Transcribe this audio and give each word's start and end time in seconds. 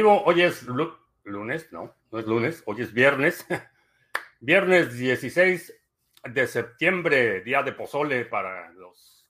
Hoy 0.00 0.42
es 0.42 0.62
lunes, 0.62 1.72
no, 1.72 1.92
no 2.12 2.18
es 2.20 2.26
lunes, 2.26 2.62
hoy 2.66 2.82
es 2.82 2.92
viernes. 2.92 3.44
viernes 4.40 4.96
16 4.96 5.74
de 6.22 6.46
septiembre, 6.46 7.40
día 7.40 7.64
de 7.64 7.72
pozole 7.72 8.24
para 8.26 8.70
los 8.74 9.28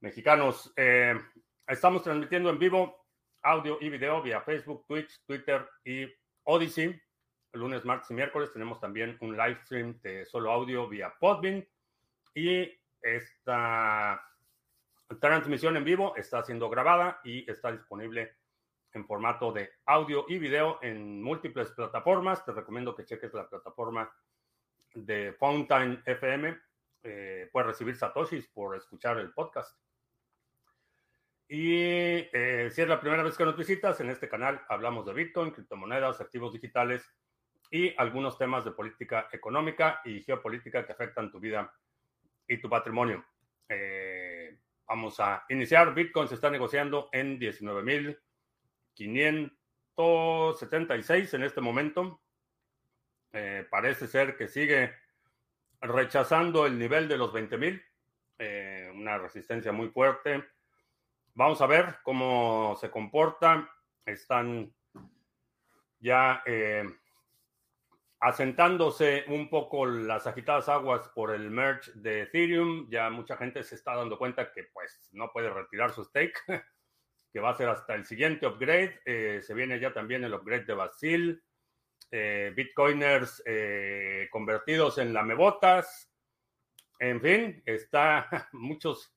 mexicanos. 0.00 0.72
Eh, 0.76 1.14
estamos 1.66 2.02
transmitiendo 2.02 2.48
en 2.48 2.58
vivo 2.58 3.04
audio 3.42 3.76
y 3.82 3.90
video 3.90 4.22
vía 4.22 4.40
Facebook, 4.40 4.86
Twitch, 4.86 5.20
Twitter 5.26 5.68
y 5.84 6.06
Odyssey. 6.44 6.98
lunes, 7.52 7.84
martes 7.84 8.10
y 8.10 8.14
miércoles 8.14 8.50
tenemos 8.54 8.80
también 8.80 9.18
un 9.20 9.36
live 9.36 9.58
stream 9.64 10.00
de 10.00 10.24
solo 10.24 10.52
audio 10.52 10.88
vía 10.88 11.12
Podbean. 11.20 11.68
Y 12.34 12.66
esta 13.02 14.26
transmisión 15.20 15.76
en 15.76 15.84
vivo 15.84 16.16
está 16.16 16.42
siendo 16.44 16.70
grabada 16.70 17.20
y 17.24 17.48
está 17.50 17.70
disponible 17.70 18.39
en 18.92 19.06
formato 19.06 19.52
de 19.52 19.70
audio 19.86 20.24
y 20.28 20.38
video 20.38 20.78
en 20.82 21.22
múltiples 21.22 21.70
plataformas. 21.72 22.44
Te 22.44 22.52
recomiendo 22.52 22.94
que 22.94 23.04
cheques 23.04 23.32
la 23.34 23.48
plataforma 23.48 24.10
de 24.94 25.32
Fountain 25.38 26.02
FM. 26.04 26.58
Eh, 27.02 27.48
puedes 27.52 27.68
recibir 27.68 27.96
satoshis 27.96 28.46
por 28.48 28.76
escuchar 28.76 29.18
el 29.18 29.32
podcast. 29.32 29.78
Y 31.48 32.28
eh, 32.32 32.70
si 32.70 32.82
es 32.82 32.88
la 32.88 33.00
primera 33.00 33.22
vez 33.22 33.36
que 33.36 33.44
nos 33.44 33.56
visitas, 33.56 34.00
en 34.00 34.10
este 34.10 34.28
canal 34.28 34.62
hablamos 34.68 35.06
de 35.06 35.14
Bitcoin, 35.14 35.50
criptomonedas, 35.50 36.20
activos 36.20 36.52
digitales 36.52 37.04
y 37.70 37.94
algunos 37.96 38.38
temas 38.38 38.64
de 38.64 38.72
política 38.72 39.28
económica 39.32 40.00
y 40.04 40.22
geopolítica 40.22 40.86
que 40.86 40.92
afectan 40.92 41.30
tu 41.30 41.40
vida 41.40 41.72
y 42.46 42.58
tu 42.58 42.68
patrimonio. 42.68 43.24
Eh, 43.68 44.58
vamos 44.86 45.18
a 45.20 45.44
iniciar. 45.48 45.94
Bitcoin 45.94 46.28
se 46.28 46.34
está 46.34 46.50
negociando 46.50 47.08
en 47.12 47.38
19 47.38 47.82
mil 47.82 48.18
576 48.94 51.34
en 51.34 51.42
este 51.42 51.60
momento. 51.60 52.22
Eh, 53.32 53.66
parece 53.70 54.08
ser 54.08 54.36
que 54.36 54.48
sigue 54.48 54.92
rechazando 55.80 56.66
el 56.66 56.78
nivel 56.78 57.08
de 57.08 57.16
los 57.16 57.32
20.000, 57.32 57.82
eh, 58.38 58.90
una 58.94 59.18
resistencia 59.18 59.72
muy 59.72 59.88
fuerte. 59.88 60.44
Vamos 61.34 61.60
a 61.60 61.66
ver 61.66 61.98
cómo 62.02 62.76
se 62.80 62.90
comporta. 62.90 63.70
Están 64.04 64.74
ya 65.98 66.42
eh, 66.44 66.84
asentándose 68.18 69.24
un 69.28 69.48
poco 69.48 69.86
las 69.86 70.26
agitadas 70.26 70.68
aguas 70.68 71.08
por 71.14 71.34
el 71.34 71.50
merge 71.50 71.92
de 71.94 72.22
Ethereum. 72.22 72.88
Ya 72.90 73.08
mucha 73.10 73.36
gente 73.36 73.62
se 73.62 73.76
está 73.76 73.94
dando 73.94 74.18
cuenta 74.18 74.52
que 74.52 74.64
pues 74.64 75.08
no 75.12 75.30
puede 75.32 75.50
retirar 75.50 75.92
su 75.92 76.04
stake. 76.04 76.38
que 77.32 77.40
va 77.40 77.50
a 77.50 77.56
ser 77.56 77.68
hasta 77.68 77.94
el 77.94 78.04
siguiente 78.04 78.46
upgrade. 78.46 79.00
Eh, 79.04 79.40
se 79.42 79.54
viene 79.54 79.78
ya 79.78 79.92
también 79.92 80.24
el 80.24 80.34
upgrade 80.34 80.64
de 80.64 80.74
Basil. 80.74 81.42
Eh, 82.10 82.52
Bitcoiners 82.54 83.42
eh, 83.46 84.28
convertidos 84.30 84.98
en 84.98 85.12
lamebotas. 85.12 86.12
En 86.98 87.20
fin, 87.20 87.62
está 87.64 88.48
muchos, 88.52 89.14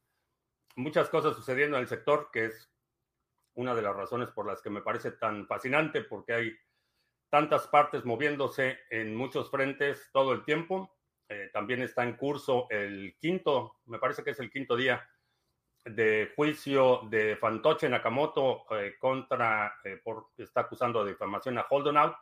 muchas 0.75 1.09
cosas 1.09 1.35
sucediendo 1.35 1.77
en 1.77 1.83
el 1.83 1.89
sector, 1.89 2.29
que 2.31 2.45
es 2.45 2.71
una 3.55 3.75
de 3.75 3.81
las 3.81 3.95
razones 3.95 4.29
por 4.29 4.47
las 4.47 4.61
que 4.61 4.69
me 4.69 4.81
parece 4.81 5.11
tan 5.11 5.47
fascinante, 5.47 6.01
porque 6.01 6.33
hay 6.33 6.57
tantas 7.29 7.67
partes 7.67 8.05
moviéndose 8.05 8.79
en 8.89 9.15
muchos 9.15 9.49
frentes 9.49 10.09
todo 10.11 10.33
el 10.33 10.43
tiempo. 10.43 10.95
también 11.51 11.81
está 11.81 12.03
en 12.03 12.15
curso 12.15 12.67
el 12.69 13.15
quinto, 13.19 13.79
me 13.85 13.97
parece 13.97 14.23
que 14.23 14.31
es 14.31 14.39
el 14.39 14.51
quinto 14.51 14.75
día 14.75 15.03
de 15.85 16.31
juicio 16.35 17.01
de 17.09 17.35
Fantoche 17.35 17.89
Nakamoto 17.89 18.65
eh, 18.71 18.95
contra, 18.97 19.79
eh, 19.83 19.99
por, 20.03 20.29
está 20.37 20.61
acusando 20.61 21.03
de 21.03 21.11
difamación 21.11 21.57
a 21.57 21.65
Holdonout. 21.69 22.15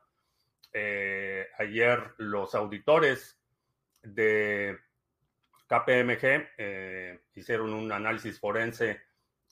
Eh, 0.73 1.47
ayer 1.59 2.13
los 2.17 2.55
auditores 2.55 3.39
de 4.01 4.77
KPMG 5.67 6.50
hicieron 7.35 7.73
un 7.73 7.91
análisis 7.91 8.39
forense 8.39 9.01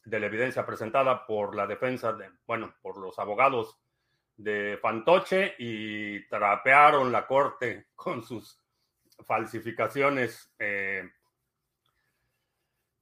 de 0.03 0.19
la 0.19 0.25
evidencia 0.25 0.65
presentada 0.65 1.25
por 1.25 1.55
la 1.55 1.67
defensa, 1.67 2.13
de, 2.13 2.29
bueno, 2.47 2.73
por 2.81 2.97
los 2.97 3.19
abogados 3.19 3.77
de 4.35 4.79
Fantoche 4.81 5.55
y 5.59 6.25
trapearon 6.27 7.11
la 7.11 7.27
corte 7.27 7.87
con 7.95 8.23
sus 8.23 8.59
falsificaciones 9.25 10.51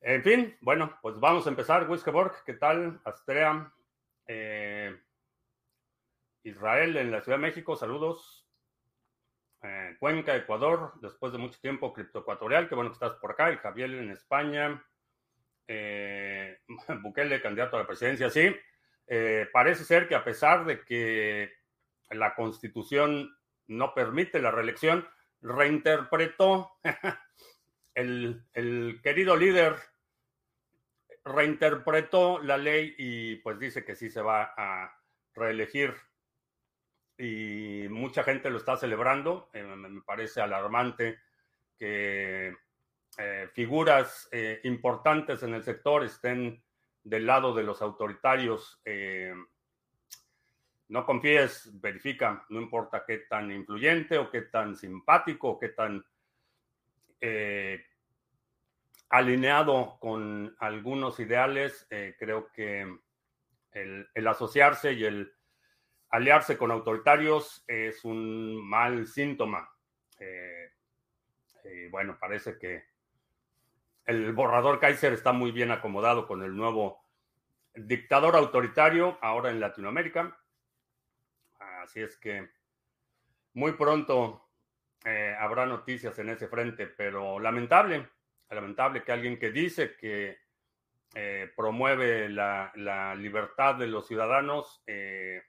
en 0.01 0.23
fin, 0.23 0.57
bueno, 0.61 0.97
pues 1.01 1.19
vamos 1.19 1.45
a 1.45 1.49
empezar. 1.49 1.89
Wiskeborg, 1.89 2.43
¿qué 2.45 2.53
tal? 2.53 3.01
Astrea, 3.03 3.71
eh, 4.27 4.95
Israel 6.43 6.97
en 6.97 7.11
la 7.11 7.21
Ciudad 7.21 7.37
de 7.37 7.47
México, 7.47 7.75
saludos. 7.75 8.47
Eh, 9.63 9.95
Cuenca, 9.99 10.35
Ecuador, 10.35 10.93
después 11.01 11.31
de 11.31 11.39
mucho 11.39 11.59
tiempo, 11.59 11.91
Cripto 11.93 12.19
Ecuatorial, 12.19 12.69
qué 12.69 12.75
bueno 12.75 12.91
que 12.91 12.95
estás 12.95 13.13
por 13.13 13.31
acá. 13.31 13.49
El 13.49 13.57
Javier 13.57 13.91
en 13.91 14.11
España. 14.11 14.85
Eh, 15.67 16.59
Bukele, 17.01 17.41
candidato 17.41 17.75
a 17.75 17.79
la 17.79 17.87
presidencia, 17.87 18.29
sí. 18.29 18.55
parece 19.51 19.83
ser 19.83 20.07
que 20.07 20.15
a 20.15 20.23
pesar 20.23 20.65
de 20.65 20.83
que 20.83 21.51
la 22.11 22.35
constitución 22.35 23.35
no 23.67 23.93
permite 23.93 24.39
la 24.39 24.51
reelección, 24.51 25.07
reinterpretó 25.41 26.71
el, 27.97 28.99
querido 29.01 29.35
líder 29.35 29.75
reinterpretó 31.25 32.39
la 32.39 32.57
ley 32.57 32.95
y 32.97 33.35
pues 33.37 33.59
dice 33.59 33.83
que 33.83 33.95
sí 33.95 34.09
se 34.09 34.21
va 34.21 34.53
a 34.55 35.01
reelegir 35.33 35.95
y 37.17 37.87
mucha 37.89 38.23
gente 38.23 38.49
lo 38.49 38.57
está 38.57 38.77
celebrando. 38.77 39.49
Eh, 39.51 39.63
me 39.63 40.01
parece 40.01 40.41
alarmante 40.41 41.19
que 41.77 42.55
eh, 43.17 43.49
figuras 43.53 44.29
eh, 44.31 44.61
importantes 44.63 45.41
en 45.41 45.55
el 45.55 45.63
sector 45.63 46.03
estén 46.03 46.63
del 47.03 47.25
lado 47.25 47.53
de 47.55 47.63
los 47.63 47.81
autoritarios. 47.81 48.79
no 50.89 51.05
confíes, 51.05 51.69
verifica, 51.81 52.45
no 52.49 52.61
importa 52.61 53.03
qué 53.05 53.19
tan 53.29 53.51
influyente 53.51 54.17
o 54.17 54.29
qué 54.29 54.43
tan 54.43 54.75
simpático 54.75 55.49
o 55.49 55.59
qué 55.59 55.69
tan 55.69 56.05
eh, 57.21 57.83
alineado 59.09 59.97
con 59.99 60.55
algunos 60.59 61.19
ideales. 61.19 61.87
Eh, 61.89 62.15
creo 62.17 62.51
que 62.51 62.97
el, 63.71 64.27
asociarse 64.27 64.93
y 64.93 65.05
el 65.05 65.33
aliarse 66.09 66.57
con 66.57 66.71
autoritarios 66.71 67.63
es 67.67 68.03
un 68.05 68.67
mal 68.67 69.07
síntoma. 69.07 69.69
Eh, 70.19 70.71
bueno, 71.91 72.17
parece 72.19 72.57
que 72.57 72.85
el 74.05 74.31
borrador 74.33 74.79
Kaiser 74.79 75.13
está 75.13 75.33
muy 75.33 75.51
bien 75.51 75.71
acomodado 75.71 76.27
con 76.27 76.41
el 76.41 76.55
nuevo 76.55 77.03
dictador 77.75 78.35
autoritario 78.35 79.17
ahora 79.21 79.51
en 79.51 79.59
Latinoamérica. 79.59 80.37
Así 81.59 82.01
es 82.01 82.17
que 82.17 82.49
muy 83.53 83.73
pronto 83.73 84.46
eh, 85.09 85.33
habrá 85.39 85.65
noticias 85.65 86.19
en 86.19 86.27
ese 86.27 86.49
frente, 86.49 86.85
pero 86.85 87.39
lamentable, 87.39 88.09
lamentable 88.49 89.05
que 89.05 89.13
alguien 89.13 89.39
que 89.39 89.51
dice 89.51 89.95
que 89.95 90.37
eh, 91.15 91.49
promueve 91.55 92.27
la, 92.27 93.15
libertad 93.17 93.75
de 93.75 93.87
los 93.87 94.05
ciudadanos 94.05 94.83
eh, 94.85 95.43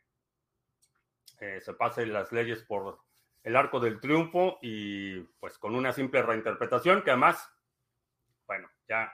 se 1.34 1.74
pase 1.74 2.06
las 2.06 2.30
leyes 2.30 2.62
por 2.62 3.00
el 3.42 3.56
arco 3.56 3.80
del 3.80 3.98
triunfo 3.98 4.60
y 4.62 5.22
pues 5.41 5.58
con 5.58 5.74
una 5.74 5.92
simple 5.92 6.22
reinterpretación 6.22 7.03
que 7.03 7.10
además, 7.10 7.53
bueno, 8.47 8.71
ya 8.88 9.12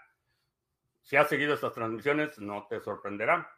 si 1.00 1.16
has 1.16 1.30
seguido 1.30 1.54
estas 1.54 1.72
transmisiones 1.72 2.38
no 2.38 2.66
te 2.68 2.80
sorprenderá 2.80 3.50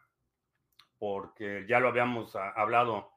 porque 0.97 1.65
ya 1.67 1.81
lo 1.81 1.89
habíamos 1.89 2.33
ah, 2.37 2.53
hablado 2.55 3.16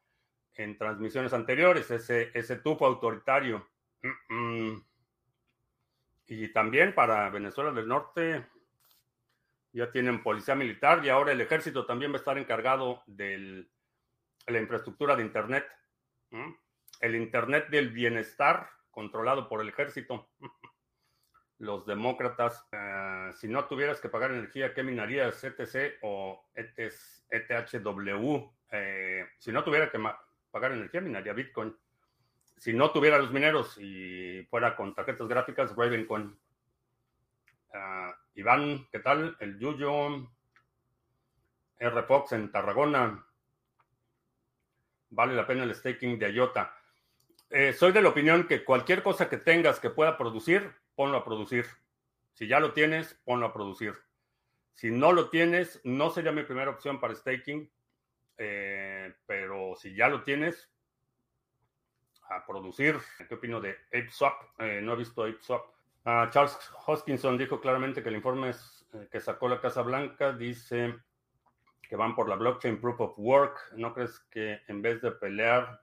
en 0.54 0.76
transmisiones 0.76 1.32
anteriores, 1.32 1.90
ese, 1.90 2.30
ese 2.34 2.56
tufo 2.56 2.86
autoritario. 2.86 3.68
Y 6.26 6.48
también 6.52 6.94
para 6.94 7.28
Venezuela 7.30 7.72
del 7.72 7.88
Norte 7.88 8.46
ya 9.72 9.90
tienen 9.90 10.22
policía 10.22 10.54
militar 10.54 11.04
y 11.04 11.08
ahora 11.08 11.32
el 11.32 11.40
ejército 11.40 11.86
también 11.86 12.12
va 12.12 12.16
a 12.16 12.18
estar 12.18 12.38
encargado 12.38 13.02
de 13.06 13.66
la 14.46 14.58
infraestructura 14.58 15.16
de 15.16 15.22
Internet. 15.22 15.66
El 17.00 17.14
Internet 17.14 17.68
del 17.68 17.90
bienestar 17.90 18.68
controlado 18.90 19.48
por 19.48 19.60
el 19.60 19.68
ejército. 19.68 20.30
Los 21.58 21.84
demócratas, 21.84 22.66
eh, 22.72 23.30
si 23.34 23.46
no 23.46 23.66
tuvieras 23.66 24.00
que 24.00 24.08
pagar 24.08 24.30
energía, 24.30 24.72
¿qué 24.72 24.82
minarías? 24.82 25.44
¿ETC 25.44 25.98
o 26.02 26.48
ETHW? 26.54 28.50
Eh, 28.72 29.26
si 29.38 29.52
no 29.52 29.62
tuviera 29.62 29.90
que 29.90 29.98
pagar 30.50 30.72
energía, 30.72 31.00
minaría 31.00 31.32
Bitcoin. 31.32 31.76
Si 32.56 32.72
no 32.72 32.90
tuviera 32.90 33.18
los 33.18 33.32
mineros 33.32 33.78
y 33.78 34.46
fuera 34.50 34.76
con 34.76 34.94
tarjetas 34.94 35.28
gráficas, 35.28 35.74
Ravencoin. 35.74 36.38
Uh, 37.72 38.12
Iván, 38.34 38.88
¿qué 38.90 38.98
tal? 38.98 39.36
El 39.40 39.58
Yuyo. 39.58 40.28
R. 41.78 42.02
Fox 42.02 42.32
en 42.32 42.52
Tarragona. 42.52 43.26
vale 45.08 45.34
la 45.34 45.46
pena 45.46 45.64
el 45.64 45.74
staking 45.74 46.18
de 46.18 46.30
IOTA. 46.30 46.76
Eh, 47.48 47.72
soy 47.72 47.92
de 47.92 48.02
la 48.02 48.10
opinión 48.10 48.46
que 48.46 48.64
cualquier 48.64 49.02
cosa 49.02 49.28
que 49.28 49.38
tengas 49.38 49.80
que 49.80 49.90
pueda 49.90 50.16
producir, 50.18 50.72
ponlo 50.94 51.16
a 51.16 51.24
producir. 51.24 51.66
Si 52.34 52.46
ya 52.46 52.60
lo 52.60 52.72
tienes, 52.72 53.14
ponlo 53.24 53.46
a 53.46 53.52
producir. 53.52 53.94
Si 54.74 54.90
no 54.90 55.12
lo 55.12 55.30
tienes, 55.30 55.80
no 55.82 56.10
sería 56.10 56.32
mi 56.32 56.42
primera 56.44 56.70
opción 56.70 57.00
para 57.00 57.14
staking, 57.14 57.70
eh, 58.42 59.14
pero 59.26 59.76
si 59.76 59.94
ya 59.94 60.08
lo 60.08 60.22
tienes, 60.24 60.70
a 62.30 62.46
producir. 62.46 62.96
¿Qué 63.28 63.34
opino 63.34 63.60
de 63.60 63.76
ApeSwap? 63.88 64.60
Eh, 64.60 64.80
no 64.82 64.94
he 64.94 64.96
visto 64.96 65.24
ApeSwap. 65.24 65.62
Ah, 66.04 66.28
Charles 66.32 66.56
Hoskinson 66.86 67.36
dijo 67.36 67.60
claramente 67.60 68.02
que 68.02 68.08
el 68.08 68.16
informe 68.16 68.50
eh, 68.50 69.08
que 69.10 69.20
sacó 69.20 69.48
la 69.48 69.60
Casa 69.60 69.82
Blanca 69.82 70.32
dice 70.32 70.94
que 71.82 71.96
van 71.96 72.14
por 72.14 72.28
la 72.28 72.36
blockchain 72.36 72.80
proof 72.80 73.00
of 73.00 73.18
work. 73.18 73.58
¿No 73.76 73.92
crees 73.92 74.18
que 74.30 74.60
en 74.68 74.80
vez 74.80 75.02
de 75.02 75.10
pelear 75.10 75.82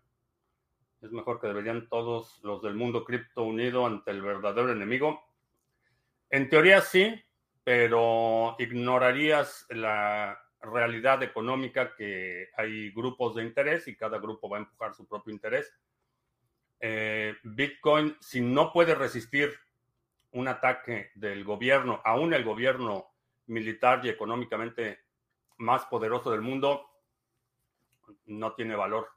es 1.01 1.11
mejor 1.11 1.39
que 1.39 1.47
deberían 1.47 1.87
todos 1.89 2.39
los 2.43 2.63
del 2.63 2.73
mundo 2.73 3.03
cripto 3.03 3.43
unido 3.43 3.85
ante 3.85 4.09
el 4.09 4.23
verdadero 4.23 4.71
enemigo? 4.71 5.21
En 6.29 6.49
teoría 6.49 6.81
sí, 6.81 7.23
pero 7.63 8.55
ignorarías 8.57 9.67
la 9.69 10.41
realidad 10.61 11.21
económica 11.23 11.95
que 11.95 12.49
hay 12.57 12.91
grupos 12.91 13.35
de 13.35 13.43
interés 13.43 13.87
y 13.87 13.95
cada 13.95 14.19
grupo 14.19 14.49
va 14.49 14.57
a 14.57 14.61
empujar 14.61 14.93
su 14.93 15.07
propio 15.07 15.33
interés. 15.33 15.73
Eh, 16.79 17.35
Bitcoin, 17.43 18.15
si 18.19 18.41
no 18.41 18.71
puede 18.71 18.95
resistir 18.95 19.53
un 20.31 20.47
ataque 20.47 21.11
del 21.15 21.43
gobierno, 21.43 22.01
aún 22.03 22.33
el 22.33 22.43
gobierno 22.43 23.07
militar 23.47 24.01
y 24.03 24.09
económicamente 24.09 24.99
más 25.57 25.85
poderoso 25.85 26.31
del 26.31 26.41
mundo, 26.41 26.87
no 28.25 28.53
tiene 28.53 28.75
valor. 28.75 29.09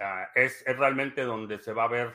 Ah, 0.00 0.28
es, 0.34 0.64
realmente 0.66 1.22
donde 1.22 1.58
se 1.58 1.72
va 1.72 1.84
a 1.84 1.88
ver 1.88 2.14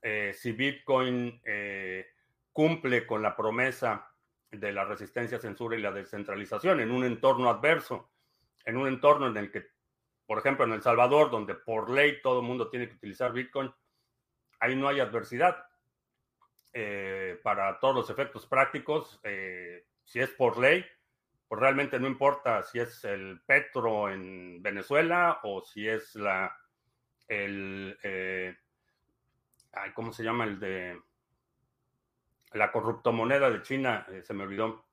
eh, 0.00 0.32
si 0.34 0.52
Bitcoin 0.52 1.40
eh, 1.44 2.06
cumple 2.52 3.06
con 3.06 3.22
la 3.22 3.36
promesa 3.36 4.07
de 4.50 4.72
la 4.72 4.84
resistencia, 4.84 5.38
censura 5.38 5.76
y 5.76 5.82
la 5.82 5.92
descentralización 5.92 6.80
en 6.80 6.90
un 6.90 7.04
entorno 7.04 7.50
adverso, 7.50 8.10
en 8.64 8.76
un 8.76 8.88
entorno 8.88 9.28
en 9.28 9.36
el 9.36 9.50
que 9.50 9.66
por 10.28 10.40
ejemplo, 10.40 10.66
en 10.66 10.72
El 10.74 10.82
Salvador, 10.82 11.30
donde 11.30 11.54
por 11.54 11.88
ley 11.88 12.20
todo 12.20 12.40
el 12.40 12.46
mundo 12.46 12.68
tiene 12.68 12.86
que 12.86 12.96
utilizar 12.96 13.32
Bitcoin, 13.32 13.72
ahí 14.60 14.76
no 14.76 14.86
hay 14.86 15.00
adversidad. 15.00 15.56
Eh, 16.74 17.40
para 17.42 17.80
todos 17.80 17.94
los 17.94 18.10
efectos 18.10 18.44
prácticos, 18.44 19.18
eh, 19.22 19.86
si 20.04 20.20
es 20.20 20.28
por 20.32 20.58
ley, 20.58 20.84
pues 21.48 21.58
realmente 21.58 21.98
no 21.98 22.06
importa 22.06 22.62
si 22.62 22.78
es 22.78 23.02
el 23.06 23.40
petro 23.46 24.10
en 24.10 24.62
Venezuela 24.62 25.40
o 25.44 25.62
si 25.62 25.88
es 25.88 26.14
la, 26.14 26.54
el, 27.26 27.98
eh, 28.02 28.54
¿cómo 29.94 30.12
se 30.12 30.24
llama? 30.24 30.44
El 30.44 30.60
de 30.60 31.00
la 32.52 32.72
corruptomoneda 32.72 33.50
de 33.50 33.62
China, 33.62 34.06
se 34.22 34.34
me 34.34 34.44
olvidó. 34.44 34.84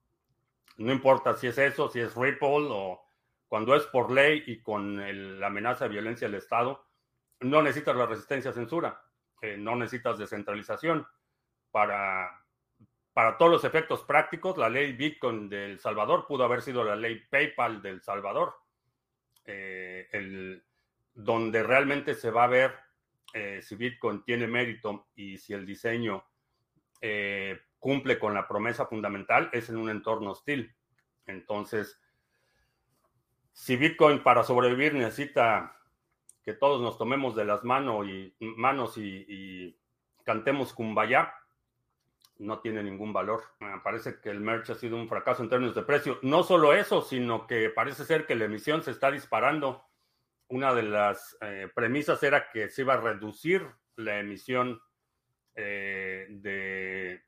No 0.77 0.91
importa 0.91 1.35
si 1.35 1.47
es 1.47 1.57
eso, 1.57 1.89
si 1.89 1.99
es 1.99 2.15
Ripple 2.15 2.67
o 2.69 3.01
cuando 3.47 3.75
es 3.75 3.83
por 3.83 4.11
ley 4.11 4.43
y 4.47 4.61
con 4.61 5.39
la 5.39 5.47
amenaza 5.47 5.85
de 5.85 5.91
violencia 5.91 6.27
del 6.27 6.37
Estado, 6.37 6.85
no 7.41 7.61
necesitas 7.61 7.95
la 7.95 8.05
resistencia 8.05 8.51
a 8.51 8.53
censura, 8.53 9.01
eh, 9.41 9.55
no 9.57 9.75
necesitas 9.75 10.17
descentralización. 10.17 11.07
Para, 11.71 12.41
para 13.13 13.37
todos 13.37 13.51
los 13.51 13.63
efectos 13.65 14.03
prácticos, 14.03 14.57
la 14.57 14.69
ley 14.69 14.93
Bitcoin 14.93 15.49
del 15.49 15.79
Salvador 15.79 16.25
pudo 16.25 16.43
haber 16.43 16.61
sido 16.61 16.83
la 16.83 16.95
ley 16.95 17.21
PayPal 17.29 17.81
del 17.81 18.01
Salvador, 18.01 18.55
eh, 19.45 20.07
el, 20.11 20.65
donde 21.13 21.63
realmente 21.63 22.15
se 22.15 22.31
va 22.31 22.45
a 22.45 22.47
ver 22.47 22.75
eh, 23.33 23.61
si 23.61 23.75
Bitcoin 23.75 24.23
tiene 24.23 24.47
mérito 24.47 25.07
y 25.15 25.37
si 25.37 25.53
el 25.53 25.65
diseño 25.65 26.25
cumple 27.80 28.18
con 28.18 28.33
la 28.33 28.47
promesa 28.47 28.86
fundamental, 28.88 29.50
es 29.53 29.69
en 29.69 29.77
un 29.77 29.89
entorno 29.89 30.31
hostil. 30.31 30.75
Entonces, 31.27 32.01
si 33.53 33.77
Bitcoin 33.77 34.21
para 34.21 34.44
sobrevivir 34.44 34.94
necesita 34.94 35.77
que 36.44 36.53
todos 36.53 36.81
nos 36.81 36.97
tomemos 36.97 37.36
de 37.36 37.45
las 37.45 37.63
manos 37.63 38.06
y, 38.97 39.80
cantemos 40.24 40.74
Kumbaya, 40.74 41.33
no 42.38 42.59
tiene 42.59 42.83
ningún 42.83 43.13
valor. 43.13 43.44
Me 43.59 43.80
parece 43.80 44.19
que 44.19 44.30
el 44.30 44.41
merch 44.41 44.71
ha 44.71 44.75
sido 44.75 44.98
un 44.98 45.07
fracaso 45.07 45.41
en 45.41 45.50
términos 45.50 45.74
de 45.74 45.83
precio. 45.83 46.19
No 46.21 46.44
solo 46.44 46.74
eso, 46.74 47.01
sino 47.01 47.48
que 47.48 47.69
parece 47.69 48.03
ser 48.03 48.25
que 48.25 48.36
la 48.36 48.45
emisión 48.45 48.83
se 48.83 48.91
está 48.91 49.09
disparando. 49.09 49.86
Una 50.48 50.74
de 50.74 50.83
las 50.83 51.38
eh, 51.41 51.69
premisas 51.74 52.21
era 52.24 52.50
que 52.51 52.69
se 52.69 52.81
iba 52.81 52.95
a 52.95 53.01
reducir 53.01 53.65
la 53.95 54.19
emisión 54.19 54.81
eh, 55.55 56.27
de 56.29 57.23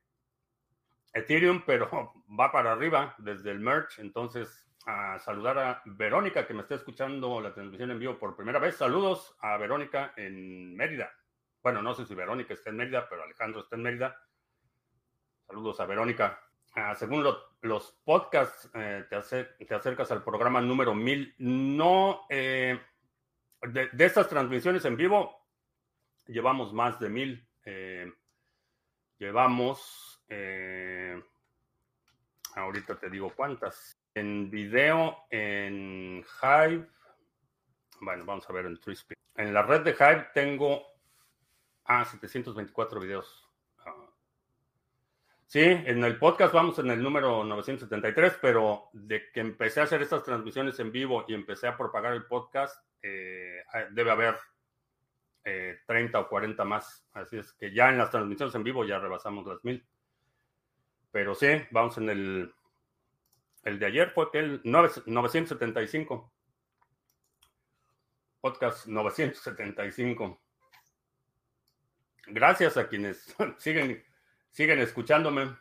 Ethereum, 1.13 1.63
pero 1.65 1.89
va 2.39 2.51
para 2.51 2.73
arriba 2.73 3.15
desde 3.17 3.51
el 3.51 3.59
merch. 3.59 3.99
Entonces, 3.99 4.67
a 4.85 5.19
saludar 5.19 5.59
a 5.59 5.81
Verónica, 5.85 6.47
que 6.47 6.53
me 6.53 6.61
está 6.61 6.75
escuchando 6.75 7.41
la 7.41 7.53
transmisión 7.53 7.91
en 7.91 7.99
vivo 7.99 8.17
por 8.17 8.35
primera 8.35 8.59
vez. 8.59 8.77
Saludos 8.77 9.35
a 9.41 9.57
Verónica 9.57 10.13
en 10.15 10.75
Mérida. 10.75 11.11
Bueno, 11.61 11.81
no 11.81 11.93
sé 11.93 12.05
si 12.05 12.15
Verónica 12.15 12.53
está 12.53 12.69
en 12.69 12.77
Mérida, 12.77 13.07
pero 13.09 13.23
Alejandro 13.23 13.61
está 13.61 13.75
en 13.75 13.83
Mérida. 13.83 14.17
Saludos 15.45 15.79
a 15.79 15.85
Verónica. 15.85 16.39
Ah, 16.75 16.93
según 16.95 17.25
los 17.61 17.91
podcasts, 18.05 18.69
eh, 18.75 19.05
te, 19.09 19.15
acercas 19.73 20.11
al 20.11 20.23
programa 20.23 20.61
número 20.61 20.93
1000. 20.93 21.35
No, 21.39 22.21
eh, 22.29 22.79
de, 23.61 23.89
estas 24.05 24.29
transmisiones 24.29 24.85
en 24.85 24.95
vivo, 24.95 25.47
llevamos 26.27 26.73
más 26.73 26.99
de 26.99 27.09
1000. 27.09 27.46
Eh, 27.69 28.09
llevamos, 29.19 30.23
ahorita 32.55 32.97
te 32.97 33.09
digo 33.09 33.33
cuántas 33.35 33.97
en 34.13 34.49
video 34.49 35.25
en 35.29 36.23
Hive. 36.41 36.87
Bueno, 37.99 38.23
vamos 38.23 38.49
a 38.49 38.53
ver 38.53 38.67
en 38.67 38.79
Twispeed. 38.79 39.17
En 39.35 39.53
la 39.53 39.63
red 39.63 39.81
de 39.81 39.91
Hive 39.91 40.29
tengo 40.33 40.81
ah, 41.83 42.05
724 42.05 43.01
videos. 43.01 43.49
Ah. 43.85 43.93
Sí, 45.45 45.59
en 45.59 46.01
el 46.05 46.17
podcast 46.17 46.53
vamos 46.53 46.79
en 46.79 46.89
el 46.89 47.03
número 47.03 47.43
973, 47.43 48.39
pero 48.41 48.89
de 48.93 49.29
que 49.33 49.41
empecé 49.41 49.81
a 49.81 49.83
hacer 49.83 50.01
estas 50.01 50.23
transmisiones 50.23 50.79
en 50.79 50.93
vivo 50.93 51.25
y 51.27 51.33
empecé 51.33 51.67
a 51.67 51.75
propagar 51.75 52.13
el 52.13 52.27
podcast, 52.27 52.81
eh, 53.01 53.61
debe 53.91 54.11
haber 54.11 54.37
30 55.85 56.17
eh, 56.17 56.21
o 56.21 56.27
40 56.27 56.63
más. 56.65 57.07
Así 57.13 57.37
es 57.37 57.53
que 57.53 57.73
ya 57.73 57.89
en 57.89 57.97
las 57.97 58.11
transmisiones 58.11 58.55
en 58.55 58.63
vivo 58.63 58.85
ya 58.85 58.99
rebasamos 58.99 59.45
las 59.45 59.63
mil. 59.63 59.85
Pero 61.11 61.35
sí, 61.35 61.47
vamos 61.71 61.97
en 61.97 62.09
el 62.09 62.53
el 63.67 63.79
de 63.79 63.85
ayer 63.85 64.11
fue 64.11 64.31
que 64.31 64.39
el 64.39 64.61
975. 64.63 66.33
Podcast 68.39 68.87
975. 68.87 70.41
Gracias 72.27 72.77
a 72.77 72.87
quienes 72.87 73.35
siguen, 73.57 74.01
siguen 74.51 74.79
escuchándome. 74.79 75.53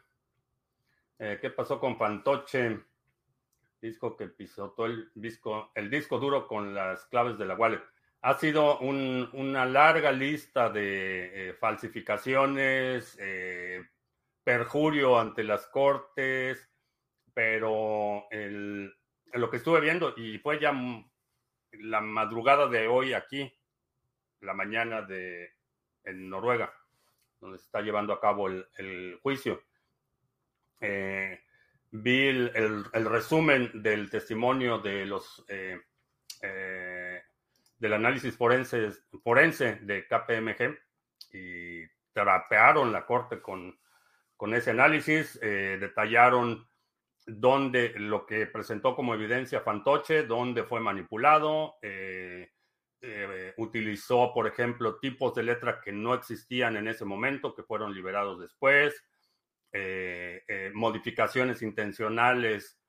Eh, 1.18 1.38
¿Qué 1.40 1.50
pasó 1.50 1.80
con 1.80 1.98
Fantoche? 1.98 2.80
Disco 3.82 4.16
que 4.16 4.28
pisotó 4.28 4.86
el 4.86 5.10
disco, 5.16 5.72
el 5.74 5.90
disco 5.90 6.20
duro 6.20 6.46
con 6.46 6.74
las 6.76 7.06
claves 7.06 7.38
de 7.38 7.46
la 7.46 7.56
wallet. 7.56 7.82
Ha 8.26 8.36
sido 8.38 8.80
una 8.80 9.64
larga 9.66 10.10
lista 10.10 10.68
de 10.68 11.50
eh, 11.50 11.52
falsificaciones, 11.52 13.16
eh, 13.20 13.80
perjurio 14.42 15.16
ante 15.16 15.44
las 15.44 15.68
cortes, 15.68 16.68
pero 17.32 18.26
lo 18.32 19.48
que 19.48 19.56
estuve 19.58 19.80
viendo, 19.80 20.12
y 20.16 20.38
fue 20.38 20.58
ya 20.58 20.74
la 21.70 22.00
madrugada 22.00 22.66
de 22.66 22.88
hoy 22.88 23.12
aquí, 23.12 23.56
la 24.40 24.54
mañana 24.54 25.02
de 25.02 25.52
en 26.02 26.28
Noruega, 26.28 26.74
donde 27.40 27.58
se 27.58 27.66
está 27.66 27.80
llevando 27.80 28.12
a 28.12 28.20
cabo 28.20 28.48
el, 28.48 29.20
juicio. 29.22 29.62
Eh, 30.80 31.44
vi 31.92 32.26
el, 32.26 32.84
resumen 32.92 33.70
del 33.72 34.10
testimonio 34.10 34.80
de 34.80 35.06
los 35.06 35.44
eh, 35.46 35.80
del 37.78 37.92
análisis 37.92 38.36
forense, 38.36 38.90
forense 39.22 39.76
de 39.82 40.06
KPMG 40.06 40.78
y 41.32 41.86
trapearon 42.12 42.92
la 42.92 43.04
corte 43.04 43.40
con, 43.40 43.78
con 44.36 44.54
ese 44.54 44.70
análisis, 44.70 45.38
detallaron 45.40 46.66
donde 47.26 47.92
lo 47.96 48.24
que 48.24 48.46
presentó 48.46 48.94
como 48.94 49.14
evidencia 49.14 49.60
Fantoche, 49.60 50.22
donde 50.22 50.62
fue 50.62 50.80
manipulado, 50.80 51.74
eh, 51.82 52.52
eh, 53.00 53.52
utilizó, 53.56 54.32
por 54.32 54.46
ejemplo, 54.46 54.98
tipos 54.98 55.34
de 55.34 55.42
letra 55.42 55.80
que 55.80 55.92
no 55.92 56.14
existían 56.14 56.76
en 56.76 56.86
ese 56.86 57.04
momento, 57.04 57.54
que 57.54 57.64
fueron 57.64 57.92
liberados 57.92 58.40
después, 58.40 59.04
eh, 59.72 60.70
modificaciones 60.72 61.62
intencionales 61.62 62.80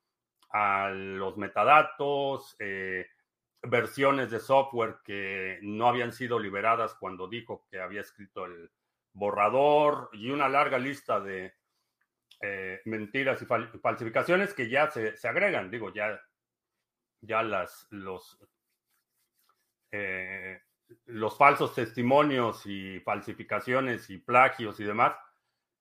a 0.51 0.89
los 0.89 1.35
metadatos, 1.37 2.55
versiones 3.69 4.31
de 4.31 4.39
software 4.39 4.97
que 5.03 5.59
no 5.61 5.87
habían 5.87 6.11
sido 6.11 6.39
liberadas 6.39 6.93
cuando 6.95 7.27
dijo 7.27 7.65
que 7.69 7.79
había 7.79 8.01
escrito 8.01 8.45
el 8.45 8.71
borrador 9.13 10.09
y 10.13 10.29
una 10.29 10.47
larga 10.47 10.77
lista 10.77 11.19
de 11.19 11.53
eh, 12.41 12.81
mentiras 12.85 13.41
y 13.41 13.45
falsificaciones 13.45 14.53
que 14.53 14.69
ya 14.69 14.91
se, 14.91 15.15
agregan. 15.27 15.71
Digo, 15.71 15.91
ya, 15.93 16.21
ya 17.21 17.41
las, 17.41 17.87
los, 17.89 18.39
eh, 19.91 20.61
los 21.05 21.37
falsos 21.37 21.73
testimonios 21.73 22.65
y 22.65 22.99
falsificaciones 22.99 24.09
y 24.09 24.19
plagios 24.19 24.79
y 24.79 24.83
demás, 24.83 25.15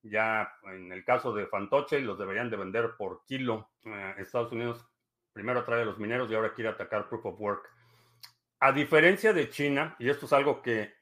ya 0.01 0.51
en 0.63 0.91
el 0.91 1.03
caso 1.03 1.33
de 1.33 1.47
Fantoche 1.47 1.99
los 1.99 2.17
deberían 2.17 2.49
de 2.49 2.57
vender 2.57 2.95
por 2.97 3.23
kilo. 3.25 3.69
Eh, 3.83 4.15
Estados 4.17 4.51
Unidos 4.51 4.87
primero 5.31 5.63
trae 5.63 5.83
a 5.83 5.85
los 5.85 5.99
mineros 5.99 6.31
y 6.31 6.35
ahora 6.35 6.53
quiere 6.53 6.71
atacar 6.71 7.07
Proof 7.07 7.27
of 7.27 7.39
Work. 7.39 7.76
A 8.59 8.71
diferencia 8.71 9.33
de 9.33 9.49
China, 9.49 9.95
y 9.99 10.09
esto 10.09 10.25
es 10.25 10.33
algo 10.33 10.61
que, 10.61 10.95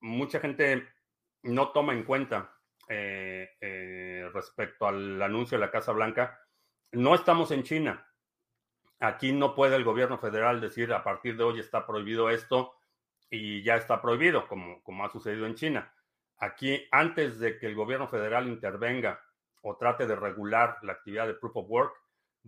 mucha 0.00 0.38
gente 0.38 0.86
no 1.42 1.70
toma 1.70 1.92
en 1.92 2.04
cuenta 2.04 2.54
eh, 2.88 3.48
eh, 3.60 4.28
respecto 4.32 4.86
al 4.86 5.20
anuncio 5.20 5.58
de 5.58 5.64
la 5.64 5.70
Casa 5.70 5.92
Blanca, 5.92 6.38
no 6.92 7.14
estamos 7.14 7.50
en 7.50 7.62
China. 7.62 8.06
Aquí 9.00 9.32
no 9.32 9.54
puede 9.54 9.76
el 9.76 9.84
gobierno 9.84 10.18
federal 10.18 10.60
decir 10.60 10.92
a 10.92 11.02
partir 11.02 11.36
de 11.36 11.44
hoy 11.44 11.60
está 11.60 11.86
prohibido 11.86 12.30
esto 12.30 12.74
y 13.30 13.62
ya 13.62 13.76
está 13.76 14.00
prohibido, 14.00 14.46
como, 14.46 14.82
como 14.82 15.04
ha 15.04 15.10
sucedido 15.10 15.46
en 15.46 15.54
China. 15.54 15.92
Aquí, 16.38 16.86
antes 16.90 17.38
de 17.38 17.58
que 17.58 17.66
el 17.66 17.74
gobierno 17.74 18.08
federal 18.08 18.46
intervenga 18.46 19.20
o 19.62 19.76
trate 19.76 20.06
de 20.06 20.16
regular 20.16 20.78
la 20.82 20.92
actividad 20.92 21.26
de 21.26 21.34
Proof 21.34 21.56
of 21.56 21.70
Work, 21.70 21.94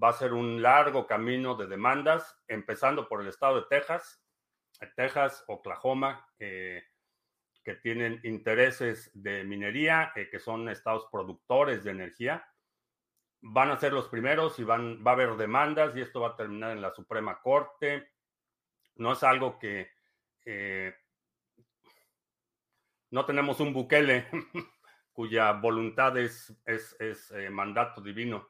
va 0.01 0.11
a 0.11 0.13
ser 0.13 0.33
un 0.33 0.63
largo 0.63 1.07
camino 1.07 1.55
de 1.57 1.67
demandas, 1.67 2.41
empezando 2.47 3.09
por 3.09 3.21
el 3.21 3.29
estado 3.29 3.57
de 3.57 3.67
Texas, 3.69 4.23
Texas, 4.95 5.45
Oklahoma, 5.47 6.29
que 7.69 7.75
tienen 7.75 8.19
intereses 8.25 9.11
de 9.13 9.45
minería, 9.45 10.11
eh, 10.17 10.31
que 10.31 10.39
son 10.39 10.71
estados 10.71 11.07
productores 11.13 11.85
de 11.85 11.91
energía. 11.91 12.51
Van 13.43 13.71
a 13.71 13.77
ser 13.77 13.93
los 13.93 14.09
primeros 14.09 14.59
y 14.59 14.65
van, 14.65 15.05
va 15.07 15.11
a 15.11 15.15
haber 15.15 15.37
demandas 15.37 15.95
y 15.95 16.01
esto 16.01 16.23
va 16.23 16.29
a 16.29 16.37
terminar 16.37 16.71
en 16.71 16.81
la 16.81 16.95
Suprema 16.95 17.43
Corte. 17.43 18.13
No 18.95 19.13
es 19.13 19.23
algo 19.23 19.59
que 19.59 19.91
eh, 20.47 20.95
no 23.11 23.27
tenemos 23.27 23.61
un 23.61 23.75
Bukele 23.75 24.27
cuya 25.13 25.53
voluntad 25.53 26.17
es, 26.17 26.59
es, 26.65 27.31
eh, 27.33 27.51
mandato 27.51 28.01
divino. 28.01 28.49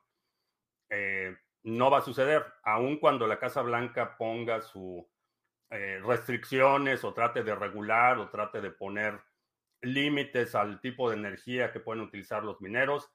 No 1.64 1.90
va 1.90 1.98
a 1.98 2.02
suceder, 2.02 2.46
aun 2.62 2.98
cuando 3.00 3.26
la 3.26 3.40
Casa 3.40 3.62
Blanca 3.62 4.16
ponga 4.16 4.62
sus 4.62 5.04
eh, 5.70 6.00
restricciones 6.02 7.04
o 7.04 7.12
trate 7.12 7.42
de 7.42 7.54
regular 7.54 8.18
o 8.18 8.30
trate 8.30 8.60
de 8.60 8.70
poner 8.70 9.20
límites 9.82 10.54
al 10.54 10.80
tipo 10.80 11.10
de 11.10 11.16
energía 11.16 11.72
que 11.72 11.80
pueden 11.80 12.02
utilizar 12.02 12.42
los 12.42 12.60
mineros. 12.60 13.10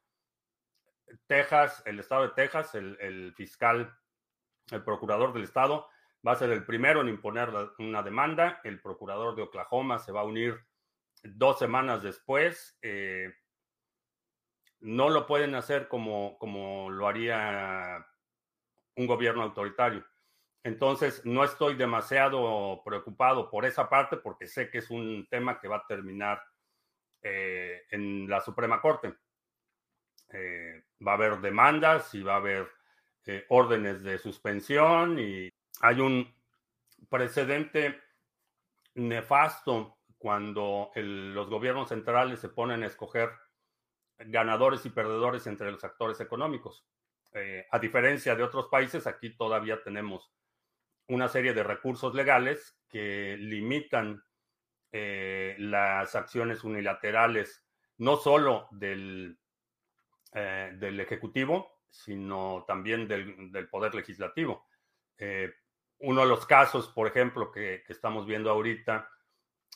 Texas, 1.27 1.81
el 1.86 2.00
estado 2.00 2.24
de 2.24 2.33
Texas, 2.33 2.75
el, 2.75 3.33
fiscal, 3.36 3.98
el 4.72 4.83
procurador 4.83 5.33
del 5.33 5.43
estado, 5.43 5.88
va 6.25 6.33
a 6.33 6.38
ser 6.38 6.51
el 6.51 6.63
primero 6.63 7.01
en 7.01 7.10
imponer 7.10 7.50
una 7.79 8.03
demanda. 8.03 8.62
El 8.63 8.79
procurador 8.81 9.36
de 9.36 9.41
Oklahoma 9.41 10.00
se 10.00 10.12
va 10.12 10.22
a 10.22 10.25
unir 10.25 10.60
dos 11.24 11.60
semanas 11.60 12.03
después. 12.03 12.77
Eh, 12.81 13.33
no 14.79 15.10
lo 15.10 15.25
pueden 15.25 15.55
hacer 15.55 15.88
como, 15.88 16.38
como 16.38 16.89
lo 16.89 17.07
haría 17.07 18.05
un 18.95 19.07
gobierno 19.07 19.43
autoritario. 19.43 20.05
Entonces, 20.63 21.25
no 21.25 21.43
estoy 21.43 21.75
demasiado 21.75 22.82
preocupado 22.86 23.50
por 23.50 23.65
esa 23.65 23.89
parte 23.89 24.17
porque 24.17 24.48
sé 24.48 24.70
que 24.70 24.77
es 24.77 24.89
un 24.89 25.27
tema 25.29 25.60
que 25.60 25.67
va 25.67 25.77
a 25.77 25.88
terminar 25.88 26.41
eh, 27.22 27.84
en 27.91 28.29
la 28.29 28.39
Suprema 28.39 28.82
Corte. 28.82 29.13
Eh, 30.32 30.84
va 31.05 31.12
a 31.12 31.15
haber 31.15 31.39
demandas 31.41 32.13
y 32.15 32.24
va 32.24 32.34
a 32.34 32.38
haber 32.38 32.70
órdenes 33.50 34.03
de 34.03 34.17
suspensión 34.17 35.17
y 35.20 35.50
hay 35.82 36.00
un 36.01 36.34
precedente 37.10 38.01
nefasto 38.96 39.98
cuando 40.17 40.91
los 40.96 41.50
gobiernos 41.50 41.89
centrales 41.89 42.39
se 42.39 42.50
ponen 42.50 42.84
a 42.84 42.88
escoger 42.88 43.29
ganadores 44.17 44.86
y 44.86 44.89
perdedores 44.89 45.46
entre 45.48 45.72
los 45.72 45.84
actores 45.84 46.20
económicos. 46.22 46.86
Eh, 47.34 47.65
a 47.72 47.79
diferencia 47.79 48.36
de 48.36 48.43
otros 48.43 48.67
países, 48.67 49.08
aquí 49.08 49.36
todavía 49.36 49.82
tenemos 49.84 50.32
una 51.07 51.27
serie 51.27 51.53
de 51.53 51.63
recursos 51.63 52.13
legales 52.15 52.77
que 52.89 53.36
limitan 53.38 54.24
eh, 54.91 55.55
las 55.60 56.15
acciones 56.15 56.63
unilaterales, 56.63 57.63
no 57.98 58.17
solo 58.17 58.67
del, 58.72 59.38
eh, 60.33 60.72
del 60.75 61.00
Ejecutivo, 61.00 61.81
sino 61.89 62.63
también 62.67 63.07
del, 63.07 63.67
Poder 63.69 63.93
Legislativo. 63.95 64.67
uno 66.00 66.22
de 66.22 66.27
los 66.27 66.45
casos, 66.45 66.89
por 66.89 67.07
ejemplo, 67.07 67.51
que 67.51 67.83
estamos 67.88 68.25
viendo 68.25 68.50
ahorita 68.50 69.10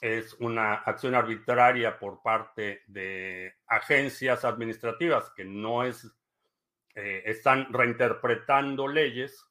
es 0.02 0.34
una 0.40 0.76
acción 0.76 1.16
arbitraria 1.16 1.98
por 1.98 2.22
parte 2.22 2.84
de 2.88 3.56
agencias 3.68 4.46
administrativas 4.46 5.32
que 5.36 5.46
no 5.46 5.84
es, 5.84 6.06
eh, 6.96 7.24
están 7.26 7.72
reinterpretando 7.72 8.88
leyes 8.88 9.44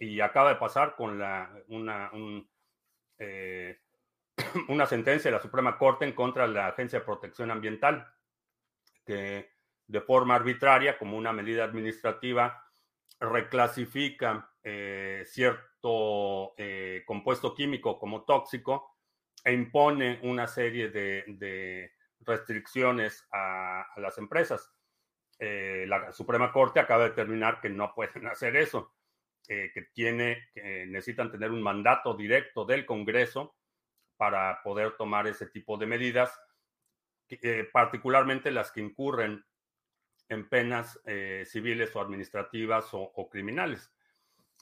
y 0.00 0.20
acaba 0.20 0.48
de 0.50 0.56
pasar 0.56 0.96
con 0.96 1.18
la, 1.18 1.52
una, 1.68 2.10
eh, 3.18 3.78
una 4.68 4.86
sentencia 4.86 5.30
de 5.30 5.36
la 5.36 5.42
Suprema 5.42 5.78
Corte 5.78 6.06
en 6.06 6.12
contra 6.12 6.48
de 6.48 6.54
la 6.54 6.68
Agencia 6.68 6.98
de 6.98 7.04
Protección 7.04 7.50
Ambiental, 7.50 8.08
que 9.04 9.52
de 9.86 10.00
forma 10.00 10.34
arbitraria, 10.34 10.98
como 10.98 11.18
una 11.18 11.32
medida 11.32 11.64
administrativa, 11.64 12.64
reclasifica 13.20 14.50
eh, 14.62 15.22
cierto 15.26 16.54
compuesto 17.06 17.54
químico 17.54 17.98
como 17.98 18.24
tóxico 18.24 18.96
e 19.44 19.52
impone 19.52 20.20
una 20.22 20.46
serie 20.46 20.90
de, 20.90 21.92
restricciones 22.20 23.26
a, 23.32 23.86
las 23.96 24.18
empresas. 24.18 24.72
Eh, 25.38 25.84
la 25.88 26.12
Suprema 26.12 26.52
Corte 26.52 26.80
acaba 26.80 27.04
de 27.04 27.10
determinar 27.10 27.60
que 27.60 27.70
no 27.70 27.94
pueden 27.94 28.26
hacer 28.28 28.56
eso, 28.56 28.94
eh, 29.52 29.70
que, 29.74 29.82
tiene, 29.92 30.48
necesitan 30.54 31.30
tener 31.30 31.50
un 31.50 31.60
mandato 31.60 32.14
directo 32.14 32.64
del 32.64 32.86
Congreso 32.86 33.56
para 34.16 34.62
poder 34.62 34.96
tomar 34.96 35.26
ese 35.26 35.46
tipo 35.46 35.76
de 35.76 35.86
medidas, 35.86 36.38
eh, 37.28 37.68
particularmente 37.72 38.50
las 38.50 38.70
que 38.70 38.80
incurren 38.80 39.44
en 40.28 40.48
penas 40.48 41.00
civiles 41.46 41.96
o 41.96 42.00
administrativas 42.00 42.90
o, 42.92 43.28
criminales. 43.28 43.92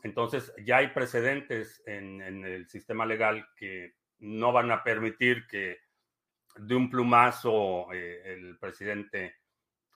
Entonces, 0.03 0.53
ya 0.65 0.79
hay 0.79 0.89
precedentes 0.89 1.83
en, 1.87 2.23
el 2.23 2.67
sistema 2.69 3.05
legal 3.05 3.47
que 3.57 3.97
no 4.21 4.53
van 4.53 4.71
a 4.71 4.83
permitir 4.83 5.47
que 5.47 5.81
de 6.57 6.75
un 6.75 6.91
plumazo 6.91 7.93
eh, 7.93 8.23
el 8.33 8.59
presidente, 8.59 9.37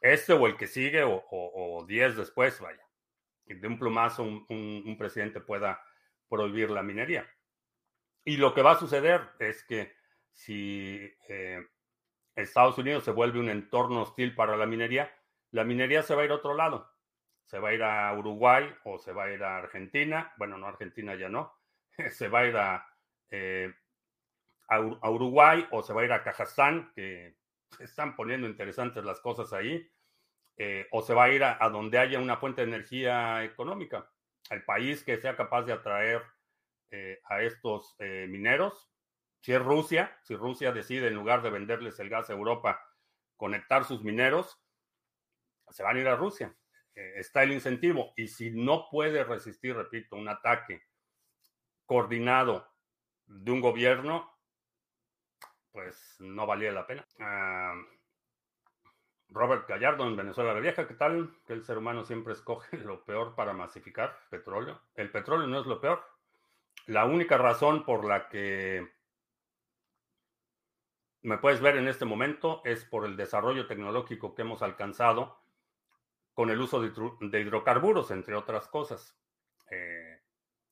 este 0.01 0.33
o 0.33 0.47
el 0.47 0.57
que 0.57 0.67
sigue 0.67 1.03
o, 1.05 1.85
diez 1.87 2.17
después, 2.17 2.61
vaya, 2.61 2.85
de 3.47 3.67
un 3.67 3.79
plumazo 3.79 4.23
un, 4.23 4.97
presidente 4.99 5.41
pueda 5.41 5.83
prohibir 6.29 6.71
la 6.71 6.83
minería. 6.83 7.29
Y 8.25 8.37
lo 8.37 8.55
que 8.55 8.63
va 8.63 8.73
a 8.73 8.79
suceder 8.79 9.31
es 9.39 9.65
que 9.65 9.95
si 10.31 11.13
eh, 11.29 11.67
Estados 12.35 12.79
Unidos 12.79 13.05
se 13.05 13.11
vuelve 13.11 13.41
un 13.41 13.51
entorno 13.51 14.03
hostil 14.03 14.35
para 14.35 14.57
la 14.57 14.67
minería, 14.67 15.15
la 15.51 15.65
minería 15.65 16.03
se 16.03 16.15
va 16.15 16.23
a 16.23 16.25
ir 16.25 16.31
a 16.31 16.37
otro 16.37 16.55
lado. 16.55 16.91
Se 17.45 17.59
va 17.59 17.71
a 17.71 17.75
ir 17.75 17.83
a 17.83 18.17
Uruguay 18.17 18.73
o 18.85 18.99
se 18.99 19.13
va 19.13 19.25
a 19.25 19.33
ir 19.33 19.43
a 19.43 19.59
Argentina. 19.59 20.33
Bueno, 20.39 20.57
no, 20.57 20.67
Argentina 20.67 21.15
ya 21.15 21.29
no. 21.29 21.53
Se 22.11 22.29
va 22.29 22.41
a 22.41 22.47
ir 22.47 22.57
a 22.57 22.87
eh, 23.31 23.75
a, 24.69 25.11
Uruguay 25.11 25.67
o 25.71 25.83
se 25.83 25.93
va 25.93 26.03
a 26.03 26.05
ir 26.05 26.13
a 26.13 26.23
Kazajstán, 26.23 26.93
que 26.95 27.37
están 27.81 28.17
poniendo 28.17 28.47
interesantes 28.47 29.05
las 29.05 29.21
cosas 29.21 29.53
ahí, 29.53 29.91
eh, 30.57 30.87
o 30.91 31.03
se 31.03 31.15
va 31.15 31.25
a 31.25 31.31
ir 31.31 31.45
a, 31.45 31.57
donde 31.71 31.99
haya 31.99 32.19
una 32.19 32.37
fuente 32.37 32.63
de 32.63 32.69
energía 32.69 33.43
económica, 33.45 34.11
al 34.51 34.65
país 34.65 35.03
que 35.03 35.19
sea 35.19 35.37
capaz 35.37 35.63
de 35.63 35.73
atraer 35.73 36.23
eh, 36.91 37.21
a 37.25 37.43
estos 37.43 37.95
eh, 37.99 38.27
mineros. 38.29 38.91
Si 39.41 39.53
es 39.53 39.63
Rusia, 39.63 40.17
si 40.23 40.37
Rusia 40.37 40.73
decide 40.73 41.09
en 41.09 41.15
lugar 41.15 41.43
de 41.43 41.51
venderles 41.51 41.99
el 41.99 42.09
gas 42.09 42.31
a 42.31 42.35
Europa, 42.35 42.81
conectar 43.37 43.85
sus 43.85 44.05
mineros, 44.05 44.63
se 45.71 45.83
van 45.83 45.97
a 45.97 46.01
ir 46.01 46.09
a 46.09 46.17
Rusia. 46.17 46.55
está 46.95 47.43
el 47.43 47.53
incentivo. 47.53 48.13
Y 48.17 48.29
si 48.29 48.51
no 48.51 48.89
puede 48.91 49.25
resistir, 49.25 49.75
repito, 49.75 50.17
un 50.17 50.29
ataque 50.29 50.83
coordinado 51.87 52.69
de 53.27 53.51
un 53.51 53.61
gobierno, 53.61 54.31
pues 55.73 56.17
no 56.21 56.47
valía 56.47 56.71
la 56.73 56.87
pena. 56.87 57.07
Ah, 57.19 57.75
Robert 59.33 59.69
Gallardo 59.69 60.07
en 60.07 60.17
Venezuela 60.17 60.55
la 60.55 60.61
Vieja, 60.61 60.87
¿qué 60.87 60.95
tal? 60.95 61.35
Que 61.47 61.53
el 61.53 61.65
ser 61.65 61.79
humano 61.79 62.05
siempre 62.05 62.33
escoge 62.33 62.77
lo 62.85 63.05
peor 63.05 63.35
para 63.35 63.53
masificar 63.53 64.19
petróleo. 64.31 64.81
El 64.95 65.11
petróleo 65.11 65.47
no 65.47 65.61
es 65.61 65.67
lo 65.67 65.81
peor. 65.81 66.05
La 66.87 67.05
única 67.05 67.39
razón 67.39 67.85
por 67.85 68.05
la 68.05 68.29
que 68.29 68.93
me 71.23 71.39
puedes 71.39 71.61
ver 71.61 71.77
en 71.77 71.89
este 71.89 72.05
momento 72.05 72.61
es 72.65 72.85
por 72.85 73.07
el 73.07 73.17
desarrollo 73.17 73.67
tecnológico 73.67 74.35
que 74.35 74.43
hemos 74.43 74.63
alcanzado 74.63 75.41
con 76.35 76.51
el 76.51 76.61
uso 76.61 76.81
de, 76.81 77.41
hidrocarburos, 77.41 78.11
entre 78.11 78.35
otras 78.35 78.67
cosas. 78.69 79.17
Eh, 79.71 80.21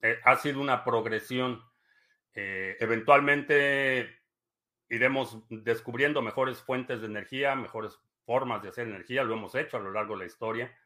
eh, 0.02 0.18
ha 0.24 0.36
sido 0.36 0.60
una 0.60 0.84
progresión. 0.84 1.62
Eh, 2.34 2.76
eventualmente 2.80 4.20
iremos 4.88 5.38
descubriendo 5.48 6.22
mejores 6.22 6.60
fuentes 6.60 7.00
de 7.00 7.06
energía, 7.06 7.54
mejores 7.54 8.00
formas 8.24 8.62
de 8.62 8.68
hacer 8.68 8.86
energía, 8.86 9.24
lo 9.24 9.34
hemos 9.34 9.54
hecho 9.54 9.76
a 9.76 9.80
lo 9.80 9.90
largo 9.90 10.14
de 10.14 10.20
la 10.20 10.26
historia. 10.26 10.76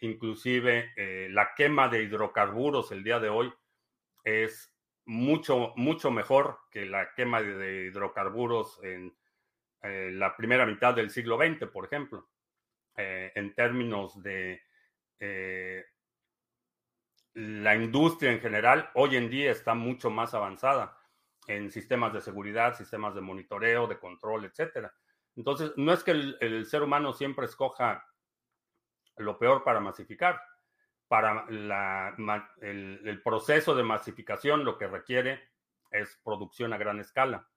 inclusive 0.00 0.92
la 1.30 1.54
quema 1.56 1.88
de 1.88 2.02
hidrocarburos 2.04 2.92
el 2.92 3.02
día 3.02 3.18
de 3.18 3.28
hoy 3.28 3.52
es 4.22 4.76
mucho, 5.06 5.72
mucho 5.76 6.10
mejor 6.10 6.58
que 6.70 6.84
la 6.84 7.14
quema 7.14 7.40
de 7.40 7.86
hidrocarburos 7.86 8.82
en 8.82 9.16
eh, 9.82 10.10
la 10.12 10.36
primera 10.36 10.66
mitad 10.66 10.94
del 10.94 11.10
siglo 11.10 11.38
XX, 11.38 11.70
por 11.70 11.86
ejemplo, 11.86 12.28
eh, 12.96 13.32
en 13.34 13.54
términos 13.54 14.20
de 14.22 14.62
eh, 15.20 15.84
la 17.34 17.76
industria 17.76 18.32
en 18.32 18.40
general, 18.40 18.90
hoy 18.94 19.16
en 19.16 19.30
día 19.30 19.52
está 19.52 19.74
mucho 19.74 20.10
más 20.10 20.34
avanzada 20.34 20.98
en 21.46 21.70
sistemas 21.70 22.12
de 22.12 22.20
seguridad, 22.20 22.74
sistemas 22.74 23.14
de 23.14 23.20
monitoreo, 23.20 23.86
de 23.86 23.98
control, 23.98 24.46
etcétera. 24.46 24.92
Entonces, 25.36 25.72
no 25.76 25.92
es 25.92 26.02
que 26.02 26.12
el 26.12 26.66
ser 26.66 26.82
humano 26.82 27.12
siempre 27.12 27.46
escoja 27.46 28.06
lo 29.16 29.38
peor 29.38 29.62
para 29.62 29.80
masificar 29.80 30.40
para 31.08 31.46
el, 31.48 33.20
proceso 33.22 33.74
de 33.74 33.82
masificación 33.82 34.64
lo 34.64 34.76
que 34.76 34.86
requiere 34.86 35.50
es 35.90 36.20
producción 36.24 36.72
a 36.72 36.78
gran 36.78 36.98
escala, 37.00 37.48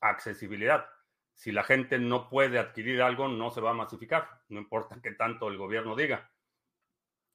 accesibilidad. 0.00 0.86
Si 1.34 1.52
la 1.52 1.62
gente 1.62 1.98
no 1.98 2.28
puede 2.28 2.58
adquirir 2.58 3.02
algo, 3.02 3.28
no 3.28 3.50
se 3.50 3.60
va 3.60 3.70
a 3.70 3.74
masificar, 3.74 4.28
no 4.48 4.58
importa 4.58 5.00
qué 5.02 5.12
tanto 5.12 5.48
el 5.48 5.58
gobierno 5.58 5.94
diga. 5.94 6.30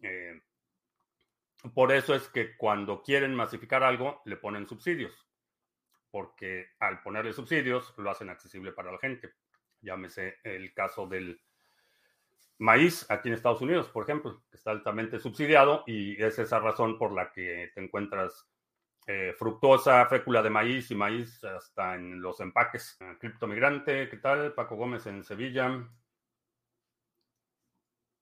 Eh, 0.02 0.42
por 1.74 1.92
eso 1.92 2.16
es 2.16 2.28
que 2.30 2.58
cuando 2.58 3.04
quieren 3.04 3.36
masificar 3.36 3.84
algo, 3.84 4.22
le 4.26 4.36
ponen 4.36 4.68
subsidios, 4.68 5.14
porque 6.10 6.72
al 6.80 7.02
ponerle 7.02 7.34
subsidios 7.34 7.94
lo 7.98 8.10
hacen 8.10 8.30
accesible 8.30 8.72
para 8.72 8.92
la 8.92 8.98
gente. 8.98 9.36
Llámese 9.82 10.38
el 10.44 10.74
caso 10.74 11.08
del 11.08 11.42
maíz 12.58 13.10
aquí 13.10 13.30
en 13.30 13.36
Estados 13.36 13.62
Unidos, 13.62 13.90
por 13.90 14.04
ejemplo, 14.04 14.44
que 14.50 14.58
está 14.58 14.72
altamente 14.72 15.20
subsidiado 15.20 15.84
y 15.88 16.22
es 16.22 16.38
esa 16.38 16.60
razón 16.60 16.98
por 16.98 17.12
la 17.12 17.32
que 17.32 17.72
te 17.74 17.84
encuentras 17.84 18.48
eh, 19.08 19.34
fructosa, 19.38 20.06
fécula 20.06 20.44
de 20.44 20.52
maíz 20.52 20.92
y 20.92 20.96
maíz 20.96 21.44
hasta 21.44 21.96
en 21.96 22.22
los 22.22 22.40
empaques. 22.40 23.00
Uh, 23.02 23.18
criptomigrante, 23.18 24.08
¿qué 24.08 24.18
tal? 24.18 24.54
Paco 24.54 24.76
Gómez 24.76 25.08
en 25.08 25.24
Sevilla. 25.24 25.90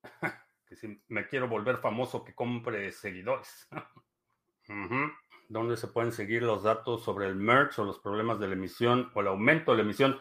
que 0.66 0.76
si 0.78 1.04
me 1.10 1.28
quiero 1.28 1.50
volver 1.50 1.78
famoso, 1.78 2.24
que 2.24 2.34
compre 2.34 2.92
seguidores. 2.94 3.68
¿Dónde 5.50 5.76
se 5.78 5.88
pueden 5.88 6.12
seguir 6.12 6.44
los 6.44 6.64
datos 6.64 7.04
sobre 7.04 7.26
el 7.26 7.36
merge 7.36 7.82
o 7.82 7.86
los 7.86 8.00
problemas 8.00 8.40
de 8.40 8.48
la 8.48 8.54
emisión 8.54 9.12
o 9.16 9.22
el 9.22 9.28
aumento 9.28 9.72
de 9.72 9.78
la 9.78 9.84
emisión? 9.84 10.20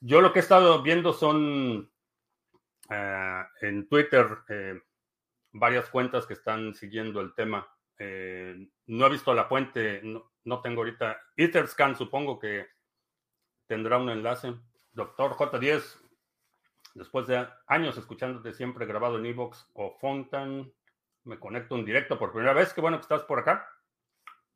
Yo 0.00 0.20
lo 0.20 0.32
que 0.32 0.40
he 0.40 0.42
estado 0.42 0.82
viendo 0.82 1.12
son 1.12 1.90
eh, 2.90 3.42
en 3.62 3.88
Twitter 3.88 4.26
eh, 4.48 4.80
varias 5.52 5.88
cuentas 5.88 6.26
que 6.26 6.34
están 6.34 6.74
siguiendo 6.74 7.20
el 7.20 7.34
tema. 7.34 7.66
Eh, 7.98 8.68
no 8.86 9.06
he 9.06 9.10
visto 9.10 9.32
la 9.34 9.46
fuente, 9.46 10.02
no, 10.02 10.60
tengo 10.60 10.82
ahorita. 10.82 11.20
Etherscan 11.36 11.96
supongo 11.96 12.38
que 12.38 12.66
tendrá 13.66 13.98
un 13.98 14.10
enlace. 14.10 14.54
Doctor 14.92 15.32
J10, 15.32 15.98
después 16.94 17.26
de 17.26 17.46
años 17.66 17.96
escuchándote 17.96 18.52
siempre 18.52 18.86
grabado 18.86 19.18
en 19.18 19.26
Evox 19.26 19.68
o 19.74 19.96
Fontan, 19.98 20.72
me 21.24 21.38
conecto 21.38 21.76
en 21.76 21.84
directo 21.84 22.18
por 22.18 22.32
primera 22.32 22.52
vez. 22.52 22.72
Qué 22.72 22.80
bueno 22.80 22.98
que 22.98 23.02
estás 23.02 23.22
por 23.22 23.40
acá. 23.40 23.68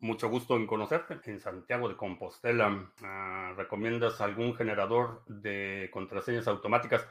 Mucho 0.00 0.30
gusto 0.30 0.56
en 0.56 0.66
conocerte. 0.66 1.20
En 1.30 1.40
Santiago 1.40 1.86
de 1.86 1.96
Compostela, 1.96 2.90
ah, 3.02 3.52
¿recomiendas 3.54 4.18
algún 4.22 4.54
generador 4.54 5.22
de 5.26 5.90
contraseñas 5.92 6.48
automáticas? 6.48 7.06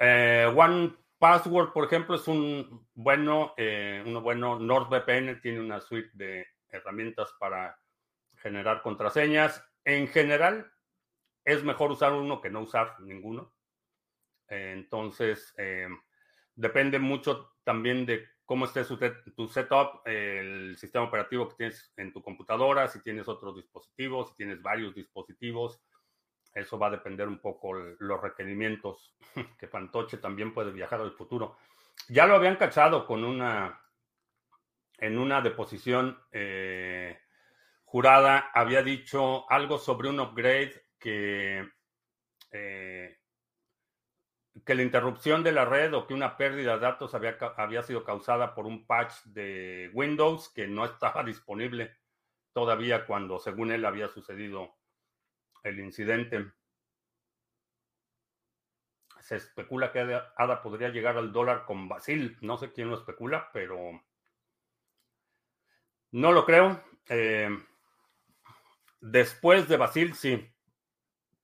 Eh, 0.00 0.52
One 0.52 0.96
Password, 1.18 1.72
por 1.72 1.84
ejemplo, 1.84 2.16
es 2.16 2.26
un 2.26 2.88
bueno, 2.94 3.54
eh, 3.56 4.02
uno 4.04 4.22
bueno. 4.22 4.58
NordVPN 4.58 5.40
tiene 5.40 5.60
una 5.60 5.80
suite 5.80 6.10
de 6.14 6.48
herramientas 6.68 7.32
para 7.38 7.78
generar 8.38 8.82
contraseñas. 8.82 9.64
En 9.84 10.08
general, 10.08 10.68
es 11.44 11.62
mejor 11.62 11.92
usar 11.92 12.12
uno 12.12 12.40
que 12.40 12.50
no 12.50 12.62
usar 12.62 12.98
ninguno. 12.98 13.54
Eh, 14.48 14.72
entonces, 14.74 15.54
depende 16.56 16.98
mucho 16.98 17.52
también 17.62 18.04
de 18.04 18.26
cómo 18.50 18.64
esté 18.64 18.82
tu 19.36 19.46
setup, 19.46 20.04
el 20.04 20.76
sistema 20.76 21.04
operativo 21.04 21.48
que 21.48 21.54
tienes 21.54 21.92
en 21.96 22.12
tu 22.12 22.20
computadora, 22.20 22.88
si 22.88 23.00
tienes 23.00 23.28
otros 23.28 23.54
dispositivos, 23.54 24.30
si 24.30 24.34
tienes 24.34 24.60
varios 24.60 24.92
dispositivos. 24.92 25.80
Eso 26.52 26.76
va 26.76 26.88
a 26.88 26.90
depender 26.90 27.28
un 27.28 27.38
poco 27.38 27.74
los 27.74 28.20
requerimientos, 28.20 29.14
que 29.56 29.68
Fantoche 29.68 30.16
también 30.16 30.52
puede 30.52 30.72
viajar 30.72 31.00
al 31.00 31.12
futuro. 31.12 31.58
Ya 32.08 32.26
lo 32.26 32.34
habían 32.34 32.56
cachado 32.56 33.06
con 33.06 33.22
una, 33.22 33.80
en 34.98 35.16
una 35.16 35.40
deposición 35.42 36.18
eh, 36.32 37.20
jurada, 37.84 38.50
había 38.52 38.82
dicho 38.82 39.48
algo 39.48 39.78
sobre 39.78 40.08
un 40.08 40.18
upgrade 40.18 40.88
que, 40.98 41.68
eh, 42.50 43.19
que 44.64 44.74
la 44.74 44.82
interrupción 44.82 45.42
de 45.42 45.52
la 45.52 45.64
red 45.64 45.94
o 45.94 46.06
que 46.06 46.14
una 46.14 46.36
pérdida 46.36 46.74
de 46.74 46.80
datos 46.80 47.14
había, 47.14 47.36
había 47.56 47.82
sido 47.82 48.04
causada 48.04 48.54
por 48.54 48.66
un 48.66 48.86
patch 48.86 49.14
de 49.24 49.90
Windows 49.92 50.48
que 50.52 50.66
no 50.66 50.84
estaba 50.84 51.22
disponible 51.24 51.96
todavía 52.52 53.06
cuando, 53.06 53.38
según 53.38 53.70
él, 53.72 53.84
había 53.84 54.08
sucedido 54.08 54.76
el 55.62 55.78
incidente. 55.78 56.52
Se 59.20 59.36
especula 59.36 59.92
que 59.92 60.00
ADA 60.00 60.62
podría 60.62 60.88
llegar 60.88 61.16
al 61.16 61.32
dólar 61.32 61.64
con 61.64 61.88
Basil. 61.88 62.36
No 62.40 62.56
sé 62.56 62.72
quién 62.72 62.88
lo 62.88 62.96
especula, 62.96 63.50
pero 63.52 64.02
no 66.12 66.32
lo 66.32 66.44
creo. 66.44 66.82
Eh, 67.08 67.48
después 69.00 69.68
de 69.68 69.76
Basil, 69.76 70.14
sí. 70.14 70.52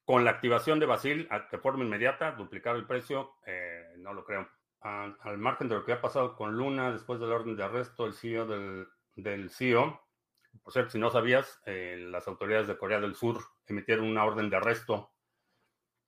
Con 0.07 0.25
la 0.25 0.31
activación 0.31 0.79
de 0.79 0.87
Basil 0.87 1.29
de 1.51 1.59
forma 1.59 1.85
inmediata, 1.85 2.33
duplicar 2.33 2.77
el 2.77 2.87
precio, 2.87 3.35
eh, 3.45 3.95
no 3.99 4.15
lo 4.15 4.25
creo. 4.25 4.49
al 4.81 5.39
margen 5.39 5.69
de 5.69 5.75
lo 5.75 5.85
que 5.85 5.93
ha 5.93 6.01
pasado 6.01 6.37
con 6.37 6.57
Luna 6.57 6.93
después 6.93 7.19
del 7.19 7.33
orden 7.33 7.57
de 7.57 7.65
arresto, 7.65 8.07
el 8.07 8.15
CEO 8.15 8.47
del, 8.47 9.51
CEO 9.51 10.01
por 10.63 10.73
cierto, 10.73 10.93
si 10.93 10.99
no 10.99 11.11
sabías, 11.11 11.61
eh, 11.67 12.07
las 12.11 12.27
autoridades 12.29 12.69
de 12.69 12.79
Corea 12.79 13.01
del 13.01 13.15
Sur 13.15 13.41
emitieron 13.67 14.07
una 14.07 14.25
orden 14.25 14.49
de 14.49 14.57
arresto 14.57 15.13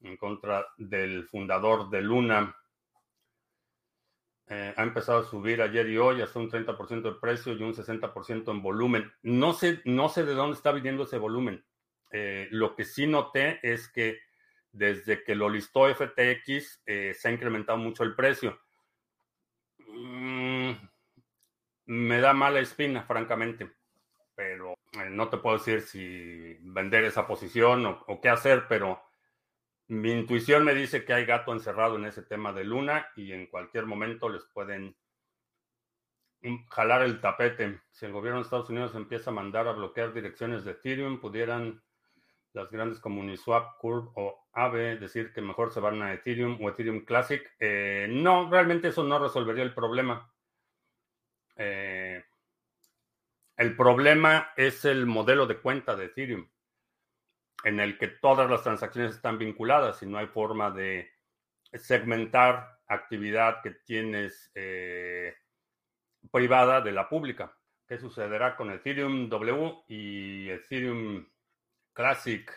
en 0.00 0.16
contra 0.16 0.66
del 0.76 1.24
fundador 1.24 1.90
de 1.90 2.02
Luna. 2.02 2.56
Eh, 4.46 4.72
ha 4.76 4.82
empezado 4.82 5.18
a 5.18 5.24
subir 5.24 5.60
ayer 5.60 5.88
y 5.88 5.98
hoy 5.98 6.22
hasta 6.22 6.38
un 6.38 6.48
30% 6.50 7.02
de 7.02 7.20
precio 7.20 7.52
y 7.52 7.62
un 7.62 7.74
60% 7.74 8.50
en 8.50 8.62
volumen. 8.62 9.12
No 9.22 9.52
sé, 9.52 9.82
no 9.84 10.08
sé 10.08 10.24
de 10.24 10.34
dónde 10.34 10.56
está 10.56 10.72
viniendo 10.72 11.02
ese 11.02 11.18
volumen. 11.18 11.64
Eh, 12.10 12.48
lo 12.50 12.74
que 12.74 12.84
sí 12.84 13.06
noté 13.06 13.60
es 13.62 13.88
que 13.88 14.18
desde 14.72 15.24
que 15.24 15.34
lo 15.34 15.48
listó 15.48 15.92
FTX 15.92 16.82
se 16.84 17.28
ha 17.28 17.30
incrementado 17.30 17.78
mucho 17.78 18.04
el 18.04 18.14
precio. 18.14 18.60
Mm, 19.78 20.72
me 21.86 22.20
da 22.20 22.32
mala 22.32 22.60
espina, 22.60 23.02
francamente 23.04 23.78
pero 24.38 24.74
eh, 24.92 25.10
no 25.10 25.28
te 25.28 25.38
puedo 25.38 25.58
decir 25.58 25.80
si 25.80 26.56
vender 26.60 27.02
esa 27.02 27.26
posición 27.26 27.84
o, 27.86 28.20
qué 28.20 28.28
hacer, 28.28 28.66
pero 28.68 29.02
mi 29.88 30.12
intuición 30.12 30.62
me 30.62 30.76
dice 30.76 31.04
que 31.04 31.12
hay 31.12 31.24
gato 31.24 31.52
encerrado 31.52 31.96
en 31.96 32.04
ese 32.04 32.22
tema 32.22 32.52
de 32.52 32.62
Luna 32.62 33.08
y 33.16 33.32
en 33.32 33.48
cualquier 33.48 33.86
momento 33.86 34.28
les 34.28 34.44
pueden 34.44 34.96
jalar 36.70 37.02
el 37.02 37.20
tapete. 37.20 37.80
Si 37.90 38.06
el 38.06 38.12
gobierno 38.12 38.38
de 38.38 38.44
Estados 38.44 38.70
Unidos 38.70 38.94
empieza 38.94 39.30
a 39.30 39.34
mandar 39.34 39.66
a 39.66 39.72
bloquear 39.72 40.12
direcciones 40.12 40.64
de 40.64 40.70
Ethereum, 40.70 41.18
pudieran 41.18 41.82
las 42.52 42.70
grandes 42.70 43.00
como 43.00 43.20
Uniswap, 43.20 43.78
Curve 43.78 44.10
o 44.14 44.48
Aave 44.52 44.96
decir 44.96 45.32
que 45.32 45.40
mejor 45.40 45.72
se 45.72 45.80
van 45.80 46.02
a 46.02 46.12
Ethereum 46.12 46.58
o 46.62 46.68
Ethereum 46.68 47.04
Classic. 47.04 47.42
Eh, 47.58 48.08
no, 48.10 48.50
realmente 48.50 48.88
eso 48.88 49.04
no 49.04 49.18
resolvería 49.18 49.62
el 49.62 49.74
problema. 49.74 50.32
Eh, 51.56 52.24
el 53.56 53.76
problema 53.76 54.52
es 54.56 54.84
el 54.84 55.06
modelo 55.06 55.46
de 55.46 55.58
cuenta 55.58 55.96
de 55.96 56.06
Ethereum, 56.06 56.48
en 57.64 57.80
el 57.80 57.98
que 57.98 58.08
todas 58.08 58.48
las 58.48 58.62
transacciones 58.62 59.16
están 59.16 59.38
vinculadas 59.38 60.02
y 60.02 60.06
no 60.06 60.18
hay 60.18 60.26
forma 60.26 60.70
de 60.70 61.10
segmentar 61.72 62.78
actividad 62.86 63.60
que 63.62 63.72
tienes 63.72 64.50
eh, 64.54 65.34
privada 66.30 66.80
de 66.80 66.92
la 66.92 67.08
pública. 67.08 67.54
qué 67.86 67.98
sucederá 67.98 68.56
con 68.56 68.70
Ethereum 68.70 69.28
W 69.28 69.84
y 69.88 70.50
Ethereum 70.50 71.26
Classic. 71.98 72.48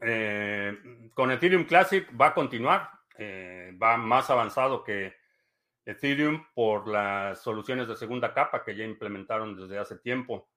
Eh, 0.00 1.10
con 1.12 1.32
Ethereum 1.32 1.64
Classic 1.64 2.08
va 2.18 2.28
a 2.28 2.34
continuar, 2.34 2.88
eh, 3.18 3.76
va 3.82 3.96
más 3.96 4.30
avanzado 4.30 4.84
que 4.84 5.12
Ethereum 5.84 6.46
por 6.54 6.86
las 6.86 7.42
soluciones 7.42 7.88
de 7.88 7.96
segunda 7.96 8.32
capa 8.32 8.62
que 8.62 8.76
ya 8.76 8.84
implementaron 8.84 9.56
desde 9.56 9.76
hace 9.76 9.98
tiempo. 9.98 10.50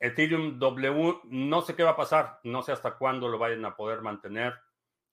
Ethereum 0.00 0.58
W, 0.58 1.20
no 1.24 1.60
sé 1.60 1.76
qué 1.76 1.82
va 1.82 1.90
a 1.90 1.96
pasar, 1.96 2.40
no 2.42 2.62
sé 2.62 2.72
hasta 2.72 2.96
cuándo 2.96 3.28
lo 3.28 3.36
vayan 3.36 3.66
a 3.66 3.76
poder 3.76 4.00
mantener. 4.00 4.54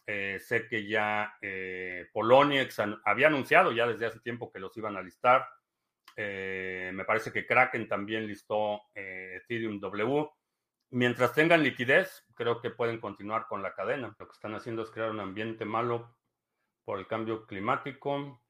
Eh, 0.08 0.40
sé 0.40 0.66
que 0.70 0.88
ya 0.88 1.36
eh, 1.42 2.08
Poloniex 2.14 2.80
había 3.04 3.28
anunciado 3.28 3.74
ya 3.74 3.86
desde 3.86 4.06
hace 4.06 4.22
tiempo 4.22 4.50
que 4.50 4.60
los 4.60 4.78
iban 4.78 4.96
a 4.96 5.02
listar. 5.02 5.46
Me 6.16 7.04
parece 7.06 7.34
que 7.34 7.46
Kraken 7.46 7.90
también 7.90 8.26
listó 8.26 8.84
Ethereum 8.94 9.82
W. 9.82 10.30
Mientras 10.92 11.34
tengan 11.34 11.64
liquidez, 11.64 12.26
creo 12.36 12.62
que 12.62 12.70
pueden 12.70 13.00
continuar 13.00 13.48
con 13.48 13.62
la 13.62 13.74
cadena. 13.74 14.16
Lo 14.18 14.28
que 14.28 14.34
están 14.34 14.56
haciendo 14.56 14.84
es 14.84 14.92
crear 14.92 15.12
un 15.12 15.20
ambiente 15.20 15.66
malo 15.66 16.16
por 16.84 17.00
el 17.00 17.08
cambio 17.08 17.46
climático 17.48 18.42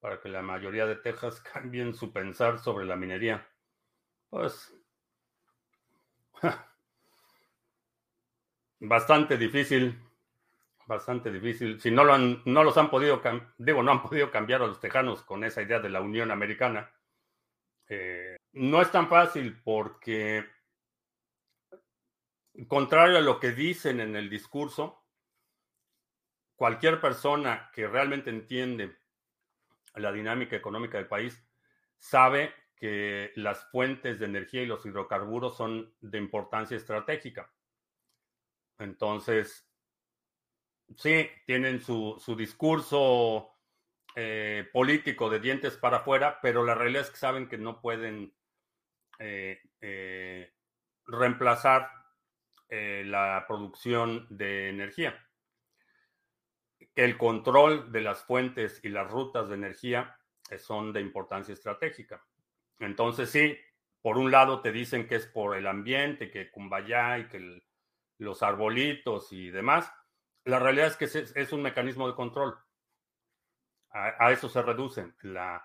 para 0.00 0.20
que 0.20 0.28
la 0.28 0.42
mayoría 0.42 0.86
de 0.86 0.96
Texas 0.96 1.40
cambien 1.52 1.94
su 1.94 2.12
pensar 2.12 2.58
sobre 2.58 2.86
la 2.86 2.96
minería. 2.96 3.46
Pues 4.30 4.74
bastante 8.80 9.36
difícil, 9.36 9.98
bastante 10.86 11.30
difícil. 11.30 11.80
Si 11.80 11.90
no 11.90 12.04
lo 12.04 12.14
han, 12.14 12.42
no 12.44 12.62
los 12.62 12.76
han 12.76 12.90
podido, 12.90 13.20
digo, 13.58 13.82
no 13.82 13.92
han 13.92 14.02
podido 14.02 14.30
cambiar 14.30 14.62
a 14.62 14.66
los 14.66 14.80
tejanos 14.80 15.22
con 15.22 15.44
esa 15.44 15.62
idea 15.62 15.80
de 15.80 15.90
la 15.90 16.00
Unión 16.00 16.30
Americana. 16.30 16.90
Eh, 17.88 18.36
no 18.52 18.82
es 18.82 18.90
tan 18.90 19.08
fácil 19.08 19.60
porque, 19.64 20.46
contrario 22.66 23.18
a 23.18 23.22
lo 23.22 23.38
que 23.38 23.52
dicen 23.52 24.00
en 24.00 24.16
el 24.16 24.28
discurso, 24.28 25.04
cualquier 26.56 27.00
persona 27.00 27.70
que 27.72 27.86
realmente 27.86 28.30
entiende 28.30 28.98
la 29.94 30.12
dinámica 30.12 30.56
económica 30.56 30.98
del 30.98 31.06
país 31.06 31.42
sabe 31.98 32.52
que 32.76 33.32
las 33.36 33.64
fuentes 33.70 34.18
de 34.18 34.26
energía 34.26 34.62
y 34.62 34.66
los 34.66 34.84
hidrocarburos 34.86 35.56
son 35.56 35.94
de 36.00 36.18
importancia 36.18 36.76
estratégica. 36.76 37.50
Entonces, 38.78 39.68
sí, 40.96 41.28
tienen 41.46 41.80
su, 41.80 42.20
discurso 42.36 43.50
eh, 44.14 44.68
político 44.72 45.28
de 45.28 45.40
dientes 45.40 45.76
para 45.76 45.98
afuera, 45.98 46.38
pero 46.40 46.64
la 46.64 46.74
realidad 46.74 47.02
es 47.02 47.10
que 47.10 47.16
saben 47.16 47.48
que 47.48 47.58
no 47.58 47.80
pueden 47.80 48.32
eh, 49.18 49.60
eh, 49.80 50.52
reemplazar 51.06 51.90
la 52.70 53.44
producción 53.46 54.26
de 54.30 54.68
energía. 54.68 55.18
El 56.94 57.16
control 57.16 57.92
de 57.92 58.00
las 58.00 58.24
fuentes 58.24 58.80
y 58.82 58.88
las 58.88 59.10
rutas 59.10 59.48
de 59.48 59.54
energía 59.54 60.18
son 60.58 60.92
de 60.92 61.00
importancia 61.00 61.54
estratégica. 61.54 62.24
Entonces, 62.78 63.30
sí, 63.30 63.56
por 64.02 64.18
un 64.18 64.30
lado 64.30 64.60
te 64.60 64.72
dicen 64.72 65.06
que 65.06 65.16
es 65.16 65.26
por 65.26 65.56
el 65.56 65.66
ambiente, 65.66 66.30
que 66.30 66.50
Cumbayá 66.50 67.18
y 67.18 67.28
que 67.28 67.62
los 68.18 68.42
arbolitos 68.42 69.32
y 69.32 69.50
demás. 69.50 69.92
La 70.44 70.58
realidad 70.58 70.86
es 70.86 70.96
que 70.96 71.04
es, 71.04 71.52
un 71.52 71.62
mecanismo 71.62 72.08
de 72.08 72.14
control. 72.14 72.56
A, 73.90 74.32
eso 74.32 74.48
se 74.48 74.62
reduce. 74.62 75.12
La, 75.22 75.64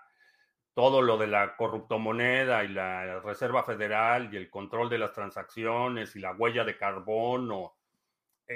todo 0.74 1.00
lo 1.02 1.16
de 1.16 1.28
la 1.28 1.56
corruptomoneda 1.56 2.64
y 2.64 2.68
la 2.68 3.20
Reserva 3.20 3.62
Federal 3.62 4.28
y 4.32 4.36
el 4.36 4.50
control 4.50 4.90
de 4.90 4.98
las 4.98 5.12
transacciones 5.12 6.16
y 6.16 6.20
la 6.20 6.32
huella 6.32 6.64
de 6.64 6.76
carbono 6.76 7.76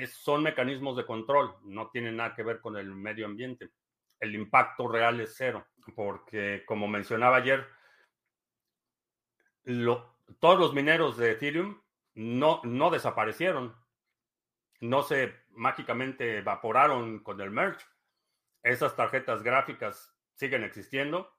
son 0.07 0.43
mecanismos 0.43 0.97
de 0.97 1.07
control, 1.07 1.55
no 1.63 1.89
tienen 1.91 2.17
nada 2.17 2.35
que 2.35 2.43
ver 2.43 2.61
con 2.61 2.77
el 2.77 2.95
medio 2.95 3.27
ambiente. 3.27 3.71
El 4.21 4.35
impacto 4.35 4.89
real 4.89 5.21
es 5.21 5.35
cero, 5.37 5.67
porque 5.95 6.65
como 6.67 6.89
mencionaba 6.89 7.37
ayer, 7.37 7.67
todos 10.41 10.59
los 10.59 10.75
mineros 10.75 11.17
de 11.17 11.33
Ethereum 11.33 11.81
no, 12.15 12.61
no 12.65 12.91
desaparecieron, 12.91 13.75
no 14.81 15.03
se 15.03 15.35
mágicamente 15.51 16.39
evaporaron 16.39 17.21
con 17.21 17.41
el 17.41 17.51
merge. 17.51 17.85
Esas 18.63 18.97
tarjetas 18.97 19.43
gráficas 19.43 20.15
siguen 20.35 20.65
existiendo 20.65 21.38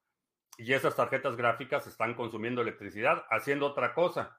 y 0.60 0.74
esas 0.74 0.93
tarjetas 0.93 1.38
gráficas 1.38 1.88
están 1.88 2.13
consumiendo 2.15 2.62
electricidad 2.62 3.26
haciendo 3.30 3.65
otra 3.65 3.93
cosa, 3.93 4.38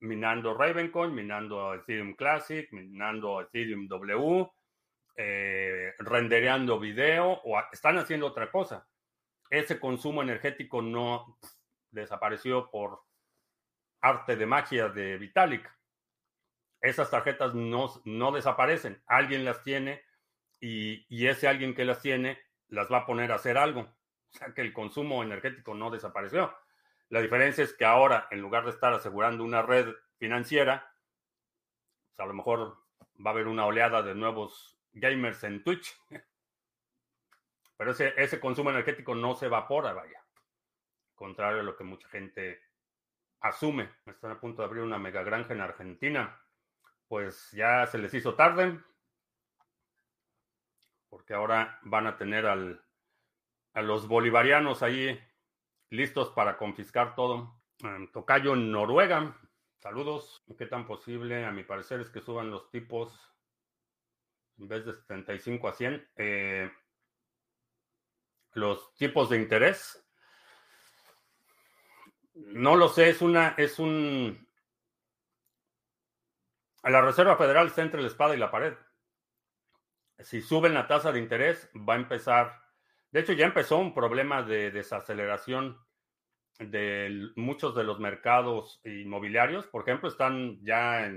minando 0.00 0.54
Ravencoin, 0.54 1.14
minando 1.14 1.74
Ethereum 1.74 2.14
Classic, 2.14 2.66
minando 2.72 3.42
Ethereum 3.42 3.86
W, 3.86 4.50
eh, 5.16 5.92
rendereando 5.98 6.80
video 6.80 7.42
o 7.44 7.60
están 7.72 7.98
haciendo 7.98 8.26
otra 8.26 8.50
cosa. 8.50 8.88
Ese 9.50 9.78
consumo 9.78 10.22
energético 10.22 10.80
no 10.80 11.38
desapareció 11.90 12.70
por 12.70 13.02
arte 14.00 14.36
de 14.36 14.46
magia 14.46 14.88
de 14.88 15.18
Vitalik. 15.18 15.70
Esas 16.80 17.10
tarjetas 17.10 17.54
no, 17.54 17.92
no 18.06 18.32
desaparecen, 18.32 19.02
alguien 19.06 19.44
las 19.44 19.62
tiene 19.62 20.02
y, 20.58 21.04
y, 21.14 21.26
ese 21.26 21.48
alguien 21.48 21.74
que 21.74 21.84
las 21.84 22.00
tiene 22.00 22.38
las 22.68 22.90
va 22.90 22.98
a 22.98 23.06
poner 23.06 23.30
a 23.30 23.34
hacer 23.34 23.58
algo. 23.58 23.94
O 24.32 24.38
sea 24.38 24.54
que 24.54 24.60
el 24.60 24.72
consumo 24.72 25.22
energético 25.22 25.74
no 25.74 25.90
desapareció. 25.90 26.54
La 27.08 27.20
diferencia 27.20 27.64
es 27.64 27.72
que 27.72 27.84
ahora, 27.84 28.28
en 28.30 28.40
lugar 28.40 28.64
de 28.64 28.70
estar 28.70 28.92
asegurando 28.92 29.42
una 29.42 29.62
red 29.62 29.94
financiera, 30.18 30.94
pues 32.06 32.20
a 32.20 32.26
lo 32.26 32.34
mejor 32.34 32.78
va 33.24 33.30
a 33.30 33.34
haber 33.34 33.48
una 33.48 33.66
oleada 33.66 34.02
de 34.02 34.14
nuevos 34.14 34.78
gamers 34.92 35.42
en 35.44 35.64
Twitch. 35.64 35.92
Pero 37.76 37.90
ese, 37.92 38.14
ese 38.16 38.38
consumo 38.38 38.70
energético 38.70 39.14
no 39.14 39.34
se 39.34 39.46
evapora, 39.46 39.92
vaya. 39.92 40.22
Contrario 41.14 41.60
a 41.60 41.64
lo 41.64 41.76
que 41.76 41.84
mucha 41.84 42.08
gente 42.08 42.62
asume, 43.40 43.90
están 44.06 44.32
a 44.32 44.40
punto 44.40 44.62
de 44.62 44.68
abrir 44.68 44.82
una 44.82 44.98
mega 44.98 45.22
granja 45.22 45.54
en 45.54 45.62
Argentina. 45.62 46.40
Pues 47.08 47.50
ya 47.52 47.86
se 47.86 47.98
les 47.98 48.14
hizo 48.14 48.34
tarde, 48.34 48.78
porque 51.08 51.34
ahora 51.34 51.80
van 51.82 52.06
a 52.06 52.16
tener 52.16 52.46
al, 52.46 52.84
a 53.72 53.82
los 53.82 54.08
bolivarianos 54.08 54.82
ahí 54.82 55.18
listos 55.90 56.30
para 56.30 56.56
confiscar 56.56 57.14
todo. 57.14 57.60
Tocayo 58.12 58.54
en 58.54 58.70
Noruega, 58.70 59.36
saludos. 59.78 60.44
¿Qué 60.58 60.66
tan 60.66 60.86
posible? 60.86 61.44
A 61.44 61.50
mi 61.50 61.64
parecer 61.64 62.00
es 62.00 62.10
que 62.10 62.20
suban 62.20 62.50
los 62.50 62.70
tipos 62.70 63.18
en 64.58 64.68
vez 64.68 64.84
de 64.84 64.92
75 64.92 65.68
a 65.68 65.72
100. 65.72 66.08
Eh, 66.16 66.70
los 68.52 68.94
tipos 68.94 69.30
de 69.30 69.38
interés 69.38 70.04
no 72.46 72.76
lo 72.76 72.88
sé, 72.88 73.10
es 73.10 73.22
una, 73.22 73.54
es 73.56 73.78
un. 73.78 74.48
La 76.82 77.00
Reserva 77.02 77.36
Federal 77.36 77.66
está 77.66 77.82
entre 77.82 78.00
la 78.00 78.08
espada 78.08 78.34
y 78.34 78.38
la 78.38 78.50
pared. 78.50 78.74
Si 80.20 80.40
suben 80.40 80.74
la 80.74 80.86
tasa 80.86 81.12
de 81.12 81.18
interés, 81.18 81.70
va 81.76 81.94
a 81.94 81.98
empezar. 81.98 82.60
De 83.12 83.20
hecho, 83.20 83.32
ya 83.32 83.46
empezó 83.46 83.78
un 83.78 83.92
problema 83.92 84.42
de 84.42 84.70
desaceleración 84.70 85.78
de 86.58 87.30
muchos 87.36 87.74
de 87.74 87.84
los 87.84 87.98
mercados 87.98 88.80
inmobiliarios. 88.84 89.66
Por 89.66 89.82
ejemplo, 89.82 90.08
están 90.08 90.62
ya 90.62 91.10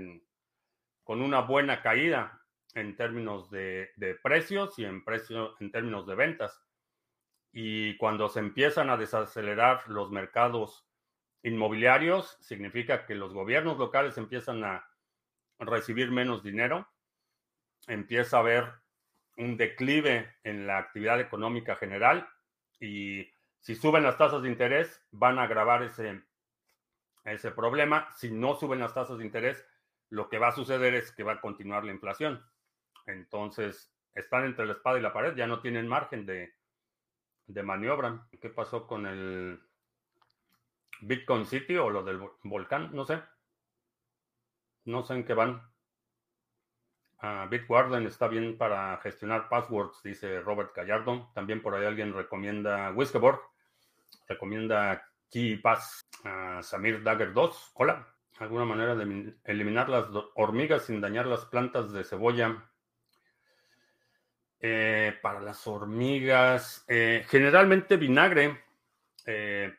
con 1.04 1.22
una 1.22 1.40
buena 1.40 1.82
caída 1.82 2.42
en 2.74 2.96
términos 2.96 3.50
de, 3.50 3.90
precios 4.22 4.78
y 4.78 4.84
en, 4.84 5.04
precio, 5.04 5.54
en 5.60 5.70
términos 5.70 6.06
de 6.06 6.14
ventas. 6.16 6.62
Y 7.52 7.96
cuando 7.98 8.28
se 8.28 8.40
empiezan 8.40 8.90
a 8.90 8.96
desacelerar 8.96 9.88
los 9.88 10.10
mercados 10.10 10.88
inmobiliarios, 11.44 12.36
significa 12.40 13.06
que 13.06 13.14
los 13.14 13.32
gobiernos 13.32 13.78
locales 13.78 14.18
empiezan 14.18 14.64
a 14.64 14.84
recibir 15.60 16.10
menos 16.10 16.42
dinero, 16.42 16.88
empieza 17.86 18.38
a 18.38 18.40
haber 18.40 18.83
un 19.36 19.56
declive 19.56 20.36
en 20.44 20.66
la 20.66 20.78
actividad 20.78 21.20
económica 21.20 21.76
general 21.76 22.28
y 22.80 23.28
si 23.60 23.74
suben 23.74 24.02
las 24.02 24.18
tasas 24.18 24.42
de 24.42 24.48
interés 24.48 25.02
van 25.10 25.38
a 25.38 25.44
agravar 25.44 25.82
ese, 25.82 26.22
ese 27.24 27.50
problema. 27.50 28.08
Si 28.16 28.30
no 28.30 28.56
suben 28.56 28.80
las 28.80 28.94
tasas 28.94 29.18
de 29.18 29.24
interés, 29.24 29.66
lo 30.10 30.28
que 30.28 30.38
va 30.38 30.48
a 30.48 30.52
suceder 30.52 30.94
es 30.94 31.12
que 31.12 31.22
va 31.22 31.32
a 31.32 31.40
continuar 31.40 31.84
la 31.84 31.92
inflación. 31.92 32.44
Entonces, 33.06 33.92
están 34.14 34.44
entre 34.44 34.66
la 34.66 34.72
espada 34.72 34.98
y 34.98 35.02
la 35.02 35.12
pared, 35.12 35.34
ya 35.34 35.46
no 35.46 35.60
tienen 35.60 35.88
margen 35.88 36.26
de, 36.26 36.54
de 37.46 37.62
maniobra. 37.62 38.26
¿Qué 38.40 38.50
pasó 38.50 38.86
con 38.86 39.06
el 39.06 39.60
Bitcoin 41.00 41.46
City 41.46 41.76
o 41.76 41.90
lo 41.90 42.02
del 42.02 42.20
volcán, 42.42 42.90
no 42.92 43.04
sé. 43.04 43.22
No 44.84 45.02
sé 45.02 45.14
en 45.14 45.24
qué 45.24 45.34
van. 45.34 45.62
Uh, 47.22 47.48
Bitwarden 47.48 48.06
está 48.06 48.28
bien 48.28 48.58
para 48.58 48.98
gestionar 48.98 49.48
passwords, 49.48 50.02
dice 50.02 50.40
Robert 50.40 50.74
Gallardo. 50.74 51.30
También 51.34 51.62
por 51.62 51.74
ahí 51.74 51.86
alguien 51.86 52.12
recomienda 52.12 52.92
Whiskeyboard. 52.92 53.40
Recomienda 54.28 55.02
Key 55.30 55.56
Paz. 55.56 56.02
Ah, 56.24 56.60
Samir 56.62 57.02
Dagger 57.02 57.32
2. 57.32 57.72
Hola. 57.74 58.06
¿Alguna 58.38 58.64
manera 58.64 58.96
de 58.96 59.34
eliminar 59.44 59.88
las 59.88 60.06
hormigas 60.34 60.86
sin 60.86 61.00
dañar 61.00 61.26
las 61.26 61.44
plantas 61.44 61.92
de 61.92 62.02
cebolla? 62.02 62.68
Eh, 64.66 65.16
para 65.22 65.40
las 65.40 65.66
hormigas, 65.66 66.84
eh, 66.88 67.24
generalmente 67.28 67.96
vinagre 67.96 68.62
eh, 69.26 69.72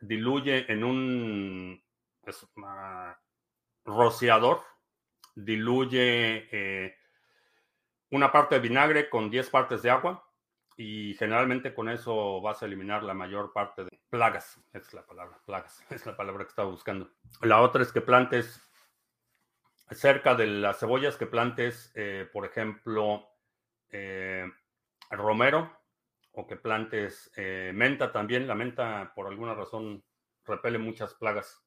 diluye 0.00 0.72
en 0.72 0.84
un 0.84 1.82
rociador, 3.84 4.62
diluye 5.34 6.96
una 8.10 8.32
parte 8.32 8.56
de 8.56 8.60
vinagre 8.60 9.08
con 9.08 9.30
10 9.30 9.50
partes 9.50 9.82
de 9.82 9.90
agua 9.90 10.26
y 10.76 11.14
generalmente 11.14 11.74
con 11.74 11.88
eso 11.88 12.40
vas 12.40 12.62
a 12.62 12.66
eliminar 12.66 13.02
la 13.02 13.14
mayor 13.14 13.52
parte 13.52 13.84
de 13.84 14.00
plagas. 14.08 14.60
Es 14.72 14.92
la 14.94 15.06
palabra, 15.06 15.38
plagas, 15.44 15.84
es 15.90 16.06
la 16.06 16.16
palabra 16.16 16.44
que 16.44 16.50
estaba 16.50 16.70
buscando. 16.70 17.10
La 17.42 17.60
otra 17.60 17.82
es 17.82 17.92
que 17.92 18.00
plantes 18.00 18.62
cerca 19.90 20.34
de 20.34 20.46
las 20.46 20.78
cebollas, 20.78 21.16
que 21.16 21.26
plantes, 21.26 21.92
por 22.32 22.46
ejemplo, 22.46 23.30
eh, 23.90 24.46
romero 25.10 25.76
o 26.32 26.46
que 26.46 26.56
plantes 26.56 27.30
eh, 27.36 27.72
menta 27.74 28.12
también. 28.12 28.46
La 28.46 28.54
menta, 28.54 29.12
por 29.14 29.26
alguna 29.26 29.54
razón, 29.54 30.04
repele 30.44 30.78
muchas 30.78 31.14
plagas. 31.14 31.62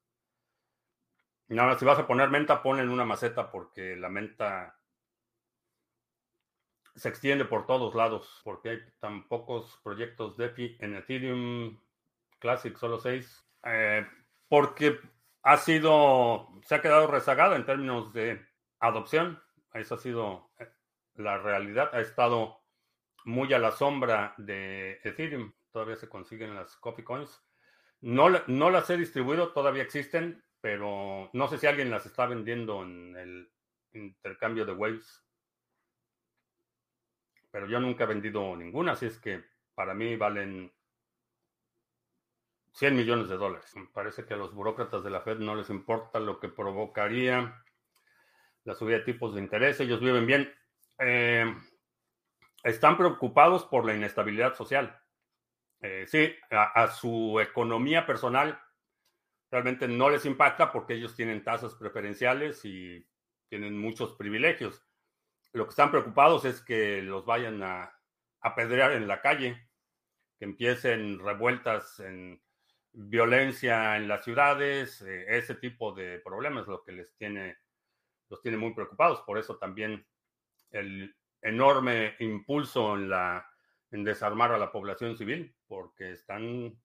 Nada, 1.50 1.78
si 1.78 1.86
vas 1.86 2.00
a 2.00 2.08
poner 2.08 2.30
menta, 2.30 2.64
pon 2.64 2.80
en 2.80 2.90
una 2.90 3.06
maceta 3.06 3.52
porque 3.52 3.96
la 3.96 4.10
menta 4.10 4.80
se 6.96 7.10
extiende 7.10 7.46
por 7.46 7.66
todos 7.66 7.96
lados, 7.96 8.42
porque 8.44 8.70
hay 8.70 8.80
tan 9.00 9.28
pocos 9.28 9.80
proyectos 9.84 10.38
DeFi 10.38 10.78
en 10.80 10.96
Ethereum 10.96 11.80
Classic, 12.40 12.76
solo 12.78 13.00
seis, 13.00 13.46
eh, 13.64 14.06
porque 14.48 15.00
ha 15.42 15.58
sido, 15.58 16.50
se 16.64 16.76
ha 16.76 16.82
quedado 16.82 17.08
rezagado 17.08 17.56
en 17.56 17.66
términos 17.66 18.14
de 18.14 18.46
adopción. 18.80 19.42
Eso 19.74 19.96
ha 19.96 19.98
sido 19.98 20.52
la 21.16 21.38
realidad 21.38 21.90
ha 21.94 22.02
estado 22.02 22.62
muy 23.26 23.54
a 23.54 23.60
la 23.60 23.72
sombra 23.72 24.34
de 24.38 25.00
Ethereum. 25.04 25.54
Todavía 25.72 25.96
se 25.96 26.10
consiguen 26.10 26.56
las 26.56 26.76
copy 26.78 27.04
coins. 27.04 27.42
No, 28.02 28.30
no 28.48 28.70
las 28.70 28.90
he 28.90 28.98
distribuido, 28.98 29.54
todavía 29.54 29.84
existen, 29.84 30.44
pero 30.64 31.30
no 31.34 31.50
sé 31.50 31.58
si 31.58 31.68
alguien 31.68 31.92
las 31.92 32.06
está 32.06 32.26
vendiendo 32.26 32.84
en 32.84 33.18
el 33.18 33.52
intercambio 33.92 34.66
de 34.66 34.72
waves. 34.72 35.22
Pero 37.52 37.68
yo 37.68 37.82
nunca 37.82 38.06
he 38.06 38.08
vendido 38.08 38.56
ninguna, 38.56 38.94
así 38.94 39.08
es 39.08 39.20
que 39.20 39.44
para 39.76 39.94
mí 39.94 40.16
valen 40.16 40.72
100 42.72 42.96
millones 42.96 43.28
de 43.28 43.36
dólares. 43.36 43.76
Parece 43.92 44.24
que 44.24 44.36
a 44.36 44.38
los 44.38 44.54
burócratas 44.54 45.04
de 45.04 45.10
la 45.10 45.20
Fed 45.20 45.40
no 45.40 45.54
les 45.54 45.70
importa 45.70 46.22
lo 46.22 46.40
que 46.40 46.48
provocaría 46.48 47.62
la 48.64 48.74
subida 48.74 49.00
de 49.00 49.04
tipos 49.04 49.36
de 49.36 49.42
interés. 49.42 49.82
Ellos 49.82 50.00
viven 50.00 50.26
bien. 50.26 50.56
Eh, 51.00 51.54
están 52.64 52.96
preocupados 52.96 53.66
por 53.66 53.84
la 53.84 53.96
inestabilidad 53.96 54.56
social. 54.56 54.98
Eh, 55.82 56.06
sí, 56.08 56.34
a, 56.52 56.88
su 56.88 57.42
economía 57.42 58.06
personal 58.06 58.58
realmente 59.54 59.88
no 59.88 60.10
les 60.10 60.26
impacta 60.26 60.72
porque 60.72 60.96
ellos 60.96 61.16
tienen 61.16 61.44
tasas 61.44 61.76
preferenciales 61.76 62.66
y 62.66 63.08
tienen 63.48 63.78
muchos 63.78 64.16
privilegios. 64.16 64.84
Lo 65.52 65.66
que 65.66 65.70
están 65.70 65.92
preocupados 65.92 66.44
es 66.46 66.60
que 66.60 67.04
los 67.04 67.24
vayan 67.24 67.62
a 67.62 67.94
apedrear 68.42 68.94
en 68.94 69.08
la 69.08 69.22
calle, 69.22 69.70
que 70.40 70.46
empiecen 70.46 71.20
revueltas 71.20 72.00
en 72.00 72.42
violencia 72.94 73.96
en 73.96 74.08
las 74.08 74.24
ciudades, 74.24 75.04
eh, 75.04 75.26
ese 75.28 75.54
tipo 75.54 75.94
de 75.94 76.18
problemas, 76.22 76.66
lo 76.66 76.84
que 76.84 76.94
les 76.94 77.16
tiene, 77.16 77.56
los 78.30 78.42
tiene 78.42 78.58
muy 78.58 78.74
preocupados. 78.74 79.22
Por 79.22 79.38
eso 79.38 79.60
también 79.60 80.04
el 80.72 81.16
enorme 81.44 82.16
impulso 82.18 82.96
en, 82.96 83.08
la, 83.08 83.48
en 83.92 84.04
desarmar 84.04 84.52
a 84.52 84.58
la 84.58 84.72
población 84.72 85.16
civil, 85.16 85.56
porque 85.68 86.14
están, 86.14 86.76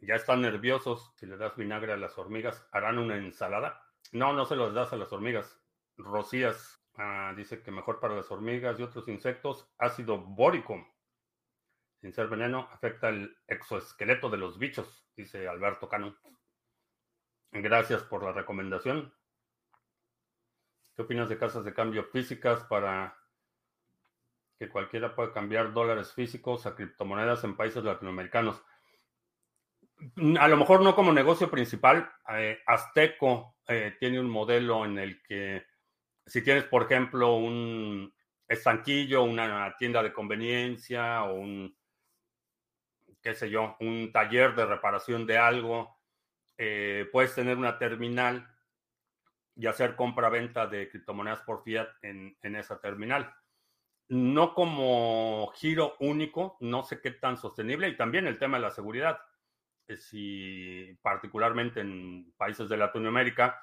ya 0.00 0.14
están 0.14 0.42
nerviosos. 0.42 1.12
Si 1.16 1.26
le 1.26 1.36
das 1.36 1.56
vinagre 1.56 1.92
a 1.92 1.96
las 1.96 2.16
hormigas, 2.18 2.66
¿harán 2.72 2.98
una 2.98 3.16
ensalada? 3.16 3.82
No, 4.12 4.32
no 4.32 4.44
se 4.44 4.56
los 4.56 4.74
das 4.74 4.92
a 4.92 4.96
las 4.96 5.12
hormigas. 5.12 5.60
Rocías 5.96 6.80
ah, 6.96 7.32
dice 7.36 7.62
que 7.62 7.70
mejor 7.70 8.00
para 8.00 8.14
las 8.14 8.30
hormigas 8.30 8.78
y 8.78 8.82
otros 8.82 9.08
insectos, 9.08 9.68
ácido 9.78 10.18
bórico. 10.18 10.86
Sin 12.00 12.12
ser 12.12 12.28
veneno, 12.28 12.68
afecta 12.70 13.08
el 13.08 13.36
exoesqueleto 13.48 14.30
de 14.30 14.36
los 14.36 14.58
bichos, 14.58 15.04
dice 15.16 15.48
Alberto 15.48 15.88
Cano. 15.88 16.16
Gracias 17.50 18.02
por 18.04 18.22
la 18.22 18.32
recomendación. 18.32 19.12
¿Qué 20.94 21.02
opinas 21.02 21.28
de 21.28 21.38
casas 21.38 21.64
de 21.64 21.74
cambio 21.74 22.04
físicas 22.04 22.62
para 22.64 23.18
que 24.58 24.68
cualquiera 24.68 25.14
puede 25.14 25.32
cambiar 25.32 25.72
dólares 25.72 26.12
físicos 26.12 26.66
a 26.66 26.74
criptomonedas 26.74 27.44
en 27.44 27.56
países 27.56 27.84
latinoamericanos. 27.84 28.60
A 30.38 30.48
lo 30.48 30.56
mejor 30.56 30.82
no 30.82 30.94
como 30.94 31.12
negocio 31.12 31.50
principal. 31.50 32.10
Eh, 32.30 32.60
Azteco 32.66 33.56
eh, 33.66 33.96
tiene 33.98 34.20
un 34.20 34.28
modelo 34.28 34.84
en 34.84 34.98
el 34.98 35.22
que 35.22 35.66
si 36.26 36.42
tienes, 36.42 36.64
por 36.64 36.84
ejemplo, 36.84 37.36
un 37.36 38.12
estanquillo, 38.46 39.22
una 39.24 39.74
tienda 39.76 40.02
de 40.02 40.12
conveniencia 40.12 41.24
o 41.24 41.34
un, 41.34 41.76
qué 43.20 43.34
sé 43.34 43.50
yo, 43.50 43.76
un 43.80 44.10
taller 44.12 44.54
de 44.54 44.66
reparación 44.66 45.26
de 45.26 45.38
algo, 45.38 45.98
eh, 46.56 47.08
puedes 47.12 47.34
tener 47.34 47.56
una 47.56 47.78
terminal 47.78 48.48
y 49.56 49.66
hacer 49.66 49.96
compra-venta 49.96 50.66
de 50.66 50.88
criptomonedas 50.88 51.40
por 51.42 51.62
fiat 51.62 51.88
en 52.02 52.36
esa 52.42 52.80
terminal 52.80 53.34
no 54.08 54.54
como 54.54 55.52
giro 55.54 55.96
único, 56.00 56.56
no 56.60 56.82
sé 56.82 57.00
qué 57.00 57.10
tan 57.12 57.36
sostenible, 57.36 57.88
y 57.88 57.96
también 57.96 58.26
el 58.26 58.38
tema 58.38 58.56
de 58.56 58.62
la 58.62 58.70
seguridad. 58.70 59.18
Eh, 59.88 59.96
si 59.96 60.98
particularmente 61.02 61.80
en 61.80 62.32
países 62.36 62.68
de 62.68 62.76
Latinoamérica, 62.76 63.58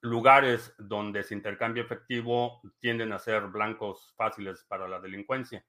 lugares 0.00 0.74
donde 0.78 1.22
se 1.22 1.34
intercambia 1.34 1.82
efectivo 1.82 2.60
tienden 2.78 3.12
a 3.12 3.18
ser 3.18 3.46
blancos 3.46 4.12
fáciles 4.16 4.64
para 4.64 4.88
la 4.88 5.00
delincuencia. 5.00 5.64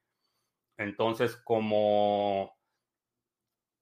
Entonces, 0.76 1.36
como 1.36 2.58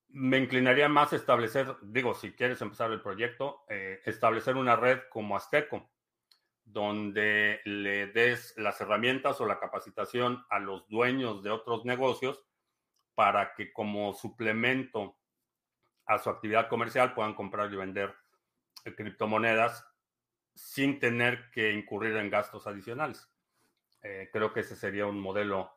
me 0.08 0.38
inclinaría 0.38 0.88
más 0.88 1.12
a 1.12 1.16
establecer, 1.16 1.76
digo, 1.82 2.14
si 2.14 2.32
quieres 2.32 2.60
empezar 2.60 2.90
el 2.92 3.02
proyecto, 3.02 3.64
eh, 3.68 4.00
establecer 4.04 4.56
una 4.56 4.76
red 4.76 5.00
como 5.10 5.36
Azteco, 5.36 5.90
donde 6.64 7.60
le 7.64 8.08
des 8.08 8.54
las 8.58 8.80
herramientas 8.80 9.40
o 9.40 9.46
la 9.46 9.58
capacitación 9.58 10.44
a 10.50 10.58
los 10.58 10.88
dueños 10.88 11.42
de 11.42 11.50
otros 11.50 11.84
negocios 11.84 12.44
para 13.14 13.54
que 13.54 13.72
como 13.72 14.14
suplemento 14.14 15.17
a 16.08 16.18
su 16.18 16.30
actividad 16.30 16.68
comercial 16.68 17.14
puedan 17.14 17.34
comprar 17.34 17.72
y 17.72 17.76
vender 17.76 18.12
criptomonedas 18.96 19.86
sin 20.54 20.98
tener 20.98 21.50
que 21.52 21.72
incurrir 21.72 22.16
en 22.16 22.30
gastos 22.30 22.66
adicionales. 22.66 23.30
Eh, 24.02 24.28
creo 24.32 24.52
que 24.52 24.60
ese 24.60 24.74
sería 24.74 25.06
un 25.06 25.20
modelo 25.20 25.70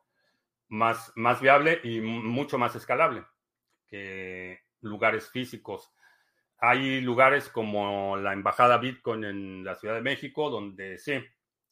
más, 0.70 1.12
más 1.16 1.40
viable 1.40 1.80
y 1.84 2.02
mucho 2.02 2.58
más 2.58 2.76
escalable 2.76 3.24
que 3.88 4.62
lugares 4.82 5.30
físicos 5.30 5.94
hay 6.64 7.02
lugares 7.02 7.50
como 7.50 8.16
la 8.18 8.34
Embajada 8.34 8.78
Bitcoin 8.78 9.24
en 9.24 9.64
la 9.64 9.76
Ciudad 9.76 9.96
de 9.96 10.02
México, 10.02 10.52
donde 10.52 11.00
sí, 11.00 11.14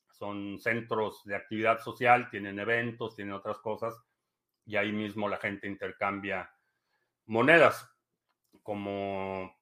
son 0.10 0.58
centros 0.60 1.24
de 1.26 1.36
actividad 1.36 1.80
social, 1.80 2.28
tienen 2.32 2.58
eventos, 2.58 3.16
tienen 3.16 3.36
otras 3.36 3.60
cosas, 3.60 3.96
y 4.66 4.78
ahí 4.78 4.92
mismo 4.92 5.30
la 5.30 5.38
gente 5.38 5.68
intercambia 5.68 6.52
monedas. 7.28 7.88
Como 8.64 9.56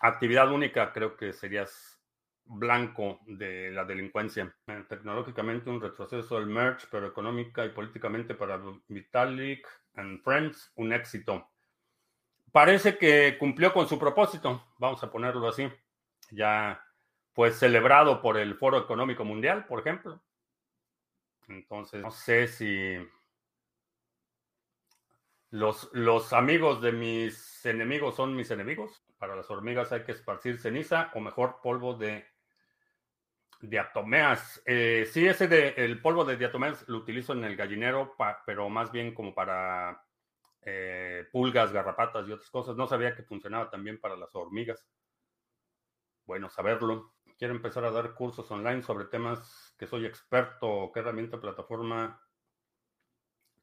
actividad 0.00 0.52
única, 0.52 0.92
creo 0.92 1.16
que 1.16 1.32
serías 1.32 2.00
blanco 2.44 3.20
de 3.26 3.70
la 3.70 3.84
delincuencia. 3.84 4.54
Eh, 4.66 4.84
tecnológicamente 4.88 5.70
un 5.70 5.80
retroceso 5.80 6.36
del 6.36 6.46
merge, 6.46 6.86
pero 6.90 7.06
económica 7.06 7.64
y 7.64 7.70
políticamente 7.70 8.34
para 8.34 8.60
Vitalik 8.88 9.66
and 9.94 10.22
Friends, 10.22 10.72
un 10.76 10.92
éxito 10.92 11.48
parece 12.52 12.98
que 12.98 13.36
cumplió 13.38 13.72
con 13.72 13.88
su 13.88 13.98
propósito, 13.98 14.64
vamos 14.78 15.02
a 15.02 15.10
ponerlo 15.10 15.48
así. 15.48 15.68
Ya 16.30 16.84
fue 17.32 17.52
celebrado 17.52 18.20
por 18.20 18.36
el 18.36 18.56
Foro 18.56 18.78
Económico 18.78 19.24
Mundial, 19.24 19.66
por 19.66 19.80
ejemplo. 19.80 20.20
Entonces, 21.48 22.02
no 22.02 22.10
sé 22.10 22.48
si 22.48 22.96
los, 25.50 26.32
amigos 26.32 26.80
de 26.82 26.92
mis 26.92 27.64
enemigos 27.64 28.16
son 28.16 28.34
mis 28.36 28.50
enemigos. 28.50 29.02
Para 29.18 29.34
las 29.34 29.50
hormigas 29.50 29.92
hay 29.92 30.04
que 30.04 30.12
esparcir 30.12 30.58
ceniza 30.58 31.10
o 31.14 31.20
mejor 31.20 31.60
polvo 31.62 31.94
de 31.94 32.26
diatomeas. 33.60 34.62
Eh, 34.66 35.08
sí, 35.10 35.26
ese 35.26 35.48
de 35.48 35.74
el 35.76 36.00
polvo 36.00 36.24
de 36.24 36.36
diatomeas 36.36 36.88
lo 36.88 36.98
utilizo 36.98 37.32
en 37.32 37.44
el 37.44 37.56
gallinero, 37.56 38.14
pero 38.46 38.68
más 38.68 38.92
bien 38.92 39.14
como 39.14 39.34
para 39.34 40.04
pulgas, 41.32 41.72
garrapatas 41.72 42.28
y 42.28 42.32
otras 42.32 42.50
cosas. 42.50 42.76
No 42.76 42.86
sabía 42.86 43.14
que 43.14 43.22
funcionaba 43.22 43.70
también 43.70 43.98
para 43.98 44.16
las 44.16 44.34
hormigas. 44.34 44.86
Bueno, 46.26 46.50
saberlo. 46.50 47.14
Quiero 47.38 47.54
empezar 47.54 47.86
a 47.86 47.90
dar 47.90 48.14
cursos 48.14 48.50
online 48.50 48.82
sobre 48.82 49.06
temas 49.06 49.74
que 49.78 49.86
soy 49.86 50.04
experto. 50.04 50.90
¿Qué 50.92 51.00
herramienta, 51.00 51.40
plataforma 51.40 52.20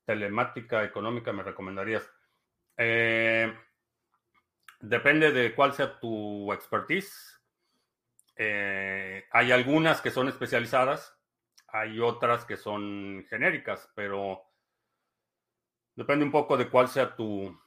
telemática 0.06 0.84
económica 0.84 1.34
me 1.34 1.44
recomendarías? 1.44 2.10
Eh, 2.78 3.54
depende 4.80 5.32
de 5.32 5.54
cuál 5.56 5.74
sea 5.74 6.00
tu 6.00 6.52
expertise. 6.54 7.40
Eh, 8.36 9.26
hay 9.32 9.52
algunas 9.52 10.02
que 10.02 10.12
son 10.12 10.28
especializadas, 10.28 11.18
hay 11.68 12.00
otras 12.00 12.46
que 12.46 12.58
son 12.58 13.26
genéricas, 13.30 13.90
pero 13.96 14.44
depende 15.96 16.26
un 16.26 16.32
poco 16.32 16.58
de 16.58 16.70
cuál 16.70 16.88
sea 16.88 17.16
tu, 17.16 17.58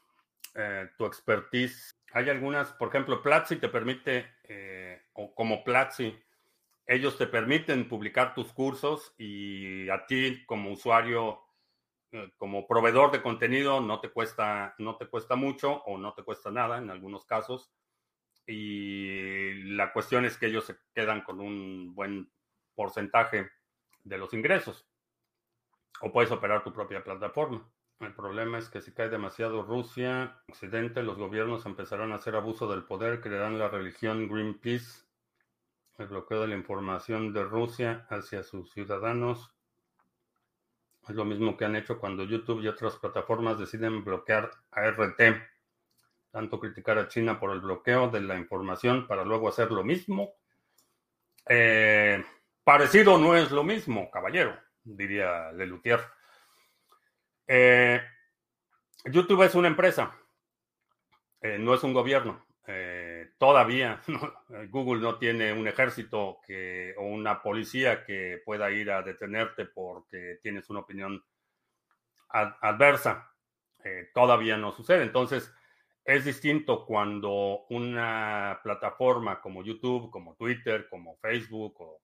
eh, 0.55 0.91
tu 0.97 1.07
expertise. 1.07 1.95
Hay 2.13 2.31
algunas, 2.31 2.73
por 2.73 2.89
ejemplo, 2.89 3.23
Platzi 3.23 3.57
te 3.57 3.69
permite, 3.69 4.35
o 5.15 5.35
como 5.35 5.63
Platzi, 5.63 6.19
ellos 6.87 7.19
te 7.19 7.27
permiten 7.27 7.87
publicar 7.87 8.35
tus 8.35 8.51
cursos 8.53 9.15
y 9.19 9.91
a 9.91 10.07
ti 10.07 10.45
como 10.47 10.73
usuario 10.73 11.48
como 12.37 12.67
proveedor 12.67 13.11
de 13.11 13.23
contenido 13.23 13.81
no 13.81 14.01
te 14.01 14.11
cuesta, 14.11 14.75
no 14.79 14.97
te 14.97 15.07
cuesta 15.07 15.37
mucho 15.37 15.83
o 15.85 15.99
no 15.99 16.15
te 16.15 16.23
cuesta 16.23 16.51
nada 16.51 16.79
en 16.79 16.91
algunos 16.91 17.25
casos. 17.25 17.71
Y 18.47 19.63
la 19.75 19.93
cuestión 19.93 20.25
es 20.25 20.39
que 20.39 20.47
ellos 20.47 20.65
se 20.65 20.77
quedan 20.95 21.23
con 21.23 21.41
un 21.41 21.95
buen 21.95 22.31
porcentaje 22.75 23.51
de 24.05 24.19
los 24.19 24.33
ingresos. 24.33 24.87
O 26.01 26.13
puedes 26.13 26.31
operar 26.31 26.63
tu 26.65 26.73
propia 26.73 27.05
plataforma. 27.05 27.71
El 28.01 28.15
problema 28.15 28.59
es 28.59 28.69
que 28.71 28.81
si 28.81 28.93
cae 28.93 29.09
demasiado 29.09 29.63
Rusia, 29.63 30.41
Occidente, 30.49 31.03
los 31.03 31.19
gobiernos 31.19 31.67
empezarán 31.67 32.13
a 32.13 32.17
hacer 32.17 32.37
abuso 32.37 32.71
del 32.71 32.85
poder, 32.85 33.21
crearán 33.21 33.59
la 33.59 33.69
religión 33.69 34.29
Greenpeace, 34.29 35.05
el 35.99 36.07
bloqueo 36.07 36.43
de 36.43 36.49
la 36.49 36.55
información 36.55 37.33
de 37.33 37.43
Rusia 37.43 38.07
hacia 38.09 38.45
sus 38.45 38.71
ciudadanos 38.73 39.58
es 41.09 41.15
lo 41.15 41.25
mismo 41.25 41.57
que 41.57 41.65
han 41.65 41.77
hecho 41.77 41.99
cuando 41.99 42.25
YouTube 42.25 42.63
y 42.63 42.69
otras 42.69 42.97
plataformas 42.97 43.59
deciden 43.59 44.05
bloquear 44.05 44.51
a 44.71 44.91
RT. 44.91 45.21
Tanto 46.31 46.61
criticar 46.61 46.99
a 46.99 47.09
China 47.09 47.41
por 47.41 47.53
el 47.53 47.61
bloqueo 47.61 48.09
de 48.09 48.21
la 48.21 48.37
información 48.37 49.07
para 49.07 49.25
luego 49.25 49.49
hacer 49.49 49.71
lo 49.71 49.83
mismo. 49.83 50.35
Eh, 51.49 52.23
parecido 52.63 53.17
no 53.17 53.35
es 53.35 53.51
lo 53.51 53.65
mismo, 53.65 54.11
caballero, 54.11 54.59
diría 54.85 55.51
Lelutier. 55.53 56.01
Eh, 57.47 58.03
YouTube 59.07 59.43
es 59.45 59.55
una 59.55 59.69
empresa, 59.69 60.15
eh, 61.41 61.59
no 61.59 61.73
es 61.73 61.83
un 61.83 61.95
gobierno. 61.95 62.48
Todavía 63.39 64.03
Google 64.71 65.01
no 65.01 65.17
tiene 65.17 65.53
un 65.53 65.69
ejército 65.69 66.41
que, 66.45 66.95
o 66.99 67.05
una 67.05 67.41
policía 67.41 68.05
que 68.05 68.43
pueda 68.45 68.71
ir 68.71 68.91
a 68.91 69.03
detenerte 69.03 69.65
porque 69.65 70.41
tienes 70.43 70.69
una 70.71 70.81
opinión 70.81 71.25
adversa. 72.31 73.33
Eh, 73.85 74.11
todavía 74.13 74.57
no 74.57 74.73
sucede. 74.73 75.05
Entonces, 75.05 75.53
es 76.05 76.25
distinto 76.25 76.85
cuando 76.85 77.67
una 77.71 78.61
plataforma 78.63 79.41
como 79.41 79.63
YouTube, 79.63 80.11
como 80.11 80.35
Twitter, 80.35 80.89
como 80.89 81.17
Facebook 81.19 81.81
o 81.81 82.03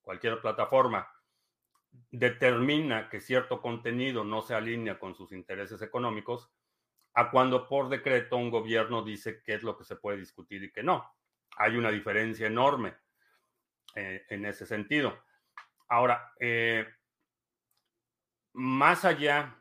cualquier 0.00 0.40
plataforma 0.40 1.08
determina 2.10 3.08
que 3.08 3.20
cierto 3.20 3.60
contenido 3.60 4.24
no 4.24 4.42
se 4.42 4.54
alinea 4.54 4.98
con 4.98 5.14
sus 5.14 5.32
intereses 5.32 5.82
económicos 5.82 6.50
a 7.14 7.30
cuando 7.30 7.66
por 7.66 7.88
decreto 7.88 8.36
un 8.36 8.50
gobierno 8.50 9.02
dice 9.02 9.42
qué 9.42 9.54
es 9.54 9.62
lo 9.62 9.76
que 9.76 9.84
se 9.84 9.96
puede 9.96 10.18
discutir 10.18 10.62
y 10.64 10.72
qué 10.72 10.82
no. 10.82 11.14
Hay 11.56 11.76
una 11.76 11.90
diferencia 11.90 12.46
enorme 12.46 12.94
eh, 13.94 14.24
en 14.28 14.46
ese 14.46 14.66
sentido. 14.66 15.24
Ahora, 15.88 16.32
eh, 16.38 16.86
más 18.52 19.04
allá 19.04 19.56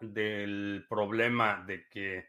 del 0.00 0.84
problema 0.88 1.64
de 1.66 1.88
que, 1.88 2.28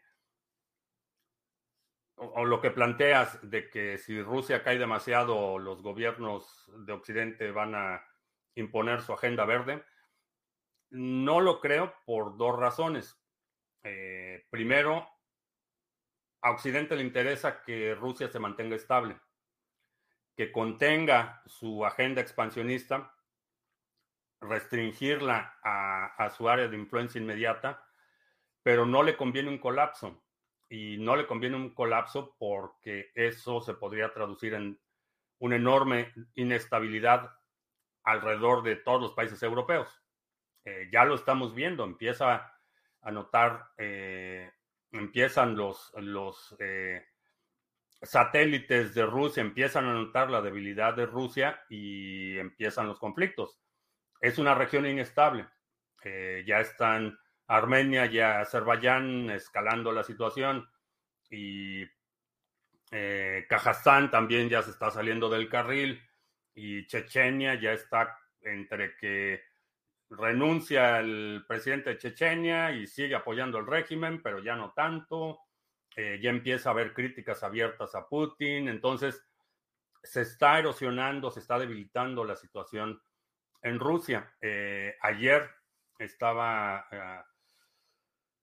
o, 2.16 2.44
lo 2.44 2.60
que 2.60 2.70
planteas 2.70 3.38
de 3.42 3.68
que 3.68 3.98
si 3.98 4.22
Rusia 4.22 4.62
cae 4.62 4.78
demasiado, 4.78 5.58
los 5.58 5.82
gobiernos 5.82 6.70
de 6.86 6.92
Occidente 6.92 7.50
van 7.50 7.74
a 7.74 8.02
imponer 8.54 9.02
su 9.02 9.12
agenda 9.12 9.44
verde, 9.44 9.84
no 10.90 11.40
lo 11.40 11.60
creo 11.60 11.94
por 12.06 12.36
dos 12.36 12.58
razones. 12.58 13.17
Eh, 13.90 14.44
primero, 14.50 15.08
a 16.42 16.50
Occidente 16.50 16.94
le 16.94 17.02
interesa 17.02 17.62
que 17.62 17.94
Rusia 17.94 18.28
se 18.28 18.38
mantenga 18.38 18.76
estable, 18.76 19.18
que 20.36 20.52
contenga 20.52 21.42
su 21.46 21.86
agenda 21.86 22.20
expansionista, 22.20 23.14
restringirla 24.40 25.58
a, 25.64 26.30
su 26.36 26.48
área 26.48 26.68
de 26.68 26.76
influencia 26.76 27.18
inmediata, 27.18 27.82
pero 28.62 28.84
no 28.84 29.02
le 29.02 29.16
conviene 29.16 29.48
un 29.48 29.58
colapso. 29.58 30.22
Y 30.68 30.98
no 30.98 31.16
le 31.16 31.26
conviene 31.26 31.56
un 31.56 31.72
colapso 31.72 32.36
porque 32.38 33.10
eso 33.14 33.62
se 33.62 33.72
podría 33.72 34.12
traducir 34.12 34.52
en 34.52 34.78
una 35.38 35.56
enorme 35.56 36.12
inestabilidad 36.34 37.34
alrededor 38.04 38.62
de 38.62 38.76
todos 38.76 39.00
los 39.00 39.12
países 39.12 39.42
europeos. 39.42 39.88
Eh, 40.64 40.90
ya 40.92 41.06
lo 41.06 41.14
estamos 41.14 41.54
viendo, 41.54 41.84
empieza 41.84 42.57
anotar, 43.02 43.70
eh, 43.76 44.50
empiezan 44.92 45.56
los, 45.56 45.92
los 45.96 46.56
eh, 46.58 47.04
satélites 48.02 48.94
de 48.94 49.06
Rusia, 49.06 49.40
empiezan 49.40 49.86
a 49.86 49.94
notar 49.94 50.30
la 50.30 50.42
debilidad 50.42 50.94
de 50.94 51.06
Rusia 51.06 51.62
y 51.68 52.38
empiezan 52.38 52.86
los 52.86 52.98
conflictos. 52.98 53.60
Es 54.20 54.38
una 54.38 54.54
región 54.54 54.86
inestable. 54.86 55.46
Eh, 56.04 56.44
ya 56.46 56.60
están 56.60 57.18
Armenia 57.46 58.06
y 58.06 58.20
Azerbaiyán 58.20 59.30
escalando 59.30 59.92
la 59.92 60.04
situación 60.04 60.68
y 61.30 61.86
Kazajstán 63.48 64.10
también 64.10 64.48
ya 64.48 64.62
se 64.62 64.70
está 64.70 64.90
saliendo 64.90 65.28
del 65.28 65.50
carril 65.50 66.02
y 66.54 66.86
Chechenia 66.86 67.54
ya 67.60 67.72
está 67.72 68.18
entre 68.40 68.96
que 68.96 69.42
renuncia 70.10 71.00
el 71.00 71.44
presidente 71.46 71.90
de 71.90 71.98
Chechenia 71.98 72.72
y 72.72 72.86
sigue 72.86 73.14
apoyando 73.14 73.58
el 73.58 73.66
régimen, 73.66 74.22
pero 74.22 74.38
ya 74.40 74.56
no 74.56 74.72
tanto. 74.72 75.40
Eh, 75.96 76.20
ya 76.22 76.30
empieza 76.30 76.68
a 76.68 76.72
haber 76.72 76.94
críticas 76.94 77.42
abiertas 77.42 77.94
a 77.94 78.08
Putin. 78.08 78.68
Entonces, 78.68 79.26
se 80.02 80.22
está 80.22 80.58
erosionando, 80.58 81.30
se 81.30 81.40
está 81.40 81.58
debilitando 81.58 82.24
la 82.24 82.36
situación 82.36 83.02
en 83.62 83.78
Rusia. 83.78 84.32
Eh, 84.40 84.96
ayer 85.02 85.50
estaba 85.98 86.86
eh, 86.90 87.20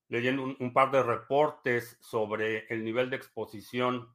leyendo 0.09 0.43
un, 0.43 0.73
par 0.73 0.91
de 0.91 1.03
reportes 1.03 1.97
sobre 2.01 2.67
el 2.67 2.83
nivel 2.83 3.09
de 3.09 3.15
exposición 3.15 4.13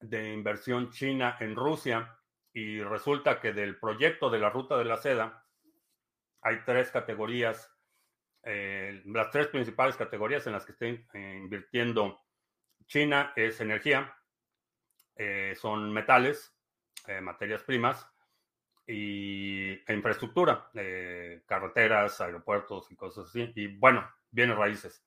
de 0.00 0.32
inversión 0.32 0.90
china 0.90 1.36
en 1.40 1.56
Rusia 1.56 2.16
y 2.52 2.80
resulta 2.80 3.40
que 3.40 3.52
del 3.52 3.78
proyecto 3.78 4.30
de 4.30 4.38
la 4.38 4.50
ruta 4.50 4.76
de 4.76 4.84
la 4.84 4.98
seda, 4.98 5.43
hay 6.44 6.60
tres 6.64 6.90
categorías, 6.90 7.74
eh, 8.42 9.02
las 9.06 9.30
tres 9.30 9.48
principales 9.48 9.96
categorías 9.96 10.46
en 10.46 10.52
las 10.52 10.66
que 10.66 10.72
estén 10.72 11.08
eh, 11.14 11.38
invirtiendo 11.42 12.20
China 12.86 13.32
es 13.34 13.60
energía, 13.60 14.14
eh, 15.16 15.54
son 15.56 15.92
metales, 15.92 16.52
materias 17.20 17.62
primas 17.62 18.06
y 18.86 19.72
e 19.72 19.92
infraestructura, 19.92 20.70
carreteras, 21.44 22.18
aeropuertos 22.22 22.90
y 22.90 22.96
cosas 22.96 23.26
así. 23.26 23.52
Y 23.56 23.66
bueno, 23.76 24.10
bienes 24.30 24.56
raíces. 24.56 25.04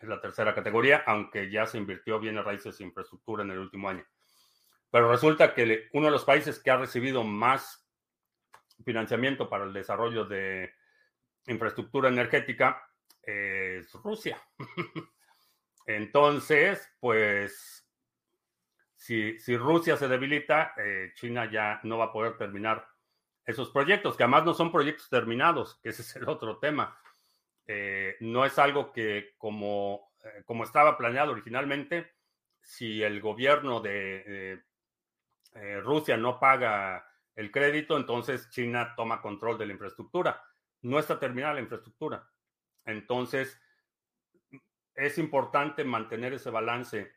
Es 0.00 0.08
la 0.08 0.20
tercera 0.20 0.52
categoría, 0.52 1.04
aunque 1.06 1.48
ya 1.48 1.64
se 1.66 1.78
invirtió 1.78 2.18
bienes 2.18 2.44
raíces 2.44 2.80
e 2.80 2.84
infraestructura 2.84 3.44
en 3.44 3.52
el 3.52 3.58
último 3.58 3.88
año. 3.88 4.04
Pero 4.90 5.10
resulta 5.12 5.54
que 5.54 5.88
uno 5.92 6.06
de 6.06 6.12
los 6.12 6.24
países 6.24 6.58
que 6.60 6.72
ha 6.72 6.76
recibido 6.76 7.22
más 7.22 7.87
financiamiento 8.84 9.48
para 9.48 9.64
el 9.64 9.72
desarrollo 9.72 10.24
de 10.24 10.72
infraestructura 11.46 12.08
energética 12.08 12.88
es 13.22 13.92
Rusia. 13.92 14.40
Entonces, 15.86 16.86
pues, 17.00 17.86
si, 18.94 19.38
si, 19.38 19.56
Rusia 19.56 19.96
se 19.96 20.08
debilita, 20.08 20.74
eh, 20.76 21.12
China 21.14 21.50
ya 21.50 21.80
no 21.82 21.98
va 21.98 22.06
a 22.06 22.12
poder 22.12 22.36
terminar 22.36 22.86
esos 23.44 23.70
proyectos, 23.70 24.16
que 24.16 24.22
además 24.22 24.44
no 24.44 24.54
son 24.54 24.70
proyectos 24.70 25.08
terminados, 25.08 25.78
que 25.82 25.88
ese 25.90 26.02
es 26.02 26.16
el 26.16 26.28
otro 26.28 26.58
tema. 26.58 26.98
Eh, 27.66 28.16
no 28.20 28.44
es 28.44 28.58
algo 28.58 28.92
que 28.92 29.34
como, 29.38 30.12
eh, 30.24 30.42
como 30.44 30.64
estaba 30.64 30.98
planeado 30.98 31.32
originalmente, 31.32 32.12
si 32.60 33.02
el 33.02 33.20
gobierno 33.20 33.80
de 33.80 34.62
Rusia 35.82 36.16
no 36.18 36.38
paga 36.38 37.07
el 37.38 37.52
crédito, 37.52 37.96
entonces 37.96 38.50
China 38.50 38.94
toma 38.96 39.22
control 39.22 39.56
de 39.58 39.66
la 39.66 39.72
infraestructura. 39.72 40.42
No 40.82 40.98
está 40.98 41.20
terminada 41.20 41.54
la 41.54 41.60
infraestructura. 41.60 42.28
Entonces, 42.84 43.60
es 44.96 45.18
importante 45.18 45.84
mantener 45.84 46.32
ese 46.32 46.50
balance, 46.50 47.12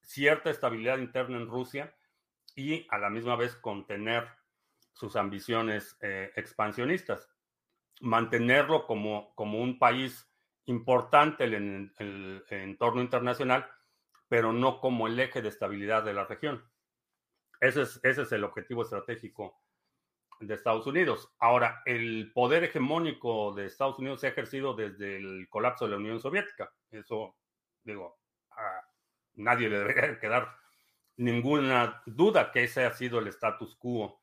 cierta 0.00 0.48
estabilidad 0.48 0.96
interna 0.96 1.36
en 1.36 1.46
Rusia 1.46 1.94
y 2.54 2.86
a 2.88 2.96
la 2.96 3.10
misma 3.10 3.36
vez 3.36 3.54
contener 3.54 4.26
sus 4.94 5.14
ambiciones 5.14 5.98
eh, 6.00 6.32
expansionistas. 6.36 7.28
Mantenerlo 8.00 8.86
como, 8.86 9.34
como 9.34 9.60
un 9.60 9.78
país 9.78 10.26
importante 10.64 11.44
en 11.44 11.92
el, 11.98 12.44
entorno 12.48 13.02
internacional, 13.02 13.70
pero 14.26 14.54
no 14.54 14.80
como 14.80 15.06
el 15.06 15.20
eje 15.20 15.42
de 15.42 15.50
estabilidad 15.50 16.02
de 16.02 16.14
la 16.14 16.24
región. 16.24 16.64
Ese 17.60 17.82
es, 17.82 18.00
ese 18.02 18.22
es 18.22 18.32
el 18.32 18.42
objetivo 18.42 18.80
estratégico 18.80 19.65
de 20.40 20.54
Estados 20.54 20.86
Unidos. 20.86 21.32
Ahora, 21.38 21.82
el 21.84 22.32
poder 22.32 22.64
hegemónico 22.64 23.54
de 23.54 23.66
Estados 23.66 23.98
Unidos 23.98 24.20
se 24.20 24.26
ha 24.26 24.30
ejercido 24.30 24.74
desde 24.74 25.16
el 25.16 25.48
colapso 25.48 25.84
de 25.84 25.92
la 25.92 25.96
Unión 25.96 26.20
Soviética. 26.20 26.72
Eso, 26.90 27.36
digo, 27.82 28.18
a 28.50 28.82
nadie 29.34 29.68
le 29.68 29.78
debería 29.78 30.18
quedar 30.20 30.56
ninguna 31.16 32.02
duda 32.06 32.50
que 32.52 32.64
ese 32.64 32.84
ha 32.84 32.92
sido 32.92 33.18
el 33.18 33.28
status 33.28 33.76
quo 33.76 34.20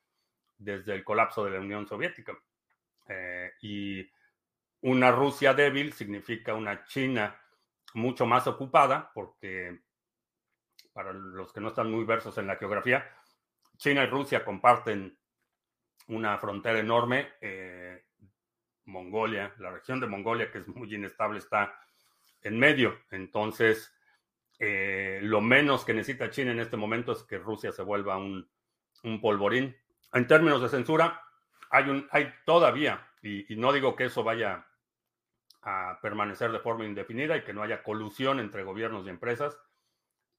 desde 0.57 0.93
el 0.93 1.03
colapso 1.03 1.43
de 1.45 1.51
la 1.51 1.59
Unión 1.59 1.87
Soviética. 1.87 2.37
Eh, 3.07 3.51
y 3.61 4.09
una 4.81 5.11
Rusia 5.11 5.53
débil 5.53 5.93
significa 5.93 6.53
una 6.53 6.85
China 6.85 7.39
mucho 7.93 8.25
más 8.25 8.47
ocupada, 8.47 9.11
porque 9.13 9.81
para 10.93 11.11
los 11.13 11.51
que 11.51 11.61
no 11.61 11.69
están 11.69 11.91
muy 11.91 12.05
versos 12.05 12.37
en 12.37 12.47
la 12.47 12.55
geografía, 12.55 13.05
China 13.77 14.03
y 14.03 14.07
Rusia 14.07 14.45
comparten 14.45 15.17
una 16.07 16.37
frontera 16.37 16.79
enorme. 16.79 17.33
Eh, 17.41 18.03
Mongolia, 18.85 19.53
la 19.59 19.71
región 19.71 19.99
de 19.99 20.07
Mongolia, 20.07 20.51
que 20.51 20.59
es 20.59 20.67
muy 20.67 20.93
inestable, 20.93 21.39
está 21.39 21.79
en 22.41 22.59
medio. 22.59 22.99
Entonces, 23.11 23.93
eh, 24.59 25.19
lo 25.21 25.41
menos 25.41 25.83
que 25.85 25.93
necesita 25.93 26.29
China 26.29 26.51
en 26.51 26.59
este 26.59 26.77
momento 26.77 27.13
es 27.13 27.23
que 27.23 27.37
Rusia 27.37 27.71
se 27.71 27.83
vuelva 27.83 28.17
un, 28.17 28.47
polvorín. 29.21 29.75
En 30.13 30.27
términos 30.27 30.61
de 30.61 30.69
censura, 30.69 31.21
hay, 31.69 31.89
un, 31.89 32.07
hay 32.11 32.33
todavía, 32.45 33.05
y, 33.21 33.45
no 33.55 33.73
digo 33.73 33.95
que 33.95 34.05
eso 34.05 34.23
vaya 34.23 34.65
a 35.61 35.99
permanecer 36.01 36.51
de 36.51 36.59
forma 36.59 36.85
indefinida 36.85 37.35
y 37.35 37.43
que 37.43 37.53
no 37.53 37.63
haya 37.63 37.83
colusión 37.83 38.39
entre 38.39 38.63
gobiernos 38.63 39.05
y 39.05 39.09
empresas, 39.09 39.57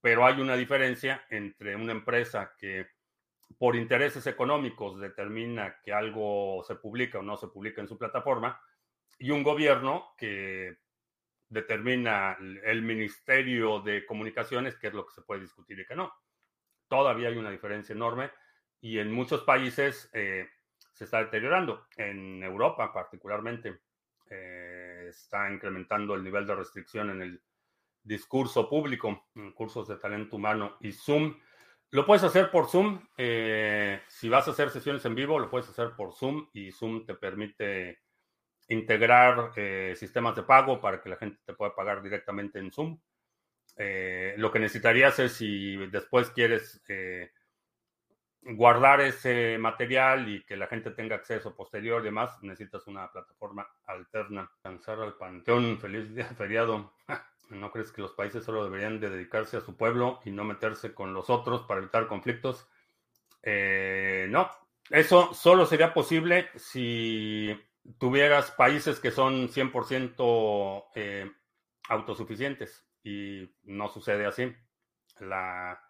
pero 0.01 0.25
hay 0.25 0.41
una 0.41 0.57
diferencia 0.57 1.27
entre 1.31 1.77
una 1.77 1.93
empresa 1.93 2.55
que 2.59 2.89
por 3.59 3.77
intereses 3.77 4.27
económicos 4.27 5.01
determina 5.01 5.81
que 5.83 5.93
algo 5.93 6.63
se 6.67 6.77
publica 6.77 7.19
o 7.19 7.23
no 7.23 7.37
se 7.37 7.49
publica 7.49 7.81
en 7.81 7.89
su 7.89 7.99
plataforma, 7.99 8.61
y 9.19 9.31
un 9.31 9.43
gobierno 9.43 10.15
que 10.17 10.79
determina 11.49 12.37
el 12.65 12.83
Ministerio 12.83 13.81
de 13.81 14.05
Comunicaciones 14.07 14.77
qué 14.77 14.89
es 14.89 14.95
lo 14.95 15.07
que 15.07 15.15
se 15.15 15.23
puede 15.23 15.43
discutir 15.43 15.79
y 15.79 15.87
qué 15.87 15.95
no. 15.95 16.13
Todavía 16.89 17.29
hay 17.29 17.37
una 17.37 17.51
diferencia 17.51 17.95
enorme 17.95 18.31
y 18.81 18.99
en 18.99 19.13
muchos 19.13 19.43
países 19.43 20.11
eh, 20.13 20.49
se 20.93 21.05
está 21.05 21.19
deteriorando. 21.19 21.87
En 21.97 22.43
Europa 22.43 22.93
particularmente 22.93 23.81
eh, 24.31 25.07
está 25.09 25.51
incrementando 25.51 26.15
el 26.15 26.25
nivel 26.25 26.47
de 26.47 26.55
restricción 26.55 27.11
en 27.11 27.23
el 27.23 27.43
discurso 28.03 28.69
público, 28.69 29.29
en 29.35 29.53
cursos 29.53 29.89
de 29.89 29.97
talento 29.97 30.37
humano 30.37 30.77
y 30.81 30.93
Zoom 30.93 31.39
lo 31.95 32.05
puedes 32.05 32.25
hacer 32.25 32.51
por 32.51 32.67
Zoom. 32.67 33.07
Eh, 33.17 34.01
si 34.09 34.29
vas 34.29 34.49
a 34.49 34.51
hacer 34.51 34.71
sesiones 34.71 35.05
en 35.05 35.15
vivo, 35.15 35.39
lo 35.39 35.49
puedes 35.49 35.69
hacer 35.69 35.93
por 35.97 36.13
Zoom 36.13 36.49
y 36.53 36.73
Zoom 36.73 37.07
te 37.07 37.15
permite 37.15 38.01
integrar 38.67 39.53
eh, 39.55 39.95
sistemas 39.97 40.35
de 40.35 40.43
pago 40.43 40.81
para 40.81 41.01
que 41.01 41.09
la 41.09 41.17
gente 41.17 41.39
te 41.45 41.55
pueda 41.55 41.73
pagar 41.73 42.03
directamente 42.03 42.59
en 42.59 42.73
Zoom. 42.73 42.99
Eh, 43.77 44.35
lo 44.39 44.51
que 44.51 44.59
necesitarías 44.59 45.21
es 45.21 45.35
si 45.35 45.77
después 45.87 46.31
quieres 46.31 46.83
guardar 48.43 49.01
ese 49.01 49.57
material 49.59 50.29
y 50.29 50.45
que 50.45 50.57
la 50.57 50.67
gente 50.67 50.91
tenga 50.91 51.15
acceso 51.15 51.55
posterior 51.55 52.03
y 52.03 52.07
demás, 52.07 52.43
necesitas 52.43 52.89
una 52.89 53.09
plataforma 53.13 53.69
alterna. 53.85 54.51
Cansar 54.65 54.99
al 54.99 55.15
panteón, 55.15 55.79
feliz 55.79 56.13
día 56.13 56.27
feriado. 56.27 56.93
¿No 57.51 57.71
crees 57.71 57.93
que 57.93 58.03
los 58.03 58.13
países 58.13 58.45
solo 58.45 58.65
deberían 58.65 59.01
de 59.01 59.11
dedicarse 59.11 59.57
a 59.57 59.61
su 59.61 59.77
pueblo 59.77 60.21
y 60.25 60.31
no 60.31 60.45
meterse 60.45 60.95
con 60.95 61.13
los 61.15 61.31
otros 61.31 61.63
para 61.63 61.81
evitar 61.81 62.07
conflictos? 62.07 62.69
Eh, 63.43 64.27
no, 64.31 64.51
eso 64.91 65.35
solo 65.35 65.67
sería 65.67 65.93
posible 65.93 66.49
si 66.57 67.59
tuvieras 67.99 68.51
países 68.51 68.99
que 69.01 69.11
son 69.11 69.49
100% 69.49 70.85
eh, 70.95 71.31
autosuficientes 71.89 72.87
y 73.03 73.55
no 73.65 73.89
sucede 73.89 74.27
así. 74.27 74.55
La, 75.21 75.81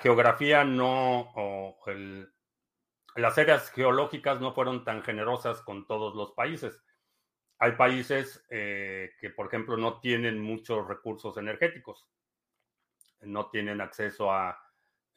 geografía 0.00 0.64
no, 0.64 1.32
o 1.34 1.78
las 3.16 3.38
áreas 3.38 3.70
geológicas 3.70 4.40
no 4.40 4.54
fueron 4.54 4.84
tan 4.84 5.02
generosas 5.02 5.62
con 5.62 5.86
todos 5.86 6.14
los 6.14 6.32
países. 6.32 6.78
Hay 7.62 7.76
países 7.76 8.44
eh, 8.50 9.12
que, 9.20 9.30
por 9.30 9.46
ejemplo, 9.46 9.76
no 9.76 10.00
tienen 10.00 10.40
muchos 10.40 10.84
recursos 10.88 11.36
energéticos, 11.36 12.08
no 13.20 13.50
tienen 13.50 13.80
acceso 13.80 14.32
a, 14.32 14.58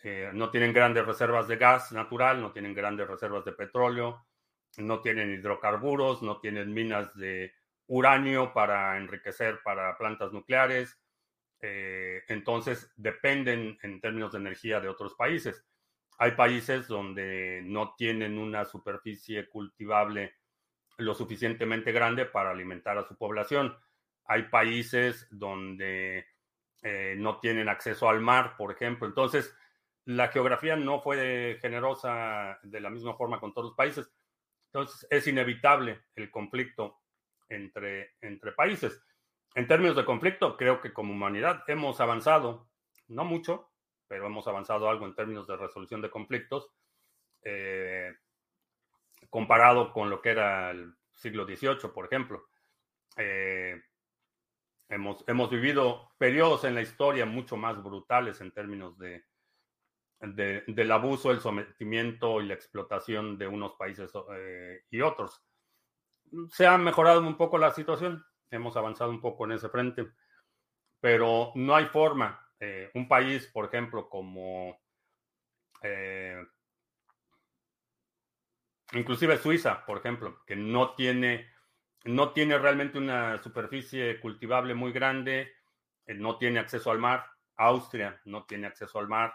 eh, 0.03 0.29
no 0.31 0.51
tienen 0.51 0.71
grandes 0.71 1.07
reservas 1.07 1.47
de 1.47 1.57
gas 1.57 1.91
natural, 1.91 2.39
no 2.39 2.51
tienen 2.51 2.75
grandes 2.75 3.07
reservas 3.07 3.45
de 3.45 3.53
petróleo, 3.53 4.27
no 4.77 5.01
tienen 5.01 5.31
hidrocarburos, 5.31 6.21
no 6.21 6.39
tienen 6.39 6.71
minas 6.71 7.15
de 7.15 7.51
uranio 7.87 8.53
para 8.53 8.95
enriquecer 8.97 9.61
para 9.63 9.97
plantas 9.97 10.31
nucleares. 10.31 10.99
Eh, 11.61 12.21
entonces, 12.27 12.93
dependen 12.95 13.79
en 13.81 13.99
términos 13.99 14.33
de 14.33 14.37
energía 14.37 14.79
de 14.79 14.89
otros 14.89 15.15
países. 15.15 15.65
Hay 16.19 16.33
países 16.33 16.87
donde 16.87 17.63
no 17.65 17.95
tienen 17.95 18.37
una 18.37 18.65
superficie 18.65 19.49
cultivable 19.49 20.35
lo 20.97 21.13
suficientemente 21.13 21.91
grande 21.91 22.25
para 22.25 22.51
alimentar 22.51 22.97
a 22.97 23.07
su 23.07 23.15
población. 23.15 23.77
Hay 24.25 24.43
países 24.43 25.27
donde 25.29 26.25
eh, 26.81 27.15
no 27.17 27.39
tienen 27.39 27.69
acceso 27.69 28.09
al 28.09 28.21
mar, 28.21 28.55
por 28.57 28.71
ejemplo. 28.71 29.07
Entonces, 29.07 29.55
la 30.05 30.27
geografía 30.29 30.75
no 30.75 31.01
fue 31.01 31.57
generosa 31.61 32.59
de 32.63 32.79
la 32.79 32.89
misma 32.89 33.15
forma 33.15 33.39
con 33.39 33.53
todos 33.53 33.69
los 33.69 33.75
países. 33.75 34.11
Entonces, 34.67 35.07
es 35.09 35.27
inevitable 35.27 36.01
el 36.15 36.29
conflicto 36.29 37.01
entre, 37.49 38.15
entre 38.21 38.51
países. 38.51 39.01
En 39.55 39.67
términos 39.67 39.95
de 39.95 40.05
conflicto, 40.05 40.57
creo 40.57 40.81
que 40.81 40.93
como 40.93 41.13
humanidad 41.13 41.63
hemos 41.67 42.01
avanzado, 42.01 42.67
no 43.07 43.23
mucho, 43.23 43.71
pero 44.07 44.27
hemos 44.27 44.47
avanzado 44.47 44.89
algo 44.89 45.05
en 45.05 45.15
términos 45.15 45.47
de 45.47 45.57
resolución 45.57 46.01
de 46.01 46.09
conflictos. 46.09 46.71
Eh, 47.41 48.13
comparado 49.29 49.91
con 49.91 50.09
lo 50.09 50.21
que 50.21 50.29
era 50.29 50.71
el 50.71 50.93
siglo 51.13 51.45
XVIII, 51.45 51.89
por 51.93 52.05
ejemplo. 52.05 52.47
Eh, 53.17 53.81
hemos, 54.89 55.23
hemos 55.27 55.49
vivido 55.49 56.09
periodos 56.17 56.63
en 56.63 56.75
la 56.75 56.81
historia 56.81 57.25
mucho 57.25 57.57
más 57.57 57.81
brutales 57.81 58.41
en 58.41 58.51
términos 58.51 58.97
de, 58.97 59.23
del 60.19 60.91
abuso, 60.91 61.31
el 61.31 61.39
sometimiento 61.39 62.41
y 62.41 62.47
la 62.47 62.53
explotación 62.53 63.37
de 63.37 63.47
unos 63.47 63.73
países 63.73 64.11
eh, 64.35 64.83
y 64.89 65.01
otros. 65.01 65.43
Se 66.49 66.65
ha 66.67 66.77
mejorado 66.77 67.21
un 67.21 67.37
poco 67.37 67.57
la 67.57 67.71
situación, 67.71 68.25
hemos 68.49 68.75
avanzado 68.75 69.09
un 69.09 69.21
poco 69.21 69.45
en 69.45 69.53
ese 69.53 69.69
frente, 69.69 70.07
pero 70.99 71.51
no 71.55 71.75
hay 71.75 71.85
forma. 71.85 72.41
Eh, 72.59 72.89
un 72.95 73.07
país, 73.07 73.47
por 73.47 73.65
ejemplo, 73.65 74.09
como 74.09 74.79
inclusive 78.99 79.37
Suiza, 79.37 79.85
por 79.85 79.97
ejemplo, 79.97 80.43
que 80.45 80.55
no 80.55 80.93
tiene, 80.95 81.49
no 82.05 82.31
tiene 82.33 82.57
realmente 82.57 82.97
una 82.97 83.41
superficie 83.41 84.19
cultivable 84.19 84.73
muy 84.73 84.91
grande, 84.91 85.53
eh, 86.05 86.13
no 86.13 86.37
tiene 86.37 86.59
acceso 86.59 86.91
al 86.91 86.99
mar, 86.99 87.25
Austria 87.57 88.21
no 88.25 88.45
tiene 88.45 88.67
acceso 88.67 88.99
al 88.99 89.07
mar, 89.07 89.33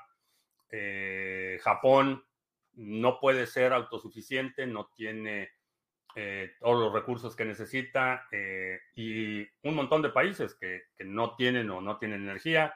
eh, 0.71 1.59
Japón 1.63 2.25
no 2.75 3.19
puede 3.19 3.47
ser 3.47 3.73
autosuficiente, 3.73 4.67
no 4.67 4.91
tiene 4.95 5.51
eh, 6.15 6.53
todos 6.61 6.81
los 6.81 6.93
recursos 6.93 7.35
que 7.35 7.45
necesita 7.45 8.29
y 8.95 9.43
un 9.63 9.75
montón 9.75 10.03
de 10.03 10.11
países 10.11 10.55
que, 10.55 10.83
que, 10.97 11.05
no 11.05 11.35
tienen 11.37 11.71
o 11.71 11.81
no 11.81 11.99
tienen 11.99 12.23
energía 12.23 12.75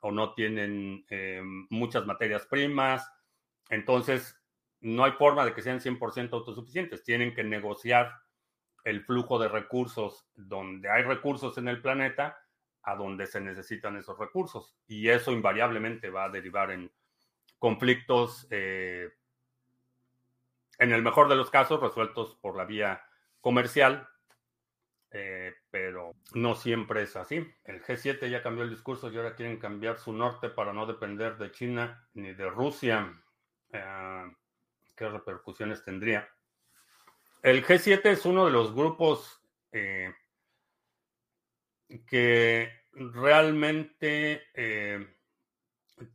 o 0.00 0.10
no 0.10 0.34
tienen 0.34 1.04
muchas 1.70 2.06
materias 2.06 2.46
primas. 2.46 3.08
Entonces, 3.68 4.41
no 4.82 5.04
hay 5.04 5.12
forma 5.12 5.44
de 5.44 5.54
que 5.54 5.62
sean 5.62 5.80
100% 5.80 6.32
autosuficientes. 6.32 7.04
Tienen 7.04 7.34
que 7.34 7.44
negociar 7.44 8.12
el 8.84 9.04
flujo 9.04 9.38
de 9.38 9.48
recursos 9.48 10.26
donde 10.34 10.90
hay 10.90 11.04
recursos 11.04 11.56
en 11.58 11.68
el 11.68 11.80
planeta 11.80 12.38
a 12.82 12.96
donde 12.96 13.26
se 13.26 13.40
necesitan 13.40 13.96
esos 13.96 14.18
recursos. 14.18 14.76
Y 14.88 15.08
eso 15.08 15.32
invariablemente 15.32 16.10
va 16.10 16.24
a 16.24 16.30
derivar 16.30 16.72
en 16.72 16.90
conflictos, 17.58 18.48
eh, 18.50 19.08
en 20.78 20.92
el 20.92 21.02
mejor 21.02 21.28
de 21.28 21.36
los 21.36 21.48
casos, 21.48 21.80
resueltos 21.80 22.34
por 22.40 22.56
la 22.56 22.64
vía 22.64 23.02
comercial, 23.40 24.08
eh, 25.12 25.54
pero 25.70 26.16
no 26.34 26.56
siempre 26.56 27.02
es 27.02 27.14
así. 27.14 27.46
El 27.64 27.82
G7 27.82 28.28
ya 28.28 28.42
cambió 28.42 28.64
el 28.64 28.70
discurso 28.70 29.12
y 29.12 29.16
ahora 29.16 29.36
quieren 29.36 29.58
cambiar 29.58 29.98
su 29.98 30.12
norte 30.12 30.48
para 30.48 30.72
no 30.72 30.86
depender 30.86 31.38
de 31.38 31.52
China 31.52 32.08
ni 32.14 32.34
de 32.34 32.50
Rusia. 32.50 33.12
Eh, 33.72 34.32
¿Qué 34.94 35.08
repercusiones 35.08 35.84
tendría? 35.84 36.28
El 37.42 37.64
G7 37.64 38.04
es 38.06 38.24
uno 38.24 38.46
de 38.46 38.52
los 38.52 38.74
grupos 38.74 39.42
eh, 39.72 40.14
que 42.06 42.70
realmente 42.92 44.48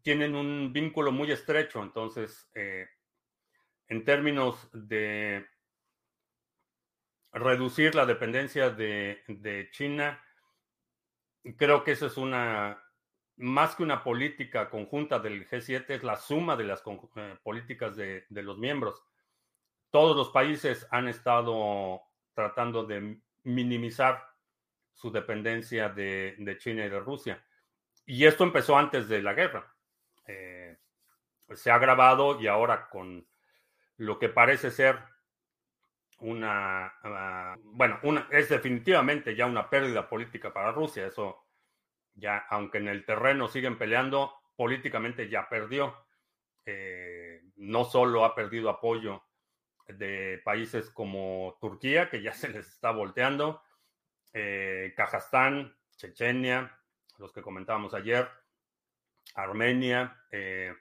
tienen 0.01 0.35
un 0.35 0.71
vínculo 0.71 1.11
muy 1.11 1.31
estrecho. 1.31 1.83
Entonces, 1.83 2.49
en 2.53 4.03
términos 4.03 4.69
de 4.73 5.47
reducir 7.31 7.95
la 7.95 8.05
dependencia 8.05 8.69
de, 8.69 9.69
China, 9.71 10.23
creo 11.57 11.83
que 11.83 11.91
eso 11.91 12.07
es 12.07 12.17
una, 12.17 12.81
más 13.37 13.75
que 13.75 13.83
una 13.83 14.03
política 14.03 14.69
conjunta 14.69 15.19
del 15.19 15.47
G7, 15.47 15.85
es 15.89 16.03
la 16.03 16.15
suma 16.15 16.55
de 16.55 16.63
las 16.63 16.83
eh, 17.15 17.37
políticas 17.43 17.95
de, 17.95 18.25
los 18.29 18.57
miembros. 18.57 19.03
Todos 19.91 20.17
los 20.17 20.29
países 20.29 20.87
han 20.91 21.07
estado 21.07 22.01
tratando 22.33 22.83
de 22.83 23.19
minimizar 23.43 24.27
su 24.93 25.11
dependencia 25.11 25.89
de, 25.89 26.57
China 26.59 26.85
y 26.85 26.89
de 26.89 26.99
Rusia. 26.99 27.43
Y 28.05 28.25
esto 28.25 28.43
empezó 28.43 28.77
antes 28.77 29.07
de 29.07 29.21
la 29.21 29.33
guerra. 29.33 29.71
Eh, 30.25 30.77
se 31.53 31.69
ha 31.71 31.75
agravado 31.75 32.41
y 32.41 32.47
ahora 32.47 32.89
con 32.89 33.25
lo 33.97 34.19
que 34.19 34.29
parece 34.29 34.71
ser 34.71 34.99
una, 36.19 36.87
ah, 37.03 37.55
bueno, 37.61 37.99
una, 38.01 38.27
es 38.31 38.49
definitivamente 38.49 39.35
ya 39.35 39.45
una 39.45 39.69
pérdida 39.69 40.09
política 40.09 40.51
para 40.51 40.71
Rusia. 40.71 41.05
Eso 41.05 41.46
ya, 42.17 42.37
aunque 42.49 42.79
en 42.79 42.87
el 42.87 43.05
terreno 43.05 43.47
siguen 43.47 43.77
peleando, 43.77 44.33
políticamente 44.55 45.29
ya 45.29 45.47
perdió. 45.47 45.95
Eh, 46.65 47.43
no 47.55 47.85
solo 47.85 48.25
ha 48.25 48.35
perdido 48.35 48.69
apoyo 48.69 49.23
de 49.87 50.41
países 50.43 50.89
como 50.89 51.57
Turquía, 51.61 52.09
que 52.09 52.21
ya 52.21 52.33
se 52.33 52.49
les 52.49 52.67
está 52.67 52.91
volteando, 52.91 53.61
eh, 54.33 54.93
Kazajstán, 54.97 55.77
Chechenia, 55.95 56.77
los 57.17 57.31
que 57.31 57.41
comentábamos 57.41 57.93
ayer, 57.93 58.29
Armenia, 59.35 60.23
eh, 60.31 60.73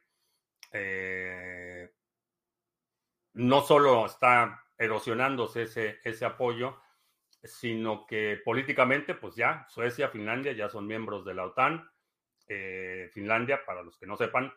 no 3.34 3.60
solo 3.62 4.06
está 4.06 4.64
erosionándose 4.78 5.62
ese 6.02 6.24
apoyo, 6.24 6.78
sino 7.46 8.06
que 8.06 8.40
políticamente, 8.44 9.14
pues 9.14 9.34
ya 9.34 9.66
Suecia, 9.68 10.08
Finlandia 10.08 10.52
ya 10.52 10.68
son 10.68 10.86
miembros 10.86 11.24
de 11.24 11.34
la 11.34 11.46
OTAN. 11.46 11.88
Eh, 12.48 13.10
Finlandia, 13.12 13.64
para 13.64 13.82
los 13.82 13.98
que 13.98 14.06
no 14.06 14.16
sepan, 14.16 14.52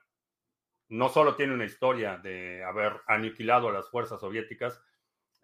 no 0.90 1.10
solo 1.10 1.36
tiene 1.36 1.54
una 1.54 1.66
historia 1.66 2.18
de 2.18 2.64
haber 2.64 3.02
aniquilado 3.08 3.70
a 3.70 3.74
las 3.74 3.90
fuerzas 3.90 4.20
soviéticas, 4.20 4.84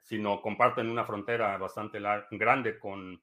sino 0.03 0.41
comparten 0.41 0.89
una 0.89 1.05
frontera 1.05 1.57
bastante 1.57 1.99
grande 2.31 2.79
con, 2.79 3.21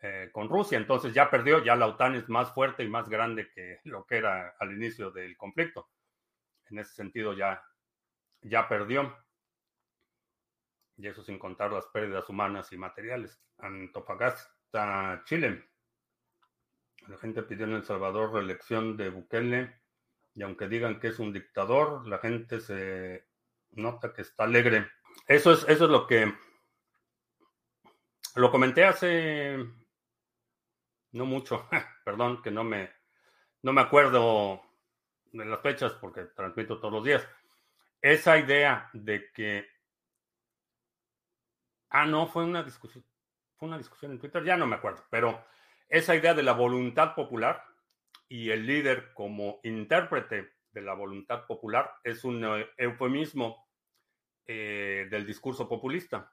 eh, 0.00 0.30
con 0.32 0.48
Rusia. 0.48 0.78
Entonces 0.78 1.12
ya 1.12 1.30
perdió, 1.30 1.64
ya 1.64 1.76
la 1.76 1.86
OTAN 1.86 2.14
es 2.14 2.28
más 2.28 2.52
fuerte 2.52 2.84
y 2.84 2.88
más 2.88 3.08
grande 3.08 3.50
que 3.50 3.80
lo 3.84 4.04
que 4.04 4.18
era 4.18 4.54
al 4.58 4.72
inicio 4.72 5.10
del 5.10 5.36
conflicto. 5.36 5.88
En 6.70 6.78
ese 6.78 6.94
sentido 6.94 7.32
ya, 7.32 7.62
ya 8.42 8.68
perdió 8.68 9.23
y 10.96 11.08
eso 11.08 11.22
sin 11.22 11.38
contar 11.38 11.72
las 11.72 11.86
pérdidas 11.86 12.28
humanas 12.28 12.72
y 12.72 12.76
materiales. 12.76 13.40
Antofagasta, 13.58 15.22
Chile. 15.24 15.68
La 17.08 17.18
gente 17.18 17.42
pidió 17.42 17.66
en 17.66 17.72
El 17.72 17.84
Salvador 17.84 18.32
reelección 18.32 18.96
de 18.96 19.10
Bukele 19.10 19.80
y 20.34 20.42
aunque 20.42 20.68
digan 20.68 20.98
que 21.00 21.08
es 21.08 21.18
un 21.18 21.32
dictador, 21.32 22.06
la 22.06 22.18
gente 22.18 22.60
se 22.60 23.26
nota 23.72 24.12
que 24.12 24.22
está 24.22 24.44
alegre. 24.44 24.90
Eso 25.26 25.52
es, 25.52 25.64
eso 25.68 25.84
es 25.84 25.90
lo 25.90 26.06
que 26.06 26.32
lo 28.36 28.50
comenté 28.50 28.84
hace 28.84 29.56
no 31.12 31.26
mucho, 31.26 31.68
perdón 32.04 32.42
que 32.42 32.50
no 32.50 32.64
me, 32.64 32.90
no 33.62 33.72
me 33.72 33.80
acuerdo 33.80 34.62
de 35.32 35.44
las 35.44 35.60
fechas 35.60 35.92
porque 35.92 36.24
transmito 36.24 36.78
todos 36.78 36.94
los 36.94 37.04
días. 37.04 37.26
Esa 38.00 38.38
idea 38.38 38.90
de 38.92 39.30
que 39.32 39.73
Ah, 41.96 42.06
no, 42.06 42.26
fue 42.26 42.44
una 42.44 42.64
discusión. 42.64 43.04
Fue 43.56 43.68
una 43.68 43.78
discusión 43.78 44.10
en 44.10 44.18
Twitter, 44.18 44.42
ya 44.42 44.56
no 44.56 44.66
me 44.66 44.74
acuerdo, 44.74 45.04
pero 45.10 45.44
esa 45.88 46.16
idea 46.16 46.34
de 46.34 46.42
la 46.42 46.52
voluntad 46.52 47.14
popular 47.14 47.62
y 48.28 48.50
el 48.50 48.66
líder 48.66 49.14
como 49.14 49.60
intérprete 49.62 50.54
de 50.72 50.82
la 50.82 50.94
voluntad 50.94 51.46
popular 51.46 51.94
es 52.02 52.24
un 52.24 52.44
eh, 52.44 52.68
eufemismo 52.78 53.68
eh, 54.44 55.06
del 55.08 55.24
discurso 55.24 55.68
populista. 55.68 56.32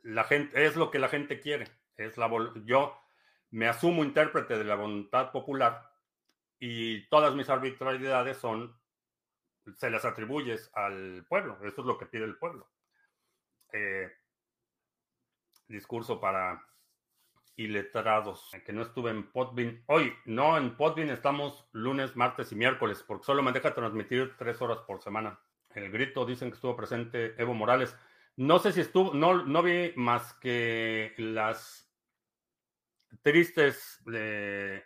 La 0.00 0.24
gente 0.24 0.64
es 0.64 0.76
lo 0.76 0.90
que 0.90 0.98
la 0.98 1.08
gente 1.08 1.38
quiere. 1.38 1.66
Es 1.98 2.16
la 2.16 2.30
yo 2.64 2.98
me 3.50 3.68
asumo 3.68 4.02
intérprete 4.02 4.56
de 4.56 4.64
la 4.64 4.76
voluntad 4.76 5.30
popular 5.30 5.92
y 6.58 7.06
todas 7.10 7.34
mis 7.34 7.50
arbitrariedades 7.50 8.38
son 8.38 8.80
se 9.76 9.90
las 9.90 10.06
atribuyes 10.06 10.70
al 10.72 11.26
pueblo. 11.28 11.58
Eso 11.62 11.82
es 11.82 11.86
lo 11.86 11.98
que 11.98 12.06
pide 12.06 12.24
el 12.24 12.38
pueblo. 12.38 12.73
Eh, 13.72 14.10
discurso 15.68 16.20
para 16.20 16.64
iletrados, 17.56 18.50
que 18.64 18.72
no 18.72 18.82
estuve 18.82 19.10
en 19.10 19.30
Podbean. 19.30 19.82
Hoy, 19.86 20.12
no, 20.24 20.56
en 20.56 20.76
Podbean 20.76 21.10
estamos 21.10 21.68
lunes, 21.72 22.16
martes 22.16 22.52
y 22.52 22.56
miércoles, 22.56 23.04
porque 23.06 23.24
solo 23.24 23.42
me 23.42 23.52
deja 23.52 23.74
transmitir 23.74 24.36
tres 24.36 24.60
horas 24.60 24.78
por 24.86 25.00
semana. 25.00 25.38
El 25.74 25.90
grito, 25.90 26.24
dicen 26.24 26.50
que 26.50 26.56
estuvo 26.56 26.76
presente 26.76 27.40
Evo 27.40 27.54
Morales. 27.54 27.96
No 28.36 28.58
sé 28.58 28.72
si 28.72 28.80
estuvo, 28.80 29.14
no, 29.14 29.44
no 29.44 29.62
vi 29.62 29.92
más 29.96 30.34
que 30.34 31.14
las 31.18 31.88
tristes 33.22 34.02
eh, 34.12 34.84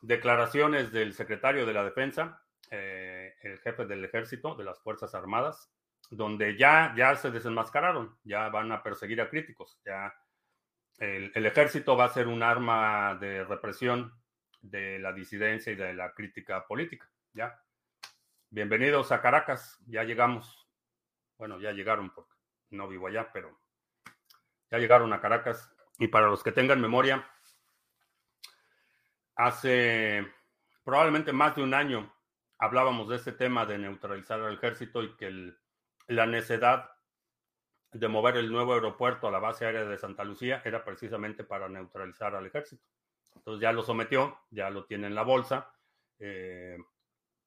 declaraciones 0.00 0.92
del 0.92 1.12
secretario 1.12 1.66
de 1.66 1.74
la 1.74 1.84
Defensa, 1.84 2.42
eh, 2.70 3.34
el 3.42 3.58
jefe 3.58 3.84
del 3.84 4.04
ejército, 4.04 4.54
de 4.54 4.64
las 4.64 4.80
Fuerzas 4.80 5.14
Armadas, 5.14 5.70
donde 6.10 6.56
ya, 6.56 6.94
ya 6.96 7.16
se 7.16 7.30
desenmascararon, 7.30 8.18
ya 8.24 8.48
van 8.48 8.72
a 8.72 8.82
perseguir 8.82 9.20
a 9.20 9.28
críticos, 9.28 9.80
ya 9.84 10.14
el, 10.98 11.46
ejército 11.46 11.96
va 11.96 12.04
a 12.04 12.10
ser 12.10 12.28
un 12.28 12.42
arma 12.42 13.16
de 13.16 13.44
represión 13.44 14.12
de 14.60 14.98
la 14.98 15.12
disidencia 15.12 15.72
y 15.72 15.76
de 15.76 15.94
la 15.94 16.12
crítica 16.12 16.66
política, 16.66 17.10
ya. 17.32 17.60
Bienvenidos 18.50 19.10
a 19.10 19.20
Caracas, 19.20 19.78
ya 19.86 20.04
llegamos. 20.04 20.68
Bueno, 21.38 21.58
ya 21.58 21.72
llegaron 21.72 22.10
porque 22.10 22.34
no 22.70 22.86
vivo 22.86 23.08
allá, 23.08 23.32
pero 23.32 23.58
ya 24.70 24.78
llegaron 24.78 25.12
a 25.12 25.20
Caracas. 25.20 25.74
Y 25.98 26.08
para 26.08 26.28
los 26.28 26.42
que 26.42 26.52
tengan 26.52 26.80
memoria, 26.80 27.26
hace 29.34 30.26
probablemente 30.84 31.32
más 31.32 31.56
de 31.56 31.62
un 31.62 31.74
año 31.74 32.14
hablábamos 32.58 33.08
de 33.08 33.16
este 33.16 33.32
tema 33.32 33.66
de 33.66 33.78
neutralizar 33.78 34.40
al 34.40 34.54
ejército 34.54 35.02
y 35.02 35.16
que 35.16 35.26
el 35.26 35.58
la 36.08 36.26
necesidad 36.26 36.90
de 37.92 38.08
mover 38.08 38.36
el 38.36 38.50
nuevo 38.50 38.74
aeropuerto 38.74 39.28
a 39.28 39.30
la 39.30 39.38
base 39.38 39.66
aérea 39.66 39.84
de 39.84 39.98
Santa 39.98 40.24
Lucía 40.24 40.62
era 40.64 40.84
precisamente 40.84 41.44
para 41.44 41.68
neutralizar 41.68 42.34
al 42.34 42.46
ejército. 42.46 42.84
Entonces 43.36 43.60
ya 43.60 43.72
lo 43.72 43.82
sometió, 43.82 44.38
ya 44.50 44.70
lo 44.70 44.84
tiene 44.84 45.06
en 45.06 45.14
la 45.14 45.22
bolsa. 45.22 45.72
Eh, 46.18 46.78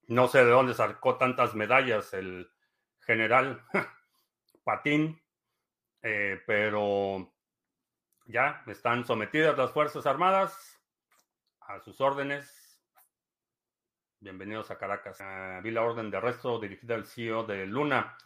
no 0.07 0.27
sé 0.27 0.39
de 0.45 0.51
dónde 0.51 0.73
sacó 0.73 1.17
tantas 1.17 1.55
medallas 1.55 2.13
el 2.13 2.51
general 2.99 3.63
Patín, 4.63 5.21
eh, 6.01 6.41
pero 6.45 7.33
ya 8.25 8.63
están 8.67 9.05
sometidas 9.05 9.57
las 9.57 9.71
Fuerzas 9.71 10.05
Armadas 10.05 10.79
a 11.61 11.79
sus 11.79 12.01
órdenes. 12.01 12.79
Bienvenidos 14.19 14.69
a 14.71 14.77
Caracas. 14.77 15.21
Ah, 15.21 15.59
vi 15.63 15.71
la 15.71 15.83
orden 15.83 16.09
de 16.11 16.17
arresto 16.17 16.59
dirigida 16.59 16.95
al 16.95 17.05
CEO 17.05 17.43
de 17.43 17.65
Luna. 17.65 18.17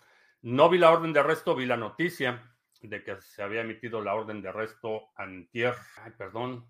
No 0.42 0.70
vi 0.70 0.78
la 0.78 0.92
orden 0.92 1.14
de 1.14 1.20
arresto, 1.20 1.56
vi 1.56 1.66
la 1.66 1.78
noticia 1.78 2.50
de 2.82 3.04
que 3.04 3.22
se 3.22 3.44
había 3.44 3.62
emitido 3.62 4.02
la 4.02 4.16
orden 4.16 4.42
de 4.42 4.50
arresto 4.50 5.10
antier. 5.16 5.76
Ay, 5.98 6.14
perdón. 6.18 6.66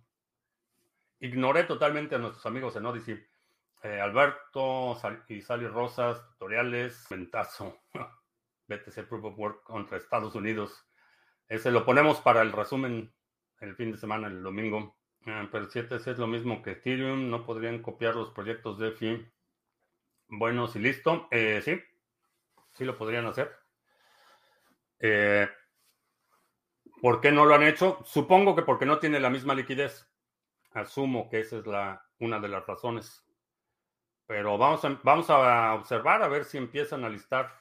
Ignoré 1.20 1.63
totalmente 1.65 2.15
a 2.15 2.17
nuestros 2.17 2.45
amigos 2.45 2.76
en 2.76 2.86
Odyssey. 2.86 3.24
Eh, 3.84 4.01
Alberto 4.01 4.99
y 5.28 5.41
Sally 5.41 5.67
Rosas, 5.67 6.26
tutoriales, 6.32 7.05
ventazo. 7.09 7.80
BTC 8.67 9.03
Proof 9.07 9.26
of 9.26 9.39
Work 9.39 9.63
contra 9.63 9.97
Estados 9.97 10.36
Unidos. 10.36 10.86
Ese 11.47 11.72
lo 11.72 11.86
ponemos 11.86 12.22
para 12.22 12.41
el 12.41 12.51
resumen 12.51 13.13
el 13.59 13.76
fin 13.76 13.91
de 13.91 13.97
semana, 13.97 14.28
el 14.28 14.41
domingo. 14.41 14.97
Ah, 15.26 15.47
pero 15.51 15.70
si 15.70 15.80
este 15.80 15.95
es 15.95 16.17
lo 16.17 16.28
mismo 16.28 16.61
que 16.61 16.72
Ethereum, 16.72 17.30
no 17.30 17.45
podrían 17.45 17.82
copiar 17.82 18.15
los 18.15 18.32
proyectos 18.32 18.80
de 18.80 18.91
FI. 18.91 19.32
Bueno, 20.28 20.67
si 20.67 20.80
listo. 20.80 21.28
Eh, 21.32 21.61
sí, 21.63 21.80
sí 22.74 22.86
lo 22.86 22.97
podrían 22.97 23.26
hacer. 23.26 23.59
Eh, 25.00 25.47
¿Por 27.02 27.22
qué 27.22 27.32
no 27.32 27.45
lo 27.45 27.56
han 27.56 27.64
hecho? 27.64 28.00
Supongo 28.04 28.56
que 28.56 28.64
porque 28.64 28.86
no 28.86 29.00
tiene 29.00 29.20
la 29.20 29.30
misma 29.30 29.54
liquidez. 29.56 30.08
Asumo 30.72 31.30
que 31.30 31.39
esa 31.39 31.58
es 31.58 31.66
la, 31.66 32.06
una 32.20 32.39
de 32.39 32.50
las 32.50 32.66
razones. 32.66 33.26
Pero 34.28 34.58
vamos 34.58 34.84
a, 34.86 35.00
vamos 35.04 35.30
a 35.30 35.74
observar 35.74 36.22
a 36.22 36.28
ver 36.28 36.45
si 36.45 36.58
empiezan 36.58 37.04
a 37.04 37.10
listar 37.10 37.52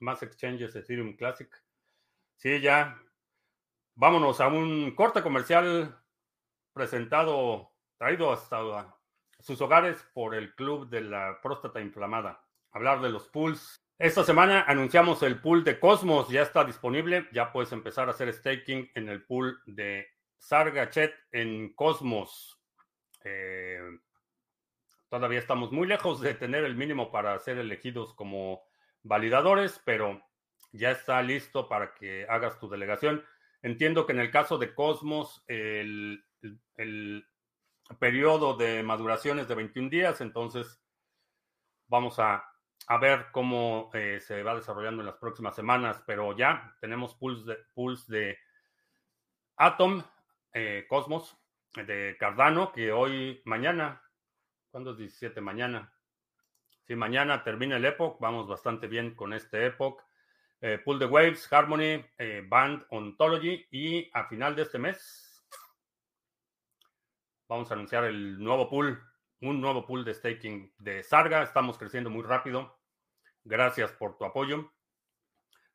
más 0.00 0.22
exchanges 0.22 0.74
Ethereum 0.74 1.16
Classic. 1.16 1.50
Sí, 2.36 2.60
ya. 2.60 3.00
Vámonos 3.94 4.40
a 4.40 4.48
un 4.48 4.94
corte 4.94 5.22
comercial 5.22 6.02
presentado, 6.72 7.70
traído 7.98 8.32
hasta 8.32 8.96
sus 9.40 9.60
hogares 9.60 10.02
por 10.14 10.34
el 10.34 10.54
Club 10.54 10.88
de 10.88 11.02
la 11.02 11.38
Próstata 11.42 11.80
Inflamada. 11.80 12.42
Hablar 12.72 13.02
de 13.02 13.10
los 13.10 13.28
pools. 13.28 13.79
Esta 14.00 14.24
semana 14.24 14.62
anunciamos 14.62 15.22
el 15.22 15.42
pool 15.42 15.62
de 15.62 15.78
Cosmos, 15.78 16.30
ya 16.30 16.40
está 16.40 16.64
disponible. 16.64 17.28
Ya 17.32 17.52
puedes 17.52 17.70
empezar 17.70 18.08
a 18.08 18.12
hacer 18.12 18.32
staking 18.32 18.90
en 18.94 19.10
el 19.10 19.26
pool 19.26 19.60
de 19.66 20.08
Sargachet 20.38 21.12
en 21.32 21.74
Cosmos. 21.74 22.58
Eh, 23.24 23.78
todavía 25.10 25.38
estamos 25.38 25.70
muy 25.70 25.86
lejos 25.86 26.22
de 26.22 26.32
tener 26.32 26.64
el 26.64 26.76
mínimo 26.76 27.12
para 27.12 27.38
ser 27.40 27.58
elegidos 27.58 28.14
como 28.14 28.62
validadores, 29.02 29.82
pero 29.84 30.26
ya 30.72 30.92
está 30.92 31.20
listo 31.20 31.68
para 31.68 31.92
que 31.92 32.24
hagas 32.26 32.58
tu 32.58 32.70
delegación. 32.70 33.22
Entiendo 33.60 34.06
que 34.06 34.12
en 34.14 34.20
el 34.20 34.30
caso 34.30 34.56
de 34.56 34.74
Cosmos, 34.74 35.44
el, 35.46 36.24
periodo 37.98 38.56
de 38.56 38.82
maduración 38.82 39.40
es 39.40 39.48
de 39.48 39.56
21 39.56 39.90
días, 39.90 40.22
entonces 40.22 40.80
vamos 41.86 42.18
a, 42.18 42.49
ver 42.98 43.26
cómo 43.32 43.90
eh, 43.94 44.20
se 44.20 44.42
va 44.42 44.54
desarrollando 44.54 45.02
en 45.02 45.06
las 45.06 45.16
próximas 45.16 45.54
semanas, 45.54 46.02
pero 46.06 46.36
ya 46.36 46.76
tenemos 46.80 47.14
pools 47.14 47.44
de, 47.44 47.56
pools 47.74 48.06
de 48.08 48.38
Atom, 49.56 50.02
eh, 50.52 50.86
Cosmos, 50.88 51.36
de 51.74 52.16
Cardano, 52.18 52.72
que 52.72 52.92
hoy, 52.92 53.42
mañana, 53.44 54.02
¿cuándo 54.70 54.92
es 54.92 54.98
17? 54.98 55.40
Mañana. 55.40 55.92
Si 56.86 56.96
mañana 56.96 57.44
termina 57.44 57.76
el 57.76 57.84
Epoch, 57.84 58.18
vamos 58.18 58.48
bastante 58.48 58.88
bien 58.88 59.14
con 59.14 59.32
este 59.32 59.66
Epoch. 59.66 60.02
Eh, 60.60 60.78
pool 60.84 60.98
de 60.98 61.06
Waves, 61.06 61.50
Harmony, 61.52 62.04
eh, 62.18 62.44
Band, 62.46 62.84
Ontology 62.90 63.66
y 63.70 64.10
a 64.12 64.24
final 64.24 64.54
de 64.54 64.62
este 64.62 64.78
mes 64.78 65.30
vamos 67.50 67.68
a 67.68 67.74
anunciar 67.74 68.04
el 68.04 68.38
nuevo 68.38 68.70
pool, 68.70 69.02
un 69.40 69.60
nuevo 69.60 69.84
pool 69.84 70.04
de 70.04 70.14
staking 70.14 70.72
de 70.78 71.02
Sarga. 71.02 71.42
Estamos 71.42 71.76
creciendo 71.76 72.08
muy 72.08 72.22
rápido. 72.22 72.79
Gracias 73.44 73.92
por 73.92 74.16
tu 74.18 74.24
apoyo. 74.24 74.72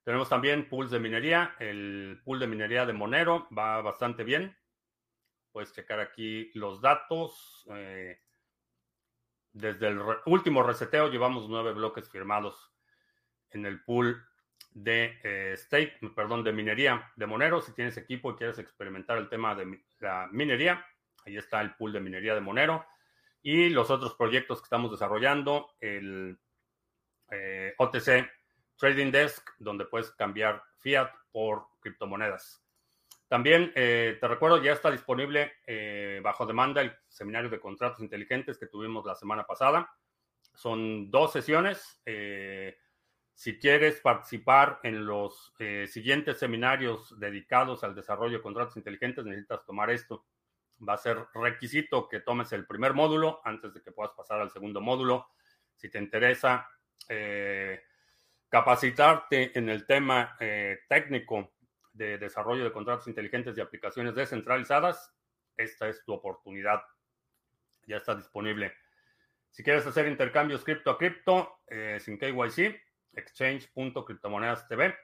Tenemos 0.03 0.30
también 0.30 0.70
pools 0.70 0.91
de 0.91 0.99
minería. 0.99 1.55
El 1.59 2.22
pool 2.24 2.39
de 2.39 2.47
minería 2.47 2.86
de 2.86 2.93
Monero 2.93 3.47
va 3.57 3.82
bastante 3.82 4.24
bien. 4.24 4.55
Puedes 5.51 5.74
checar 5.74 5.99
aquí 5.99 6.51
los 6.53 6.80
datos. 6.80 7.66
Eh, 7.72 8.20
desde 9.51 9.88
el 9.88 9.99
último 10.28 10.61
reseteo 10.61 11.09
llevamos 11.09 11.49
nueve 11.49 11.74
bloques 11.74 12.09
firmados 12.09 12.72
en 13.49 13.66
el 13.66 13.84
pool 13.84 14.24
de 14.72 15.18
eh, 15.24 15.55
stake, 15.57 15.97
perdón, 16.13 16.43
de 16.43 16.51
minería 16.51 17.11
de 17.16 17.26
Monero. 17.26 17.61
Si 17.61 17.74
tienes 17.74 17.97
equipo 17.97 18.32
y 18.32 18.36
quieres 18.36 18.59
experimentar 18.59 19.18
el 19.18 19.30
tema 19.30 19.55
de 19.55 19.82
la 19.99 20.28
minería, 20.32 20.86
ahí 21.26 21.38
está 21.38 21.61
el 21.61 21.74
pool 21.76 21.93
de 21.93 22.01
minería 22.01 22.36
de 22.36 22.41
Monero. 22.41 22.86
Y 23.41 23.70
los 23.70 23.89
otros 23.89 24.13
proyectos 24.16 24.59
que 24.59 24.66
estamos 24.66 24.91
desarrollando, 24.91 25.74
el 25.80 26.38
eh, 27.32 27.73
OTC 27.78 28.30
Trading 28.78 29.11
Desk, 29.11 29.49
donde 29.59 29.86
puedes 29.86 30.11
cambiar 30.11 30.61
fiat 30.80 31.11
por 31.32 31.67
criptomonedas. 31.80 32.61
También 33.28 33.71
eh, 33.76 34.17
te 34.19 34.28
recuerdo, 34.28 34.61
ya 34.61 34.73
está 34.73 34.91
disponible 34.91 35.53
bajo 36.21 36.45
demanda 36.45 36.82
el 36.82 36.95
seminario 37.07 37.49
de 37.49 37.59
contratos 37.59 38.01
inteligentes 38.01 38.57
que 38.57 38.67
tuvimos 38.67 39.05
la 39.05 39.15
semana 39.15 39.45
pasada. 39.45 39.89
Son 40.53 41.09
dos 41.09 41.34
sesiones. 41.34 42.01
Si 43.36 43.59
quieres 43.59 43.99
participar 43.99 44.80
en 44.84 45.05
los 45.05 45.53
eh, 45.59 45.88
siguientes 45.88 46.39
seminarios 46.39 47.13
dedicados 47.19 47.84
al 47.84 47.93
desarrollo 47.93 48.38
de 48.38 48.41
contratos 48.41 48.78
inteligentes, 48.78 49.26
necesitas 49.26 49.65
tomar 49.65 49.89
esto. 49.89 50.26
Va 50.88 50.93
a 50.93 50.97
ser 50.97 51.17
requisito 51.34 52.07
que 52.07 52.21
tomes 52.21 52.53
el 52.53 52.65
primer 52.65 52.93
módulo 52.93 53.41
antes 53.43 53.73
de 53.73 53.82
que 53.82 53.91
puedas 53.91 54.13
pasar 54.13 54.39
al 54.39 54.51
segundo 54.51 54.80
módulo. 54.80 55.28
Si 55.76 55.89
te 55.89 55.99
interesa 55.99 56.65
eh, 57.09 57.81
capacitarte 58.49 59.57
en 59.57 59.69
el 59.69 59.85
tema 59.85 60.35
eh, 60.39 60.79
técnico 60.87 61.53
de 61.93 62.17
desarrollo 62.17 62.63
de 62.63 62.71
contratos 62.71 63.07
inteligentes 63.07 63.57
y 63.57 63.61
aplicaciones 63.61 64.15
descentralizadas, 64.15 65.13
esta 65.57 65.87
es 65.87 66.03
tu 66.03 66.13
oportunidad. 66.13 66.81
Ya 67.87 67.97
está 67.97 68.15
disponible. 68.15 68.73
Si 69.51 69.63
quieres 69.63 69.85
hacer 69.87 70.07
intercambios 70.07 70.63
cripto 70.63 70.91
a 70.91 70.97
cripto 70.97 71.61
sin 71.99 72.17
KYC, 72.17 72.75
exchange.criptomonedas.tv. 73.13 74.95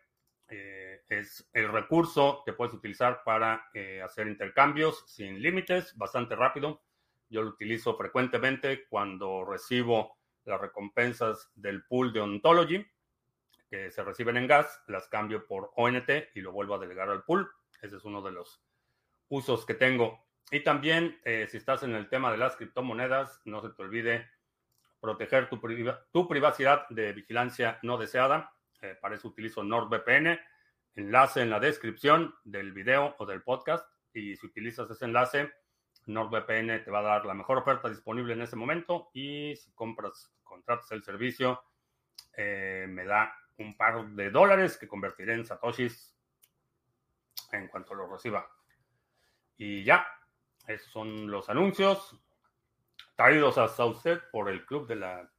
Eh, 0.49 1.01
es 1.07 1.49
el 1.53 1.71
recurso 1.71 2.43
que 2.45 2.53
puedes 2.53 2.73
utilizar 2.73 3.23
para 3.23 3.69
eh, 3.73 4.01
hacer 4.01 4.27
intercambios 4.27 5.03
sin 5.07 5.41
límites, 5.41 5.95
bastante 5.97 6.35
rápido. 6.35 6.83
Yo 7.29 7.41
lo 7.41 7.49
utilizo 7.49 7.95
frecuentemente 7.95 8.85
cuando 8.89 9.45
recibo 9.45 10.17
las 10.45 10.59
recompensas 10.59 11.51
del 11.55 11.83
pool 11.85 12.13
de 12.13 12.21
Ontology, 12.21 12.85
que 13.69 13.91
se 13.91 14.03
reciben 14.03 14.37
en 14.37 14.47
gas, 14.47 14.81
las 14.87 15.07
cambio 15.07 15.47
por 15.47 15.71
ONT 15.75 16.09
y 16.35 16.41
lo 16.41 16.51
vuelvo 16.51 16.75
a 16.75 16.79
delegar 16.79 17.09
al 17.09 17.23
pool. 17.23 17.49
Ese 17.81 17.97
es 17.97 18.03
uno 18.03 18.21
de 18.21 18.31
los 18.31 18.61
usos 19.29 19.65
que 19.65 19.73
tengo. 19.73 20.25
Y 20.51 20.61
también, 20.61 21.19
eh, 21.23 21.47
si 21.49 21.57
estás 21.57 21.83
en 21.83 21.95
el 21.95 22.09
tema 22.09 22.31
de 22.31 22.37
las 22.37 22.57
criptomonedas, 22.57 23.41
no 23.45 23.61
se 23.61 23.69
te 23.69 23.81
olvide 23.81 24.29
proteger 24.99 25.49
tu, 25.49 25.59
tu 26.11 26.27
privacidad 26.27 26.87
de 26.89 27.13
vigilancia 27.13 27.79
no 27.81 27.97
deseada. 27.97 28.53
Eh, 28.81 28.97
para 28.99 29.15
eso 29.15 29.29
utilizo 29.29 29.63
NordVPN. 29.63 30.39
Enlace 30.95 31.41
en 31.41 31.49
la 31.49 31.59
descripción 31.59 32.35
del 32.43 32.73
video 32.73 33.15
o 33.19 33.25
del 33.25 33.41
podcast. 33.41 33.87
Y 34.13 34.35
si 34.35 34.45
utilizas 34.45 34.89
ese 34.89 35.05
enlace, 35.05 35.51
NordVPN 36.05 36.83
te 36.83 36.91
va 36.91 36.99
a 36.99 37.03
dar 37.03 37.25
la 37.25 37.33
mejor 37.33 37.57
oferta 37.59 37.89
disponible 37.89 38.33
en 38.33 38.41
ese 38.41 38.55
momento. 38.55 39.09
Y 39.13 39.55
si 39.55 39.71
compras, 39.71 40.33
contratas 40.43 40.91
el 40.91 41.03
servicio, 41.03 41.61
eh, 42.35 42.85
me 42.89 43.05
da 43.05 43.35
un 43.57 43.75
par 43.77 44.07
de 44.09 44.29
dólares 44.29 44.77
que 44.77 44.87
convertiré 44.87 45.33
en 45.33 45.45
satoshis 45.45 46.15
en 47.51 47.67
cuanto 47.67 47.93
lo 47.93 48.07
reciba. 48.07 48.49
Y 49.57 49.83
ya, 49.83 50.07
esos 50.67 50.91
son 50.91 51.29
los 51.29 51.49
anuncios 51.49 52.19
traídos 53.15 53.57
hasta 53.57 53.85
usted 53.85 54.19
por 54.31 54.49
el 54.49 54.65
Club 54.65 54.87
de 54.87 54.95
la 54.95 55.29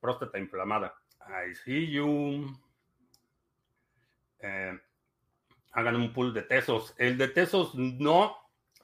Próstata 0.00 0.38
Inflamada. 0.38 0.94
I 1.28 1.54
see 1.54 1.90
you. 1.90 2.46
Eh, 4.38 4.80
hagan 5.72 5.96
un 5.96 6.12
pool 6.12 6.32
de 6.32 6.42
tesos. 6.42 6.94
El 6.96 7.18
de 7.18 7.28
tesos 7.28 7.74
no, 7.74 8.36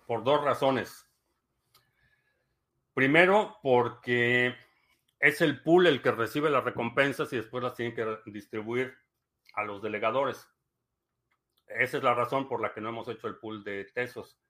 por 0.07 0.23
dos 0.23 0.45
razones. 0.45 1.06
Primero, 2.97 3.59
porque 3.63 4.57
es 5.21 5.43
el 5.43 5.63
pool 5.63 5.87
el 5.87 6.01
que 6.01 6.13
recibe 6.13 6.49
las 6.49 6.65
recompensas 6.65 7.31
y 7.31 7.37
después 7.37 7.63
las 7.63 7.75
tiene 7.75 7.93
que 7.93 8.07
distribuir 8.25 8.97
a 9.53 9.65
los 9.65 9.83
delegadores. 9.83 10.49
Esa 11.67 11.99
es 11.99 12.03
la 12.03 12.15
razón 12.15 12.49
por 12.49 12.63
la 12.63 12.73
que 12.73 12.81
no 12.81 12.89
hemos 12.89 13.07
hecho 13.09 13.29
el 13.29 13.37
pool 13.37 13.63
de 13.65 13.85
tesos. 13.85 14.41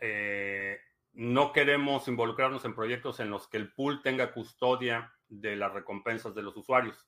Eh, 0.00 0.80
no 1.12 1.52
queremos 1.52 2.08
involucrarnos 2.08 2.64
en 2.64 2.74
proyectos 2.74 3.20
en 3.20 3.30
los 3.30 3.46
que 3.46 3.58
el 3.58 3.72
pool 3.72 4.02
tenga 4.02 4.32
custodia 4.32 5.14
de 5.28 5.54
las 5.54 5.72
recompensas 5.72 6.34
de 6.34 6.42
los 6.42 6.56
usuarios. 6.56 7.06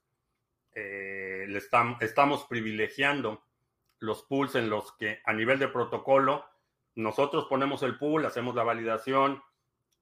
Eh, 0.76 1.48
estamos, 2.00 2.44
privilegiando 2.44 3.42
los 3.98 4.22
pools 4.22 4.54
en 4.54 4.70
los 4.70 4.92
que 4.92 5.22
a 5.24 5.32
nivel 5.32 5.58
de 5.58 5.66
protocolo 5.66 6.44
nosotros 6.94 7.46
ponemos 7.46 7.82
el 7.82 7.98
pool, 7.98 8.26
hacemos 8.26 8.54
la 8.54 8.62
validación, 8.62 9.42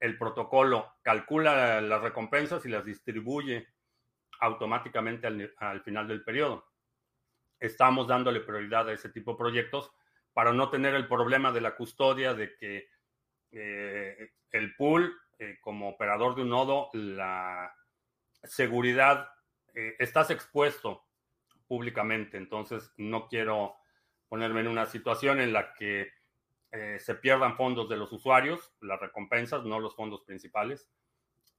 el 0.00 0.18
protocolo 0.18 0.94
calcula 1.02 1.80
las 1.80 2.02
recompensas 2.02 2.64
y 2.66 2.70
las 2.70 2.84
distribuye 2.84 3.68
automáticamente 4.40 5.26
al, 5.26 5.54
al 5.58 5.82
final 5.82 6.08
del 6.08 6.24
periodo. 6.24 6.66
Estamos 7.58 8.08
dándole 8.08 8.40
prioridad 8.40 8.88
a 8.88 8.92
ese 8.92 9.10
tipo 9.10 9.32
de 9.32 9.38
proyectos 9.38 9.92
para 10.32 10.52
no 10.52 10.70
tener 10.70 10.94
el 10.94 11.06
problema 11.06 11.52
de 11.52 11.60
la 11.60 11.76
custodia 11.76 12.34
de 12.34 12.56
que 12.56 12.88
eh, 13.52 14.32
el 14.52 14.74
pool, 14.76 15.14
eh, 15.38 15.58
como 15.60 15.90
operador 15.90 16.34
de 16.34 16.42
un 16.42 16.50
nodo, 16.50 16.90
la 16.92 17.74
seguridad, 18.42 19.28
eh, 19.74 19.96
estás 19.98 20.30
expuesto 20.30 21.04
públicamente, 21.66 22.36
entonces 22.36 22.92
no 22.96 23.28
quiero 23.28 23.76
ponerme 24.28 24.60
en 24.60 24.68
una 24.68 24.86
situación 24.86 25.40
en 25.40 25.52
la 25.52 25.72
que 25.74 26.12
se 26.72 27.14
pierdan 27.16 27.56
fondos 27.56 27.88
de 27.88 27.96
los 27.96 28.12
usuarios, 28.12 28.72
las 28.80 29.00
recompensas, 29.00 29.64
no 29.64 29.80
los 29.80 29.96
fondos 29.96 30.22
principales. 30.22 30.88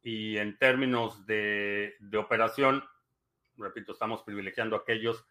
Y 0.01 0.37
en 0.37 0.57
términos 0.57 1.25
de, 1.25 1.95
de 1.99 2.17
operación, 2.17 2.83
repito, 3.57 3.91
estamos 3.91 4.23
privilegiando 4.23 4.75
a 4.75 4.79
aquellos 4.79 5.25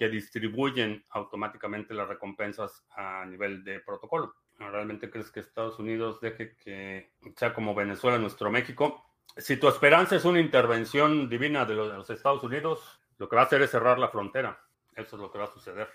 que 0.00 0.08
distribuyen 0.08 1.04
automáticamente 1.10 1.92
las 1.92 2.08
recompensas 2.08 2.86
a 2.96 3.26
nivel 3.26 3.62
de 3.62 3.80
protocolo. 3.80 4.34
¿Realmente 4.58 5.10
crees 5.10 5.30
que 5.30 5.40
Estados 5.40 5.78
Unidos 5.78 6.20
deje 6.20 6.56
que 6.56 7.12
sea 7.36 7.54
como 7.54 7.74
Venezuela, 7.74 8.18
nuestro 8.18 8.50
México? 8.50 9.04
Si 9.36 9.56
tu 9.56 9.68
esperanza 9.68 10.16
es 10.16 10.24
una 10.24 10.40
intervención 10.40 11.28
divina 11.28 11.64
de 11.64 11.74
los, 11.74 12.10
Estados 12.10 12.42
Unidos, 12.42 13.00
lo 13.18 13.28
que 13.28 13.36
va 13.36 13.42
a 13.42 13.44
hacer 13.44 13.62
es 13.62 13.70
cerrar 13.70 13.98
la 13.98 14.08
frontera. 14.08 14.60
Eso 14.94 15.16
es 15.16 15.22
lo 15.22 15.30
que 15.30 15.38
va 15.38 15.44
a 15.44 15.52
suceder. 15.52 15.88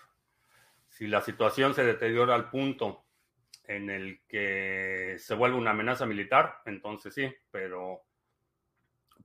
Si 0.88 1.08
la 1.08 1.22
situación 1.22 1.74
se 1.74 1.84
deteriora 1.84 2.34
al 2.34 2.50
punto 2.50 3.05
en 3.68 3.90
el 3.90 4.22
que 4.28 5.16
se 5.18 5.36
vuelve 5.36 5.58
una 5.58 5.72
amenaza 5.72 6.06
militar, 6.06 6.62
entonces 6.66 7.14
sí, 7.14 7.34
pero 7.52 8.02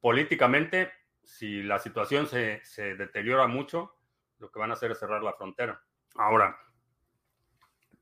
políticamente, 0.01 0.93
si 1.22 1.62
la 1.62 1.78
situación 1.78 2.26
se, 2.26 2.61
se 2.64 2.95
deteriora 2.97 3.47
mucho, 3.47 3.97
lo 4.38 4.51
que 4.51 4.59
van 4.59 4.70
a 4.70 4.74
hacer 4.74 4.91
es 4.91 4.99
cerrar 4.99 5.22
la 5.22 5.34
frontera. 5.34 5.82
Ahora, 6.14 6.59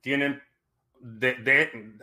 tienen 0.00 0.42
de, 1.00 1.96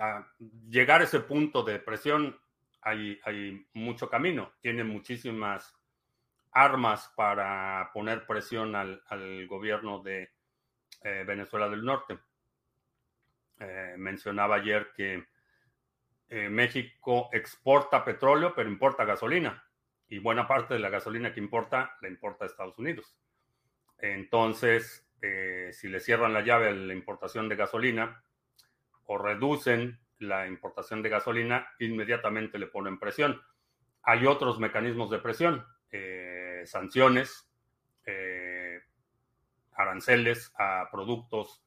llegar 0.70 1.02
a 1.02 1.04
ese 1.06 1.20
punto 1.22 1.64
de 1.64 1.80
presión, 1.80 2.40
hay, 2.82 3.20
hay 3.24 3.66
mucho 3.74 4.10
camino. 4.10 4.54
Tienen 4.62 4.88
muchísimas 4.88 5.76
armas 6.52 7.12
para 7.16 7.90
poner 7.94 8.26
presión 8.26 8.76
al, 8.76 9.48
gobierno 9.48 10.02
de 10.02 10.32
eh, 11.02 11.24
Venezuela 11.26 11.70
del 11.70 11.84
Norte. 11.84 12.20
Eh, 13.60 13.96
mencionaba 13.98 14.58
ayer 14.58 14.92
que 14.96 15.26
eh, 16.30 16.50
México 16.50 17.30
exporta 17.32 18.04
petróleo, 18.04 18.54
pero 18.56 18.70
importa 18.70 19.06
gasolina. 19.06 19.64
Y 20.08 20.20
buena 20.20 20.48
parte 20.48 20.74
de 20.74 20.80
la 20.80 20.90
gasolina 20.90 21.34
que 21.34 21.40
importa, 21.40 21.96
la 22.02 22.08
importa 22.08 22.46
a 22.46 22.48
Estados 22.48 22.78
Unidos. 22.78 23.18
Entonces, 23.98 25.08
eh, 25.22 25.70
si 25.72 25.88
le 25.88 26.00
cierran 26.00 26.34
la 26.34 26.42
llave 26.42 26.70
a 26.70 26.72
la 26.72 26.94
importación 26.94 27.48
de 27.50 27.56
gasolina 27.56 28.24
o 29.06 29.18
reducen 29.18 30.00
la 30.20 30.48
importación 30.48 31.02
de 31.02 31.10
gasolina, 31.10 31.68
inmediatamente 31.80 32.60
le 32.60 32.68
ponen 32.68 33.00
presión. 33.00 33.42
Hay 34.04 34.26
otros 34.26 34.60
mecanismos 34.60 35.10
de 35.10 35.20
presión, 35.20 35.66
eh, 35.92 36.64
sanciones, 36.66 37.52
aranceles 39.72 40.54
a 40.58 40.88
productos, 40.92 41.65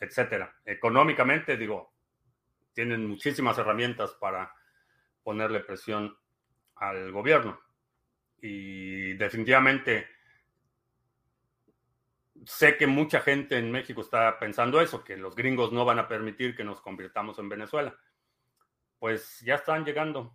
etcétera. 0.00 0.56
Económicamente, 0.64 1.56
digo, 1.56 1.92
tienen 2.72 3.06
muchísimas 3.06 3.58
herramientas 3.58 4.14
para 4.14 4.52
ponerle 5.22 5.60
presión 5.60 6.16
al 6.76 7.12
gobierno. 7.12 7.60
Y 8.40 9.12
definitivamente 9.14 10.08
sé 12.46 12.78
que 12.78 12.86
mucha 12.86 13.20
gente 13.20 13.58
en 13.58 13.70
México 13.70 14.00
está 14.00 14.38
pensando 14.38 14.80
eso, 14.80 15.04
que 15.04 15.16
los 15.16 15.36
gringos 15.36 15.72
no 15.72 15.84
van 15.84 15.98
a 15.98 16.08
permitir 16.08 16.56
que 16.56 16.64
nos 16.64 16.80
convirtamos 16.80 17.38
en 17.38 17.50
Venezuela. 17.50 17.98
Pues 18.98 19.40
ya 19.40 19.56
están 19.56 19.84
llegando 19.84 20.34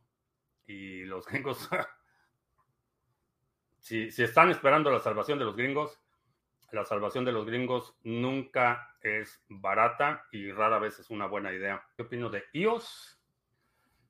y 0.68 1.04
los 1.06 1.26
gringos, 1.26 1.68
si, 3.80 4.12
si 4.12 4.24
están 4.24 4.52
esperando 4.52 4.92
la 4.92 5.00
salvación 5.00 5.40
de 5.40 5.46
los 5.46 5.56
gringos, 5.56 6.00
la 6.72 6.86
salvación 6.86 7.26
de 7.26 7.32
los 7.32 7.46
gringos 7.46 7.96
nunca 8.04 8.96
es 9.02 9.44
barata 9.48 10.26
y 10.32 10.52
rara 10.52 10.80
vez 10.80 11.00
es 11.00 11.10
una 11.10 11.28
buena 11.28 11.54
idea. 11.54 11.86
¿Qué 11.96 12.04
opino 12.04 12.30
de 12.30 12.44
IOS? 12.54 13.20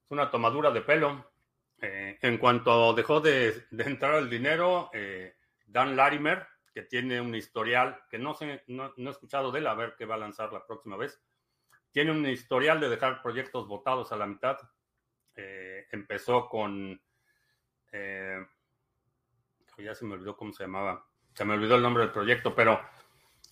Es 0.03 0.12
una 0.12 0.32
tomadura 0.32 0.72
de 0.72 0.82
pelo. 0.82 1.32
Eh, 1.82 2.18
en 2.22 2.38
cuanto 2.38 2.93
dejó 2.93 3.20
de, 3.20 3.66
entrar 3.72 4.16
el 4.16 4.30
dinero, 4.30 4.89
eh, 4.93 5.36
Dan 5.66 5.95
Larimer, 5.95 6.47
que 6.74 6.84
tiene 6.84 7.20
un 7.20 7.36
historial, 7.36 7.99
que 8.10 8.18
no, 8.18 8.34
sé, 8.34 8.64
no, 8.68 8.93
he 8.95 9.10
escuchado 9.10 9.51
de 9.51 9.60
él, 9.60 9.68
a 9.68 9.76
ver 9.76 9.95
qué 9.97 10.06
va 10.06 10.16
a 10.16 10.20
lanzar 10.20 10.51
la 10.53 10.66
próxima 10.66 10.97
vez. 10.97 11.22
Tiene 11.91 12.12
un 12.12 12.26
historial 12.26 12.80
de 12.80 12.89
dejar 12.89 13.22
proyectos 13.22 13.68
votados 13.68 14.12
a 14.12 14.18
la 14.18 14.26
mitad. 14.26 14.58
Eh, 15.36 15.88
empezó 15.91 16.49
con... 16.49 17.01
Ya 19.78 19.93
se 19.93 20.06
me 20.06 20.14
olvidó 20.14 20.36
cómo 20.36 20.51
se 20.51 20.64
llamaba. 20.64 21.06
Se 21.36 21.46
me 21.46 21.54
olvidó 21.54 21.76
el 21.76 21.84
nombre 21.84 22.04
del 22.04 22.14
proyecto, 22.14 22.56
pero 22.56 22.82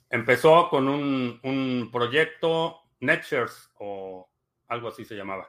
empezó 0.10 0.70
con 0.70 0.88
un, 0.88 1.40
un 1.44 1.90
proyecto, 1.92 2.80
NetShares 3.02 3.72
o 3.80 4.28
algo 4.70 4.88
así 4.88 5.06
se 5.06 5.16
llamaba. 5.16 5.48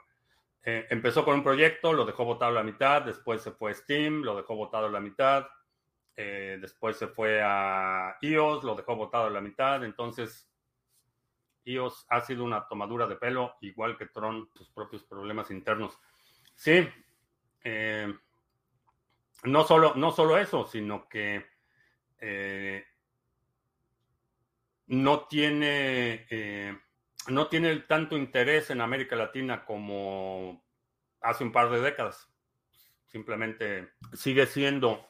Eh, 0.66 0.86
empezó 0.90 1.24
con 1.24 1.34
un 1.36 1.44
proyecto, 1.44 1.92
lo 1.92 2.04
dejó 2.04 2.24
votado 2.24 2.50
a 2.50 2.54
la 2.54 2.62
mitad, 2.62 3.02
después 3.02 3.40
se 3.40 3.52
fue 3.52 3.72
Steam, 3.72 4.22
lo 4.22 4.34
dejó 4.34 4.56
votado 4.56 4.86
a 4.86 4.90
la 4.90 4.98
mitad, 4.98 5.46
eh, 6.16 6.58
después 6.60 6.96
se 6.96 7.06
fue 7.06 7.40
a 7.42 8.16
iOS, 8.20 8.64
lo 8.64 8.74
dejó 8.74 8.96
botado 8.96 9.26
a 9.26 9.30
la 9.30 9.40
mitad. 9.40 9.84
Entonces, 9.84 10.50
iOS 11.64 12.04
ha 12.08 12.20
sido 12.22 12.42
una 12.42 12.66
tomadura 12.66 13.06
de 13.06 13.16
pelo, 13.16 13.56
igual 13.60 13.96
que 13.96 14.06
Tron, 14.06 14.50
sus 14.54 14.70
propios 14.70 15.04
problemas 15.04 15.52
internos. 15.52 15.98
Sí, 16.56 16.88
eh, 17.62 18.12
no, 19.44 19.64
solo, 19.64 19.92
no 19.94 20.10
solo 20.10 20.36
eso, 20.36 20.66
sino 20.66 21.08
que 21.08 21.53
eh, 22.26 22.86
no 24.86 25.26
tiene 25.26 26.26
no 27.28 27.48
tiene 27.48 27.76
tanto 27.80 28.16
interés 28.16 28.70
en 28.70 28.80
América 28.80 29.16
Latina 29.16 29.64
como 29.64 30.64
hace 31.20 31.44
un 31.44 31.52
par 31.52 31.70
de 31.70 31.80
décadas. 31.80 32.28
Simplemente 33.06 33.92
sigue 34.12 34.46
siendo 34.46 35.08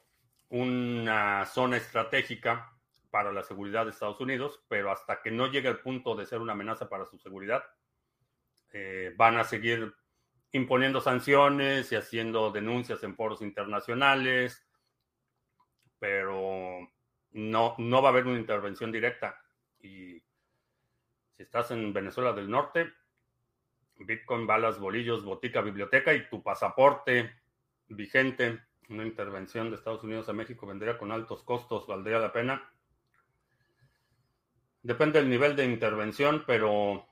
una 0.48 1.44
zona 1.46 1.76
estratégica 1.76 2.72
para 3.10 3.32
la 3.32 3.42
seguridad 3.42 3.84
de 3.84 3.90
Estados 3.90 4.20
Unidos, 4.20 4.64
pero 4.68 4.90
hasta 4.90 5.22
que 5.22 5.30
no 5.30 5.46
llegue 5.46 5.68
al 5.68 5.80
punto 5.80 6.14
de 6.14 6.26
ser 6.26 6.40
una 6.40 6.52
amenaza 6.52 6.88
para 6.88 7.06
su 7.06 7.18
seguridad, 7.18 7.64
eh, 8.72 9.14
van 9.16 9.36
a 9.38 9.44
seguir 9.44 9.94
imponiendo 10.52 11.00
sanciones 11.00 11.90
y 11.90 11.96
haciendo 11.96 12.50
denuncias 12.50 13.02
en 13.02 13.14
foros 13.16 13.40
internacionales, 13.40 14.66
pero 15.98 16.88
no, 17.34 17.74
no 17.78 18.02
va 18.02 18.08
a 18.08 18.12
haber 18.12 18.26
una 18.26 18.38
intervención 18.38 18.90
directa. 18.90 19.40
Y 19.80 20.22
si 21.36 21.42
estás 21.42 21.70
en 21.70 21.92
Venezuela 21.92 22.32
del 22.32 22.50
Norte, 22.50 22.92
Bitcoin, 23.98 24.46
balas, 24.46 24.78
bolillos, 24.78 25.24
botica, 25.24 25.60
biblioteca 25.60 26.14
y 26.14 26.28
tu 26.28 26.42
pasaporte 26.42 27.32
vigente 27.88 28.60
una 28.88 29.04
intervención 29.04 29.70
de 29.70 29.76
Estados 29.76 30.02
Unidos 30.02 30.28
a 30.28 30.32
México 30.32 30.66
vendría 30.66 30.98
con 30.98 31.12
altos 31.12 31.42
costos, 31.42 31.86
¿valdría 31.86 32.18
la 32.18 32.32
pena? 32.32 32.70
Depende 34.82 35.20
del 35.20 35.30
nivel 35.30 35.56
de 35.56 35.64
intervención, 35.64 36.44
pero 36.46 37.06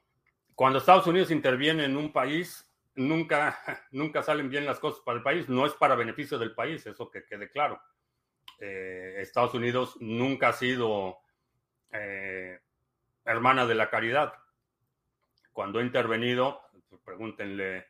cuando 0.55 0.79
Estados 0.79 1.07
Unidos 1.07 1.31
interviene 1.31 1.87
en 1.87 1.97
un 1.97 2.13
país, 2.13 2.71
nunca, 2.95 3.59
nunca 3.91 4.23
salen 4.23 4.51
bien 4.51 4.67
las 4.67 4.79
cosas 4.79 5.01
para 5.01 5.19
el 5.19 5.23
país. 5.23 5.49
No 5.49 5.65
es 5.65 5.73
para 5.73 5.95
beneficio 5.95 6.39
del 6.39 6.55
país, 6.55 6.85
eso 6.87 7.11
que 7.11 7.25
quede 7.25 7.51
claro. 7.51 7.81
Eh, 8.65 9.17
Estados 9.21 9.55
Unidos 9.55 9.97
nunca 9.99 10.51
ha 10.51 10.53
sido 10.53 11.19
eh, 11.91 12.61
hermana 13.25 13.67
de 13.67 13.75
la 13.75 13.91
caridad. 13.91 14.35
Cuando 15.53 15.81
ha 15.81 15.83
intervenido, 15.83 16.61
pregúntenle 17.05 17.89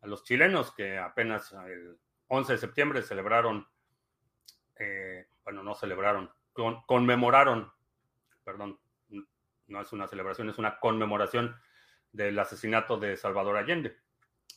a 0.00 0.08
los 0.08 0.24
chilenos 0.24 0.72
que 0.72 0.98
apenas 0.98 1.52
el 1.52 1.96
11 2.26 2.52
de 2.52 2.58
septiembre 2.58 3.02
celebraron, 3.02 3.68
eh, 4.80 5.28
bueno, 5.44 5.62
no 5.62 5.76
celebraron, 5.76 6.28
conmemoraron, 6.86 7.72
perdón, 8.42 8.80
no 9.68 9.80
es 9.80 9.92
una 9.92 10.08
celebración, 10.08 10.50
es 10.50 10.58
una 10.58 10.80
conmemoración 10.80 11.54
del 12.10 12.36
asesinato 12.40 12.98
de 12.98 13.16
Salvador 13.16 13.56
Allende. 13.56 13.96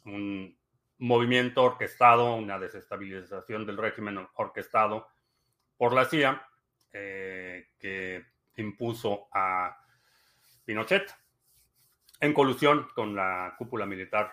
Un 0.05 0.57
movimiento 0.97 1.61
orquestado, 1.61 2.33
una 2.33 2.57
desestabilización 2.57 3.67
del 3.67 3.77
régimen 3.77 4.27
orquestado 4.33 5.07
por 5.81 5.93
la 5.93 6.05
CIA 6.05 6.47
eh, 6.93 7.69
que 7.79 8.23
impuso 8.57 9.27
a 9.33 9.75
Pinochet 10.63 11.11
en 12.19 12.35
colusión 12.35 12.87
con 12.93 13.15
la 13.15 13.55
cúpula 13.57 13.87
militar 13.87 14.31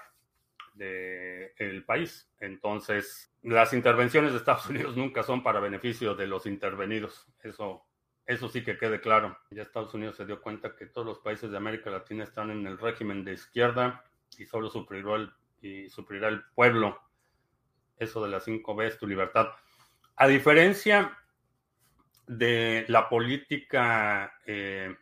del 0.74 1.84
país. 1.86 2.30
Entonces, 2.38 3.32
las 3.40 3.72
intervenciones 3.72 4.32
de 4.32 4.36
Estados 4.36 4.66
Unidos 4.68 4.94
nunca 4.94 5.22
son 5.22 5.42
para 5.42 5.58
beneficio 5.58 6.14
de 6.14 6.26
los 6.26 6.44
intervenidos. 6.44 7.26
Eso, 7.42 7.86
eso 8.26 8.50
sí 8.50 8.62
que 8.62 8.76
quede 8.76 9.00
claro. 9.00 9.38
Ya 9.50 9.62
Estados 9.62 9.94
Unidos 9.94 10.16
se 10.16 10.26
dio 10.26 10.42
cuenta 10.42 10.76
que 10.76 10.84
todos 10.84 11.06
los 11.06 11.20
países 11.20 11.50
de 11.50 11.56
América 11.56 11.88
Latina 11.88 12.24
están 12.24 12.50
en 12.50 12.66
el 12.66 12.76
régimen 12.76 13.24
de 13.24 13.32
izquierda 13.32 14.04
y 14.36 14.44
solo 14.44 14.68
sufrirá 14.68 15.14
el, 15.14 15.32
y 15.62 15.88
sufrirá 15.88 16.28
el 16.28 16.44
pueblo. 16.54 17.00
Eso 17.96 18.22
de 18.22 18.28
las 18.28 18.44
cinco 18.44 18.76
veces 18.76 18.98
tu 18.98 19.06
libertad. 19.06 19.48
A 20.14 20.26
diferencia 20.26 21.16
de 22.28 22.84
la 22.88 23.08
política 23.08 24.34
eh, 24.46 24.94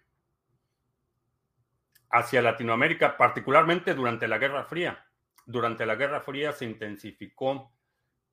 hacia 2.11 2.41
Latinoamérica, 2.41 3.16
particularmente 3.16 3.95
durante 3.95 4.29
la 4.29 4.39
Guerra 4.39 4.64
Fría, 4.64 5.07
durante 5.45 5.87
la 5.87 5.95
Guerra 5.95 6.20
Fría 6.20 6.53
se 6.53 6.64
intensificó 6.64 7.72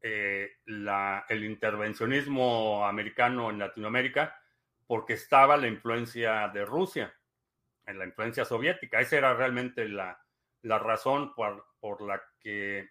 eh, 0.02 0.58
el 0.66 1.44
intervencionismo 1.44 2.86
americano 2.86 3.50
en 3.50 3.60
Latinoamérica 3.60 4.40
porque 4.88 5.14
estaba 5.14 5.56
la 5.58 5.68
influencia 5.68 6.50
de 6.50 6.66
Rusia, 6.66 7.14
en 7.86 8.00
la 8.00 8.06
influencia 8.06 8.46
soviética. 8.46 9.00
Esa 9.00 9.18
era 9.18 9.34
realmente 9.34 9.88
la, 9.88 10.20
razón 10.64 11.34
por, 11.36 11.66
por, 11.80 12.02
la 12.02 12.22
que 12.40 12.90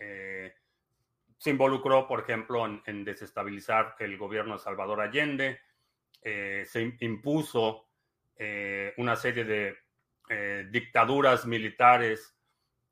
eh, 0.00 0.54
se 1.38 1.50
involucró, 1.50 2.06
por 2.06 2.20
ejemplo, 2.20 2.64
en, 2.66 3.04
desestabilizar 3.04 3.96
el 3.98 4.16
gobierno 4.16 4.54
de 4.54 4.60
Salvador 4.60 5.00
Allende. 5.00 5.60
Eh, 6.22 6.64
se 6.66 6.96
impuso 7.00 7.88
eh, 8.36 8.94
una 8.96 9.16
serie 9.16 9.44
de 9.44 9.76
dictaduras 10.72 11.46
militares 11.46 12.36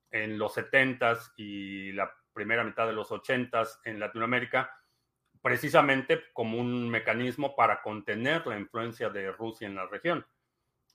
en 0.08 0.38
los 0.38 0.56
70s 0.56 1.32
y 1.36 1.90
la 1.90 2.14
primera 2.32 2.62
mitad 2.62 2.86
de 2.86 2.92
los 2.92 3.10
80s 3.10 3.80
en 3.84 3.98
Latinoamérica 3.98 4.70
precisamente 5.44 6.22
como 6.32 6.58
un 6.58 6.88
mecanismo 6.88 7.54
para 7.54 7.82
contener 7.82 8.46
la 8.46 8.58
influencia 8.58 9.10
de 9.10 9.30
Rusia 9.30 9.66
en 9.66 9.74
la 9.74 9.86
región. 9.86 10.26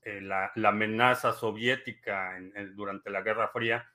Eh, 0.02 0.22
la, 0.22 0.52
amenaza 0.66 1.34
soviética 1.34 2.36
durante 2.74 3.12
la 3.12 3.22
Guerra 3.22 3.50
Fría 3.50 3.88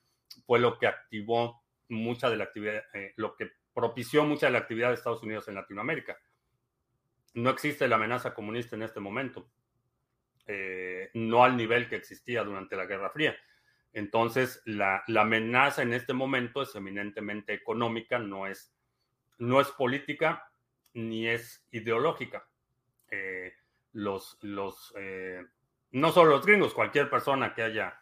fue 0.46 0.61
lo 0.61 0.78
que 0.78 0.86
activó 0.86 1.64
mucha 1.95 2.28
de 2.28 2.36
la 2.36 2.45
actividad, 2.45 2.82
eh, 2.92 3.14
lo 3.16 3.34
que 3.34 3.51
propició 3.72 4.24
mucha 4.24 4.47
de 4.47 4.53
la 4.53 4.59
actividad 4.59 4.88
de 4.88 4.95
Estados 4.95 5.22
Unidos 5.22 5.49
en 5.49 5.55
Latinoamérica. 5.55 6.18
No 7.34 7.51
existe 7.51 7.88
la 7.88 7.97
amenaza 7.97 8.34
comunista 8.34 8.76
en 8.76 8.82
este 8.82 9.01
momento, 9.01 9.51
eh, 10.47 11.11
no 11.14 11.42
al 11.45 11.57
nivel 11.57 11.88
que 11.88 11.97
existía 11.97 12.45
durante 12.45 12.76
la 12.76 12.86
Guerra 12.86 13.11
Fría. 13.11 13.36
Entonces, 13.92 14.61
la, 14.64 15.03
la 15.07 15.22
amenaza 15.22 15.82
en 15.82 15.95
este 15.95 16.12
momento 16.12 16.62
es 16.62 16.74
eminentemente 16.74 17.55
económica, 17.55 18.18
no 18.18 18.47
es 18.47 18.74
no 19.38 19.61
es 19.61 19.68
política 19.68 20.51
ni 20.95 21.26
es 21.28 21.66
ideológica. 21.72 22.47
Eh, 23.11 23.53
los, 23.92 24.38
los, 24.42 24.92
eh, 24.97 25.45
no 25.92 26.12
solo 26.12 26.32
los 26.32 26.47
gringos, 26.47 26.74
cualquier 26.74 27.11
persona 27.11 27.55
que 27.55 27.62
haya 27.62 28.01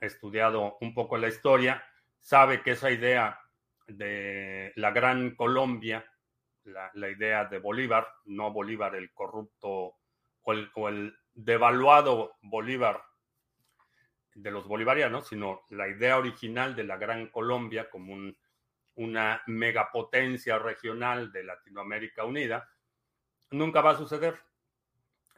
estudiado 0.00 0.76
un 0.80 0.94
poco 0.94 1.16
la 1.16 1.28
historia 1.28 1.82
sabe 2.20 2.62
que 2.62 2.72
esa 2.72 2.90
idea 2.90 3.40
de 3.86 4.72
la 4.76 4.90
gran 4.90 5.34
Colombia, 5.34 6.04
la, 6.64 7.08
idea 7.08 7.46
de 7.46 7.58
Bolívar, 7.58 8.06
no 8.26 8.52
Bolívar 8.52 8.94
el 8.94 9.12
corrupto 9.12 9.96
o 10.42 10.88
el, 10.88 11.16
devaluado 11.34 12.36
Bolívar 12.42 13.02
de 14.34 14.50
los 14.50 14.66
bolivarianos, 14.66 15.28
sino 15.28 15.62
la 15.70 15.88
idea 15.88 16.18
original 16.18 16.74
de 16.74 16.84
la 16.84 16.96
gran 16.96 17.28
Colombia 17.28 17.88
como 17.90 18.12
un 18.12 18.36
una 18.98 19.40
megapotencia 19.46 20.58
regional 20.58 21.30
de 21.30 21.44
Latinoamérica 21.44 22.24
Unida, 22.24 22.68
nunca 23.52 23.80
va 23.80 23.92
a 23.92 23.96
suceder. 23.96 24.40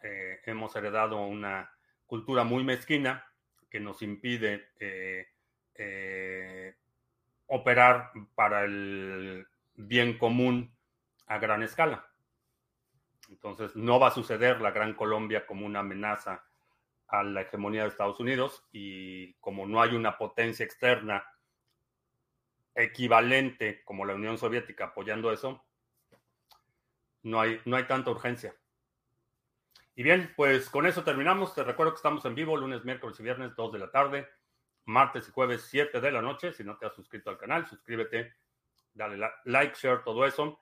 Eh, 0.02 0.40
hemos 0.46 0.74
heredado 0.76 1.18
una 1.18 1.70
cultura 2.06 2.42
muy 2.42 2.64
mezquina 2.64 3.22
que 3.68 3.78
nos 3.78 4.00
impide 4.00 4.70
eh, 4.80 5.28
eh, 5.74 6.69
operar 7.50 8.12
para 8.34 8.64
el 8.64 9.46
bien 9.74 10.16
común 10.18 10.74
a 11.26 11.38
gran 11.38 11.62
escala. 11.62 12.06
Entonces, 13.28 13.74
no 13.76 14.00
va 14.00 14.08
a 14.08 14.12
suceder 14.12 14.60
la 14.60 14.70
Gran 14.70 14.94
Colombia 14.94 15.46
como 15.46 15.66
una 15.66 15.80
amenaza 15.80 16.44
a 17.08 17.22
la 17.22 17.42
hegemonía 17.42 17.82
de 17.82 17.88
Estados 17.88 18.20
Unidos 18.20 18.64
y 18.72 19.34
como 19.34 19.66
no 19.66 19.82
hay 19.82 19.94
una 19.94 20.16
potencia 20.16 20.64
externa 20.64 21.24
equivalente 22.74 23.82
como 23.84 24.04
la 24.04 24.14
Unión 24.14 24.38
Soviética 24.38 24.86
apoyando 24.86 25.32
eso, 25.32 25.64
no 27.22 27.40
hay, 27.40 27.60
no 27.64 27.76
hay 27.76 27.84
tanta 27.84 28.10
urgencia. 28.10 28.54
Y 29.96 30.04
bien, 30.04 30.32
pues 30.36 30.70
con 30.70 30.86
eso 30.86 31.02
terminamos. 31.02 31.54
Te 31.54 31.64
recuerdo 31.64 31.92
que 31.92 31.96
estamos 31.96 32.24
en 32.24 32.34
vivo 32.36 32.56
lunes, 32.56 32.84
miércoles 32.84 33.18
y 33.18 33.24
viernes, 33.24 33.54
2 33.56 33.72
de 33.72 33.78
la 33.78 33.90
tarde, 33.90 34.28
martes 34.90 35.28
y 35.28 35.32
jueves, 35.32 35.62
7 35.70 36.00
de 36.00 36.12
la 36.12 36.20
noche. 36.20 36.52
Si 36.52 36.64
no 36.64 36.76
te 36.76 36.86
has 36.86 36.94
suscrito 36.94 37.30
al 37.30 37.38
canal, 37.38 37.66
suscríbete, 37.66 38.34
dale 38.92 39.18
like, 39.44 39.74
share, 39.76 40.02
todo 40.02 40.26
eso. 40.26 40.60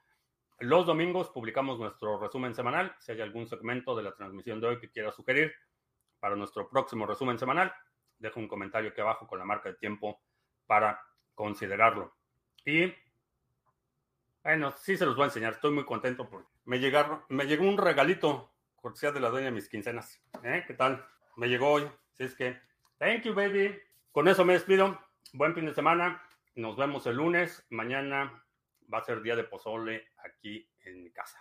Los 0.60 0.86
domingos 0.86 1.30
publicamos 1.30 1.78
nuestro 1.78 2.18
resumen 2.18 2.54
semanal. 2.54 2.94
Si 2.98 3.12
hay 3.12 3.20
algún 3.20 3.46
segmento 3.46 3.96
de 3.96 4.02
la 4.02 4.14
transmisión 4.14 4.60
de 4.60 4.66
hoy 4.68 4.78
que 4.78 4.90
quieras 4.90 5.14
sugerir 5.14 5.52
para 6.20 6.36
nuestro 6.36 6.68
próximo 6.68 7.06
resumen 7.06 7.38
semanal, 7.38 7.72
deja 8.18 8.40
un 8.40 8.48
comentario 8.48 8.90
aquí 8.90 9.00
abajo 9.00 9.26
con 9.26 9.38
la 9.38 9.44
marca 9.44 9.68
de 9.68 9.76
tiempo 9.76 10.20
para 10.66 11.00
considerarlo. 11.34 12.14
Y 12.64 12.92
bueno, 14.42 14.72
sí 14.72 14.96
se 14.96 15.06
los 15.06 15.14
voy 15.14 15.24
a 15.24 15.26
enseñar. 15.26 15.54
Estoy 15.54 15.72
muy 15.72 15.84
contento 15.84 16.28
porque 16.28 16.48
me 16.64 16.78
llegaron, 16.80 17.22
me 17.28 17.44
llegó 17.44 17.64
un 17.64 17.78
regalito 17.78 18.52
cortesía 18.76 19.12
de 19.12 19.20
la 19.20 19.30
dueña 19.30 19.46
de 19.46 19.52
mis 19.52 19.68
quincenas. 19.68 20.20
¿Eh? 20.42 20.64
¿Qué 20.66 20.74
tal? 20.74 21.04
Me 21.36 21.48
llegó 21.48 21.72
hoy. 21.72 21.90
Así 22.12 22.24
es 22.24 22.34
que, 22.34 22.58
thank 22.98 23.22
you, 23.22 23.34
baby. 23.34 23.87
Con 24.12 24.26
eso 24.26 24.44
me 24.44 24.54
despido. 24.54 24.98
Buen 25.32 25.54
fin 25.54 25.66
de 25.66 25.74
semana. 25.74 26.22
Nos 26.54 26.76
vemos 26.76 27.06
el 27.06 27.16
lunes. 27.16 27.66
Mañana 27.70 28.44
va 28.92 28.98
a 28.98 29.04
ser 29.04 29.22
día 29.22 29.36
de 29.36 29.44
pozole 29.44 30.08
aquí 30.24 30.68
en 30.84 31.04
mi 31.04 31.12
casa. 31.12 31.38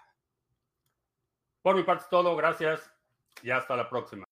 Por 1.61 1.75
mi 1.75 1.83
parte 1.83 2.03
es 2.03 2.09
todo. 2.09 2.35
Gracias 2.35 2.93
y 3.41 3.51
hasta 3.51 3.75
la 3.75 3.89
próxima. 3.89 4.26